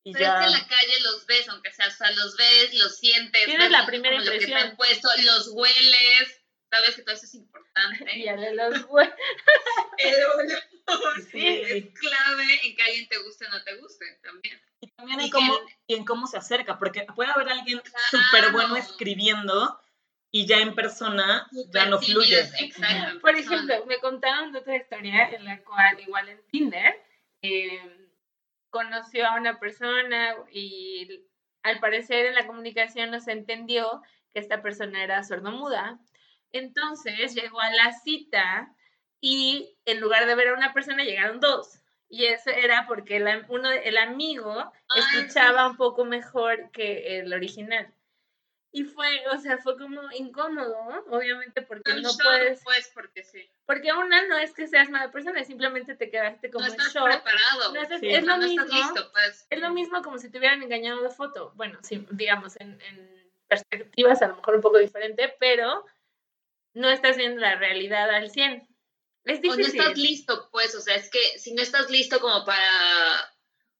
y 0.04 0.12
Pero 0.12 0.24
ya. 0.24 0.34
es 0.34 0.40
que 0.40 0.46
en 0.46 0.52
la 0.52 0.66
calle 0.68 1.00
los 1.02 1.26
ves, 1.26 1.48
aunque 1.48 1.72
sea, 1.72 1.86
o 1.88 1.90
sea, 1.90 2.10
los 2.12 2.36
ves, 2.36 2.74
los 2.74 2.96
sientes. 2.98 3.44
Tienes 3.44 3.70
ves 3.70 3.70
la 3.70 3.86
primera 3.86 4.16
lo 4.18 4.22
que 4.24 4.28
te 4.30 4.34
impresión. 4.36 4.58
han 4.70 4.76
puesto, 4.76 5.08
los 5.24 5.48
hueles, 5.52 6.42
sabes 6.70 6.96
que 6.96 7.02
todo 7.02 7.14
eso 7.14 7.26
es 7.26 7.34
importante. 7.34 7.52
Y 8.16 8.28
a 8.28 8.36
los 8.36 8.86
hue- 8.88 9.14
El 9.98 10.24
olor 10.24 10.62
Sí. 11.30 11.46
es 11.46 11.84
clave 11.98 12.60
en 12.64 12.76
que 12.76 12.82
alguien 12.82 13.08
te 13.08 13.18
guste 13.18 13.46
o 13.46 13.50
no 13.50 13.62
te 13.62 13.76
guste 13.76 14.04
también. 14.22 14.60
Y 14.80 14.88
también 14.90 15.20
en 15.20 15.26
Y 15.26 15.30
cómo, 15.30 15.58
y 15.86 15.94
en 15.94 16.04
cómo 16.04 16.26
se 16.26 16.36
acerca, 16.36 16.78
porque 16.78 17.06
puede 17.14 17.30
haber 17.30 17.48
alguien 17.48 17.78
Claro. 17.80 18.04
súper 18.10 18.50
bueno 18.52 18.76
escribiendo 18.76 19.80
y 20.32 20.46
ya 20.46 20.58
en 20.58 20.74
persona 20.74 21.46
ya 21.72 21.86
no 21.86 22.00
fluye. 22.00 22.40
Exacto. 22.58 23.20
Por 23.20 23.32
persona. 23.34 23.56
ejemplo, 23.56 23.86
me 23.86 23.98
contaron 23.98 24.50
de 24.52 24.58
otra 24.58 24.76
historia 24.76 25.30
en 25.30 25.44
la 25.44 25.62
cual, 25.62 26.00
igual 26.00 26.28
en 26.30 26.46
Tinder, 26.48 27.00
eh, 27.42 28.01
conoció 28.72 29.26
a 29.26 29.36
una 29.36 29.60
persona 29.60 30.34
y 30.50 31.26
al 31.62 31.78
parecer 31.78 32.26
en 32.26 32.34
la 32.34 32.46
comunicación 32.46 33.10
no 33.10 33.20
se 33.20 33.32
entendió 33.32 34.02
que 34.32 34.40
esta 34.40 34.62
persona 34.62 35.04
era 35.04 35.22
sordomuda. 35.22 36.00
Entonces 36.52 37.34
llegó 37.34 37.60
a 37.60 37.70
la 37.70 37.92
cita 37.92 38.74
y 39.20 39.76
en 39.84 40.00
lugar 40.00 40.26
de 40.26 40.34
ver 40.34 40.48
a 40.48 40.54
una 40.54 40.72
persona 40.72 41.04
llegaron 41.04 41.38
dos. 41.38 41.80
Y 42.08 42.24
eso 42.24 42.50
era 42.50 42.86
porque 42.88 43.18
el, 43.18 43.44
uno, 43.48 43.70
el 43.70 43.96
amigo 43.98 44.72
Ay, 44.88 45.02
escuchaba 45.02 45.68
un 45.68 45.76
poco 45.76 46.04
mejor 46.04 46.70
que 46.72 47.18
el 47.18 47.32
original. 47.32 47.92
Y 48.74 48.84
fue, 48.84 49.22
o 49.28 49.38
sea, 49.38 49.58
fue 49.58 49.76
como 49.76 50.00
incómodo, 50.12 50.74
obviamente, 51.10 51.60
porque 51.60 51.92
Un 51.92 52.00
no 52.02 52.08
shock, 52.08 52.22
puedes 52.22 52.64
Pues 52.64 52.90
porque 52.94 53.22
sí. 53.22 53.46
porque 53.66 53.92
una 53.92 54.26
no 54.28 54.38
es 54.38 54.54
que 54.54 54.66
seas 54.66 54.88
mala 54.88 55.10
persona, 55.10 55.44
simplemente 55.44 55.94
te 55.94 56.08
quedaste 56.10 56.50
como 56.50 56.64
no 56.66 56.72
en 56.72 56.80
estás 56.80 56.94
shock. 56.94 57.04
preparado. 57.04 57.74
No 57.74 57.82
estás- 57.82 58.00
Sí. 58.00 58.08
es 58.08 58.24
lo 58.24 58.36
no 58.38 58.42
mismo. 58.46 58.64
estás 58.64 58.78
listo, 58.78 59.12
pues. 59.12 59.46
Es 59.50 59.60
lo 59.60 59.70
mismo 59.74 60.00
como 60.02 60.16
si 60.18 60.30
te 60.30 60.38
hubieran 60.38 60.62
engañado 60.62 61.02
de 61.02 61.10
foto. 61.10 61.52
Bueno, 61.54 61.78
sí, 61.82 62.06
digamos, 62.12 62.58
en, 62.60 62.80
en 62.80 63.30
perspectivas 63.46 64.22
a 64.22 64.28
lo 64.28 64.36
mejor 64.36 64.54
un 64.54 64.62
poco 64.62 64.78
diferente, 64.78 65.34
pero 65.38 65.84
no 66.74 66.88
estás 66.88 67.18
viendo 67.18 67.42
la 67.42 67.56
realidad 67.56 68.08
al 68.08 68.30
100. 68.30 68.66
Es 69.24 69.38
O 69.40 69.42
no 69.48 69.56
difícil. 69.56 69.80
estás 69.80 69.98
listo, 69.98 70.48
pues, 70.50 70.74
o 70.74 70.80
sea, 70.80 70.94
es 70.96 71.10
que 71.10 71.38
si 71.38 71.52
no 71.52 71.60
estás 71.62 71.90
listo 71.90 72.20
como 72.20 72.44
para 72.46 72.64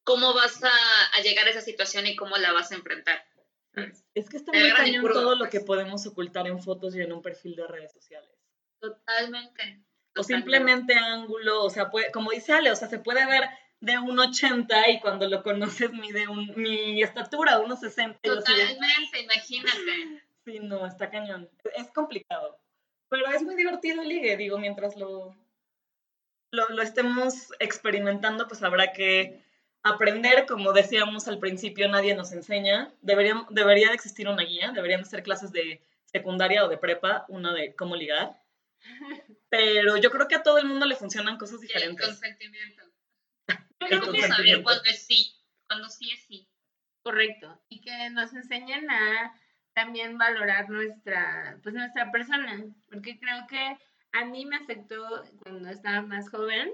cómo 0.05 0.35
vas 0.35 0.62
a, 0.62 0.70
a 1.16 1.20
llegar 1.22 1.46
a 1.46 1.50
esa 1.50 1.62
situación 1.62 2.07
y 2.07 2.14
cómo 2.14 2.37
la 2.37 2.52
vas 2.52 2.70
a 2.72 2.74
enfrentar. 2.74 3.24
Es 4.14 4.28
que 4.28 4.37
está 4.37 4.52
muy 4.52 4.70
cañón 4.72 5.04
todo 5.12 5.35
lo 5.35 5.38
pues. 5.40 5.50
que 5.50 5.61
podemos 5.61 6.06
ocultar 6.06 6.46
en 6.46 6.61
fotos 6.61 6.94
y 6.94 7.00
en 7.00 7.12
un 7.12 7.22
perfil 7.22 7.56
de 7.56 7.66
redes 7.66 7.92
sociales. 7.92 8.30
Totalmente. 8.78 9.82
O 10.14 10.20
totalmente. 10.20 10.35
simplemente 10.35 10.94
ángulo, 10.94 11.64
o 11.64 11.70
sea, 11.70 11.90
puede, 11.90 12.11
como 12.12 12.30
dice 12.30 12.52
Ale, 12.52 12.70
o 12.70 12.76
sea, 12.76 12.88
se 12.88 12.98
puede 12.98 13.24
ver 13.26 13.44
de 13.80 13.98
un 13.98 14.18
80 14.18 14.90
y 14.90 15.00
cuando 15.00 15.28
lo 15.28 15.42
conoces 15.42 15.92
mide 15.92 16.28
un, 16.28 16.52
mi 16.54 17.02
estatura, 17.02 17.58
unos 17.61 17.80
60. 17.80 18.20
y 18.22 18.28
yo 18.28 18.38
así 18.38 18.52
de, 18.52 18.74
Totalmente, 18.74 19.20
imagínate. 19.22 20.22
Sí, 20.44 20.58
no, 20.61 20.87
está 20.87 21.11
cañón. 21.11 21.48
Es 21.76 21.90
complicado. 21.92 22.58
Pero 23.08 23.26
es 23.26 23.42
muy 23.42 23.54
divertido 23.54 24.02
el 24.02 24.08
ligue, 24.08 24.37
digo, 24.37 24.58
mientras 24.58 24.96
lo, 24.96 25.37
lo, 26.50 26.68
lo 26.68 26.82
estemos 26.82 27.52
experimentando, 27.58 28.48
pues 28.48 28.62
habrá 28.62 28.92
que 28.92 29.44
aprender, 29.82 30.46
como 30.46 30.72
decíamos 30.72 31.28
al 31.28 31.38
principio, 31.38 31.88
nadie 31.88 32.14
nos 32.14 32.32
enseña. 32.32 32.92
Debería, 33.00 33.46
debería 33.50 33.88
de 33.88 33.94
existir 33.94 34.28
una 34.28 34.42
guía, 34.44 34.72
deberían 34.72 35.02
de 35.02 35.08
ser 35.08 35.22
clases 35.22 35.52
de 35.52 35.82
secundaria 36.04 36.64
o 36.64 36.68
de 36.68 36.78
prepa, 36.78 37.24
una 37.28 37.52
de 37.52 37.74
cómo 37.74 37.96
ligar. 37.96 38.40
Pero 39.48 39.96
yo 39.96 40.10
creo 40.10 40.28
que 40.28 40.36
a 40.36 40.42
todo 40.42 40.58
el 40.58 40.66
mundo 40.66 40.86
le 40.86 40.96
funcionan 40.96 41.38
cosas 41.38 41.60
el 41.60 41.68
diferentes. 41.68 42.06
consentimiento. 42.06 42.82
El 43.46 43.56
Pero 43.78 44.00
¿cómo 44.00 44.12
saber 44.12 44.20
consentimiento. 44.20 44.62
cuándo 44.64 44.84
es 44.84 45.02
sí? 45.02 45.34
Cuando 45.66 45.88
sí 45.88 46.10
es 46.12 46.24
sí. 46.26 46.48
Correcto. 47.02 47.60
Y 47.68 47.80
que 47.80 48.10
nos 48.10 48.32
enseñen 48.32 48.88
a 48.90 49.34
también 49.74 50.18
valorar 50.18 50.68
nuestra, 50.70 51.58
pues 51.62 51.74
nuestra 51.74 52.12
persona. 52.12 52.64
Porque 52.90 53.18
creo 53.18 53.46
que 53.48 53.76
a 54.12 54.24
mí 54.24 54.46
me 54.46 54.56
afectó 54.56 55.24
cuando 55.42 55.68
estaba 55.70 56.02
más 56.02 56.28
joven 56.30 56.72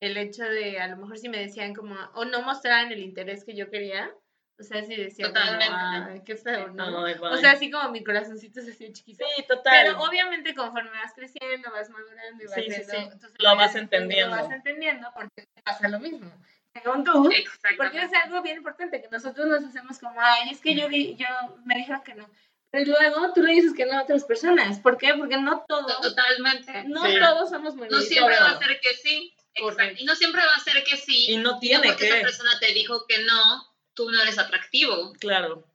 el 0.00 0.16
hecho 0.16 0.44
de 0.44 0.78
a 0.78 0.88
lo 0.88 0.96
mejor 0.96 1.18
si 1.18 1.28
me 1.28 1.38
decían 1.38 1.74
como, 1.74 1.94
o 2.14 2.24
no 2.24 2.42
mostraran 2.42 2.92
el 2.92 3.00
interés 3.00 3.44
que 3.44 3.54
yo 3.56 3.70
quería. 3.70 4.10
O 4.58 4.62
sea, 4.62 4.82
si 4.84 4.96
decían 4.96 5.32
como, 5.34 5.44
Totalmente. 5.44 6.12
"Ay, 6.12 6.22
qué 6.24 6.34
feo, 6.36 6.68
¿no? 6.68 7.04
Ay, 7.04 7.14
O 7.20 7.36
sea, 7.36 7.52
así 7.52 7.70
como 7.70 7.90
mi 7.90 8.02
corazoncito 8.02 8.62
se 8.62 8.70
hacía 8.72 8.90
chiquito. 8.90 9.22
sí, 9.36 9.42
total. 9.46 9.72
Pero 9.84 10.00
obviamente 10.00 10.54
conforme 10.54 10.90
vas 10.90 11.12
creciendo, 11.14 11.70
vas 11.70 11.90
madurando 11.90 12.42
y 12.42 12.46
vas 12.46 12.54
Sí, 12.54 12.62
sí, 12.62 12.68
viendo 12.68 12.92
sí. 13.12 13.18
tus 13.20 13.34
Lo 13.42 13.54
vas 13.54 13.74
entendiendo. 13.74 14.34
Lo 14.34 14.42
vas 14.42 14.50
entendiendo 14.50 15.10
porque 15.14 15.42
te 15.54 15.62
pasa 15.62 15.88
lo 15.88 16.00
mismo. 16.00 16.32
Según 16.72 17.04
tú, 17.04 17.30
porque 17.78 18.02
es 18.02 18.12
algo 18.14 18.40
bien 18.42 18.56
importante 18.58 19.00
que 19.02 19.08
nosotros 19.08 19.46
nos 19.46 19.64
hacemos 19.64 19.98
como, 19.98 20.18
ay, 20.20 20.50
es 20.50 20.60
que 20.60 20.74
yo, 20.74 20.88
yo 20.90 21.26
me 21.64 21.74
dijeron 21.76 22.02
que 22.02 22.14
no. 22.14 22.28
Pero 22.70 22.92
luego 22.92 23.32
tú 23.34 23.42
le 23.42 23.52
dices 23.52 23.72
que 23.74 23.84
no 23.86 23.98
a 23.98 24.02
otras 24.02 24.24
personas. 24.24 24.80
¿Por 24.80 24.96
qué? 24.98 25.14
Porque 25.18 25.36
no 25.38 25.64
todos, 25.68 26.00
Totalmente. 26.00 26.84
no 26.84 27.04
Sí. 27.04 27.18
todos 27.20 27.50
somos 27.50 27.76
muy 27.76 27.88
No 27.88 28.00
siempre 28.00 28.38
va 28.40 28.50
a 28.50 28.58
ser 28.58 28.78
que 28.80 28.94
sí. 28.94 29.34
Correcto. 29.58 30.02
Y 30.02 30.04
no 30.04 30.14
siempre 30.14 30.42
va 30.42 30.52
a 30.54 30.60
ser 30.60 30.82
que 30.84 30.96
sí. 30.96 31.32
Y 31.32 31.36
no 31.38 31.52
no 31.52 31.58
tiene 31.58 31.88
porque 31.88 32.06
que. 32.06 32.12
esa 32.12 32.20
persona 32.22 32.58
te 32.60 32.72
dijo 32.72 33.06
que 33.06 33.18
no, 33.24 33.76
tú 33.94 34.10
no 34.10 34.20
eres 34.22 34.38
atractivo. 34.38 35.12
Claro, 35.14 35.66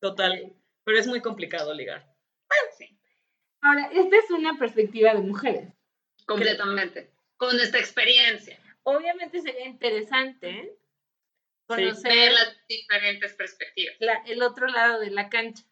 total. 0.00 0.52
Pero 0.84 0.98
es 0.98 1.06
muy 1.06 1.20
complicado 1.20 1.74
ligar. 1.74 2.06
Ahora, 3.62 3.90
esta 3.92 4.16
es 4.16 4.30
una 4.30 4.58
perspectiva 4.58 5.12
de 5.12 5.20
mujeres. 5.20 5.68
Completamente. 6.26 7.10
Con 7.36 7.56
nuestra 7.56 7.78
experiencia. 7.80 8.58
Obviamente 8.82 9.40
sería 9.42 9.66
interesante 9.66 10.78
conocer 11.66 12.10
Ver 12.12 12.32
las 12.32 12.56
diferentes 12.66 13.34
perspectivas. 13.34 13.96
la- 14.00 14.22
el 14.26 14.42
otro 14.42 14.66
lado 14.66 14.98
de 15.00 15.10
la 15.10 15.28
cancha. 15.28 15.62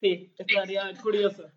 Sí, 0.00 0.32
estaría 0.38 0.92
curioso. 1.02 1.50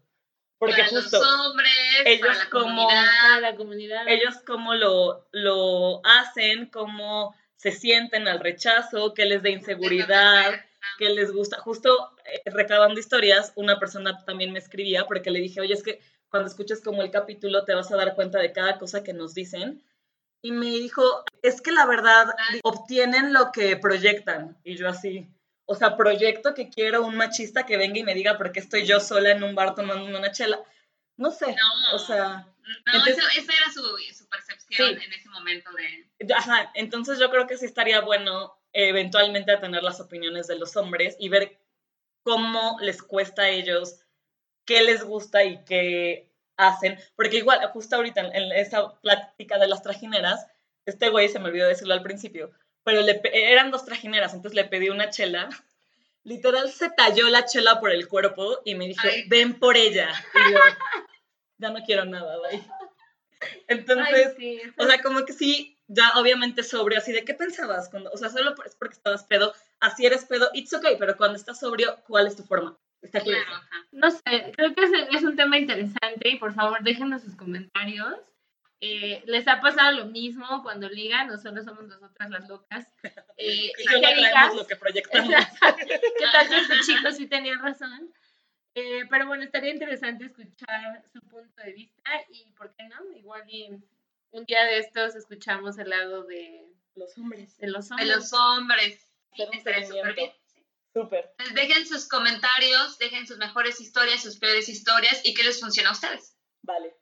Porque 0.60 0.82
para 0.82 0.90
justo 0.90 1.18
los 1.20 1.28
hombres, 1.48 1.72
ellos 2.06 2.28
para 2.38 2.50
como- 2.50 2.66
comunidad. 2.66 3.34
A 3.34 3.40
la 3.42 3.56
comunidad. 3.56 4.08
ellos 4.08 4.36
cómo 4.46 4.76
lo, 4.76 5.28
lo 5.32 6.02
hacen, 6.06 6.68
cómo 6.68 7.34
se 7.56 7.72
sienten 7.72 8.28
al 8.28 8.40
rechazo, 8.40 9.14
qué 9.14 9.26
les 9.26 9.42
da 9.42 9.50
inseguridad, 9.50 10.62
qué 10.98 11.10
les 11.10 11.32
gusta. 11.32 11.58
Justo 11.60 12.12
eh, 12.26 12.42
recabando 12.46 13.00
historias, 13.00 13.54
una 13.56 13.80
persona 13.80 14.24
también 14.26 14.52
me 14.54 14.60
escribía 14.60 15.06
porque 15.08 15.32
le 15.32 15.40
dije, 15.40 15.62
oye, 15.62 15.74
es 15.74 15.84
que 15.84 16.00
cuando 16.30 16.48
escuches 16.50 16.82
como 16.82 17.02
el 17.02 17.10
capítulo 17.12 17.66
te 17.66 17.74
vas 17.74 17.92
a 17.92 17.98
dar 17.98 18.16
cuenta 18.16 18.40
de 18.40 18.52
cada 18.52 18.78
cosa 18.78 19.04
que 19.04 19.14
nos 19.14 19.34
dicen. 19.34 19.84
Y 20.42 20.52
me 20.52 20.68
dijo, 20.68 21.04
es 21.42 21.62
que 21.62 21.72
la 21.74 21.86
verdad, 21.86 22.28
obtienen 22.64 23.34
lo 23.34 23.52
que 23.52 23.76
proyectan. 23.76 24.58
Y 24.64 24.78
yo 24.78 24.88
así, 24.88 25.28
o 25.70 25.76
sea, 25.76 25.96
proyecto 25.96 26.54
que 26.56 26.70
quiero 26.70 27.04
un 27.06 27.16
machista 27.16 27.66
que 27.66 27.78
venga 27.78 28.00
y 28.00 28.04
me 28.04 28.16
diga 28.16 28.38
por 28.38 28.52
qué 28.52 28.60
estoy 28.60 28.86
yo 28.86 29.00
sola 29.00 29.32
en 29.32 29.44
un 29.44 29.54
bar 29.56 29.76
tomando 29.76 30.06
una 30.18 30.32
chela. 30.32 30.60
No 31.16 31.32
sé, 31.32 31.48
No. 31.48 31.96
o 31.96 32.00
sea, 32.00 32.48
No, 32.86 32.94
Entonces- 32.94 33.18
eso- 33.18 33.28
esa 33.42 33.54
era 33.54 33.72
su, 33.74 33.82
su 34.16 34.30
percepción 34.30 34.90
Sí. 35.00 35.04
en 35.06 35.14
ese 35.14 35.28
momento 35.30 35.72
de... 35.74 36.34
Ajá, 36.36 36.72
entonces 36.76 37.18
yo 37.18 37.32
creo 37.32 37.48
que 37.48 37.58
sí 37.58 37.66
estaría 37.66 38.00
bueno 38.02 38.56
eventualmente 38.74 39.58
tener 39.58 39.82
las 39.82 40.00
opiniones 40.00 40.46
de 40.46 40.56
los 40.60 40.76
hombres 40.78 41.16
y 41.20 41.30
ver 41.30 41.58
cómo 42.24 42.78
les 42.82 43.02
cuesta 43.02 43.44
a 43.44 43.50
ellos, 43.50 44.02
qué 44.66 44.84
les 44.84 45.04
gusta 45.04 45.44
y 45.44 45.64
qué 45.66 46.30
hacen. 46.58 47.00
Porque 47.16 47.38
igual, 47.38 47.60
justo 47.74 47.96
ahorita 47.96 48.22
en, 48.22 48.52
esa 48.52 49.00
plática 49.02 49.58
de 49.58 49.68
las 49.68 49.82
trajineras, 49.82 50.46
este 50.86 51.10
güey, 51.10 51.28
se 51.30 51.40
me 51.40 51.50
olvidó 51.50 51.68
decirlo 51.68 51.94
al 51.96 52.04
principio, 52.04 52.52
pero 52.84 53.02
le 53.02 53.20
eran 53.34 53.72
dos 53.72 53.84
trajineras, 53.86 54.34
entonces 54.36 54.56
le 54.56 54.66
pedí 54.66 54.90
una 54.90 55.10
chela. 55.10 55.50
Literal 56.30 56.72
se 56.72 56.92
talló 56.92 57.28
la 57.28 57.46
chela 57.46 57.80
por 57.80 57.90
el 57.90 58.08
cuerpo 58.08 58.60
y 58.64 58.76
me 58.76 58.86
dijo, 58.86 59.02
Ay. 59.04 59.24
ven 59.28 59.58
por 59.58 59.76
ella. 59.76 60.12
Y 60.36 60.52
yo, 60.52 60.60
ya 61.58 61.72
no 61.72 61.84
quiero 61.84 62.06
nada, 62.06 62.38
güey. 62.38 62.64
Entonces, 63.68 64.28
Ay, 64.28 64.34
sí, 64.38 64.62
eso 64.62 64.74
o 64.78 64.86
sea, 64.86 65.02
como 65.02 65.26
que 65.26 65.34
sí, 65.34 65.76
ya 65.88 66.12
obviamente 66.18 66.62
sobrio, 66.62 67.00
así 67.00 67.12
de 67.14 67.26
qué 67.26 67.34
pensabas 67.34 67.90
cuando, 67.90 68.12
o 68.12 68.18
sea, 68.18 68.30
solo 68.30 68.54
es 68.64 68.76
porque 68.76 68.94
estabas 68.94 69.24
pedo, 69.24 69.56
así 69.80 70.06
eres 70.06 70.26
pedo, 70.26 70.52
it's 70.54 70.72
okay, 70.72 70.98
pero 71.00 71.18
cuando 71.18 71.36
estás 71.36 71.60
sobrio, 71.60 71.98
¿cuál 72.06 72.28
es 72.28 72.36
tu 72.36 72.44
forma? 72.44 72.78
Está 73.02 73.22
claro. 73.22 73.44
Claro, 73.46 73.64
ajá. 73.64 73.88
No 73.92 74.12
sé, 74.12 74.52
creo 74.56 74.76
que 74.76 74.84
es, 74.84 74.92
es 75.12 75.24
un 75.24 75.36
tema 75.36 75.58
interesante 75.58 76.30
y 76.30 76.38
por 76.38 76.54
favor 76.54 76.84
déjenos 76.84 77.24
sus 77.24 77.36
comentarios. 77.36 78.20
Eh, 78.82 79.22
¿Les 79.26 79.46
ha 79.48 79.60
pasado 79.60 79.92
lo 79.92 80.06
mismo 80.06 80.64
cuando 80.64 80.88
ligan 80.88 81.30
o 81.32 81.38
solo 81.38 81.62
somos 81.64 81.86
nosotras 81.88 82.30
las 82.30 82.48
locas? 82.48 82.88
Eh, 83.42 83.72
Y 83.78 84.02
traemos 84.02 84.56
lo 84.58 84.68
que 84.68 84.76
proyectamos. 84.76 85.30
¿Qué 85.30 86.26
tal 86.34 86.50
que 86.50 86.58
este 86.60 86.80
chico 86.86 87.10
sí 87.12 87.26
tenía 87.28 87.58
razón? 87.58 88.14
Eh, 88.76 89.04
pero 89.10 89.28
bueno, 89.28 89.44
estaría 89.44 89.72
interesante 89.72 90.26
escuchar 90.26 91.04
su 91.14 91.22
punto 91.22 91.62
de 91.64 91.72
vista 91.72 92.12
y, 92.32 92.52
¿por 92.52 92.74
qué 92.76 92.84
no? 92.90 92.98
Igual 93.16 93.44
y 93.50 93.70
un 94.32 94.46
día 94.46 94.64
de 94.66 94.80
estos 94.80 95.16
escuchamos 95.16 95.78
el 95.80 95.90
lado 95.90 96.24
de, 96.24 96.66
Los 96.96 97.18
hombres. 97.18 97.58
de 97.60 97.68
los 97.68 97.88
De 97.88 97.96
hombres. 97.96 98.16
los 98.16 98.34
hombres. 98.34 99.12
Estaría 99.38 99.88
bien. 100.14 100.32
Súper. 100.94 101.32
Pues 101.38 101.54
dejen 101.54 101.86
sus 101.88 102.08
comentarios, 102.10 102.98
dejen 102.98 103.26
sus 103.26 103.38
mejores 103.38 103.80
historias, 103.80 104.22
sus 104.22 104.38
peores 104.38 104.68
historias 104.68 105.22
y 105.24 105.34
qué 105.34 105.44
les 105.44 105.62
funciona 105.62 105.90
a 105.90 105.94
ustedes. 105.94 106.36
Vale. 106.64 106.94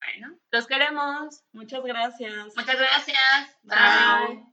Bueno, 0.00 0.36
Los 0.50 0.66
queremos. 0.66 1.42
Muchas 1.52 1.84
gracias. 1.84 2.32
muchas 2.56 2.76
gracias. 2.76 3.58
Bye. 3.62 4.44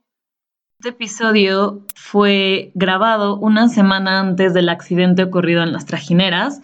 Este 0.78 0.90
episodio 0.90 1.84
fue 1.96 2.70
grabado 2.74 3.36
una 3.36 3.68
semana 3.68 4.20
antes 4.20 4.54
del 4.54 4.68
accidente 4.68 5.24
ocurrido 5.24 5.62
en 5.62 5.72
las 5.72 5.86
trajineras. 5.86 6.60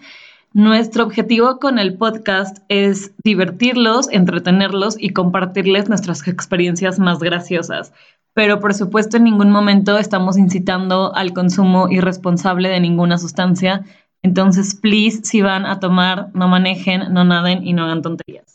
Nuestro 0.53 1.03
objetivo 1.03 1.59
con 1.59 1.79
el 1.79 1.97
podcast 1.97 2.59
es 2.69 3.11
divertirlos, 3.25 4.07
entretenerlos 4.09 4.95
y 4.97 5.09
compartirles 5.09 5.89
nuestras 5.89 6.25
experiencias 6.27 6.97
más 6.97 7.19
graciosas. 7.19 7.91
Pero 8.33 8.61
por 8.61 8.73
supuesto 8.73 9.17
en 9.17 9.25
ningún 9.25 9.51
momento 9.51 9.97
estamos 9.97 10.37
incitando 10.37 11.13
al 11.13 11.33
consumo 11.33 11.89
irresponsable 11.89 12.69
de 12.69 12.79
ninguna 12.79 13.17
sustancia. 13.17 13.83
Entonces, 14.21 14.75
please, 14.75 15.21
si 15.23 15.41
van 15.41 15.65
a 15.65 15.79
tomar, 15.81 16.29
no 16.33 16.47
manejen, 16.47 17.13
no 17.13 17.25
naden 17.25 17.67
y 17.67 17.73
no 17.73 17.83
hagan 17.83 18.01
tonterías. 18.01 18.54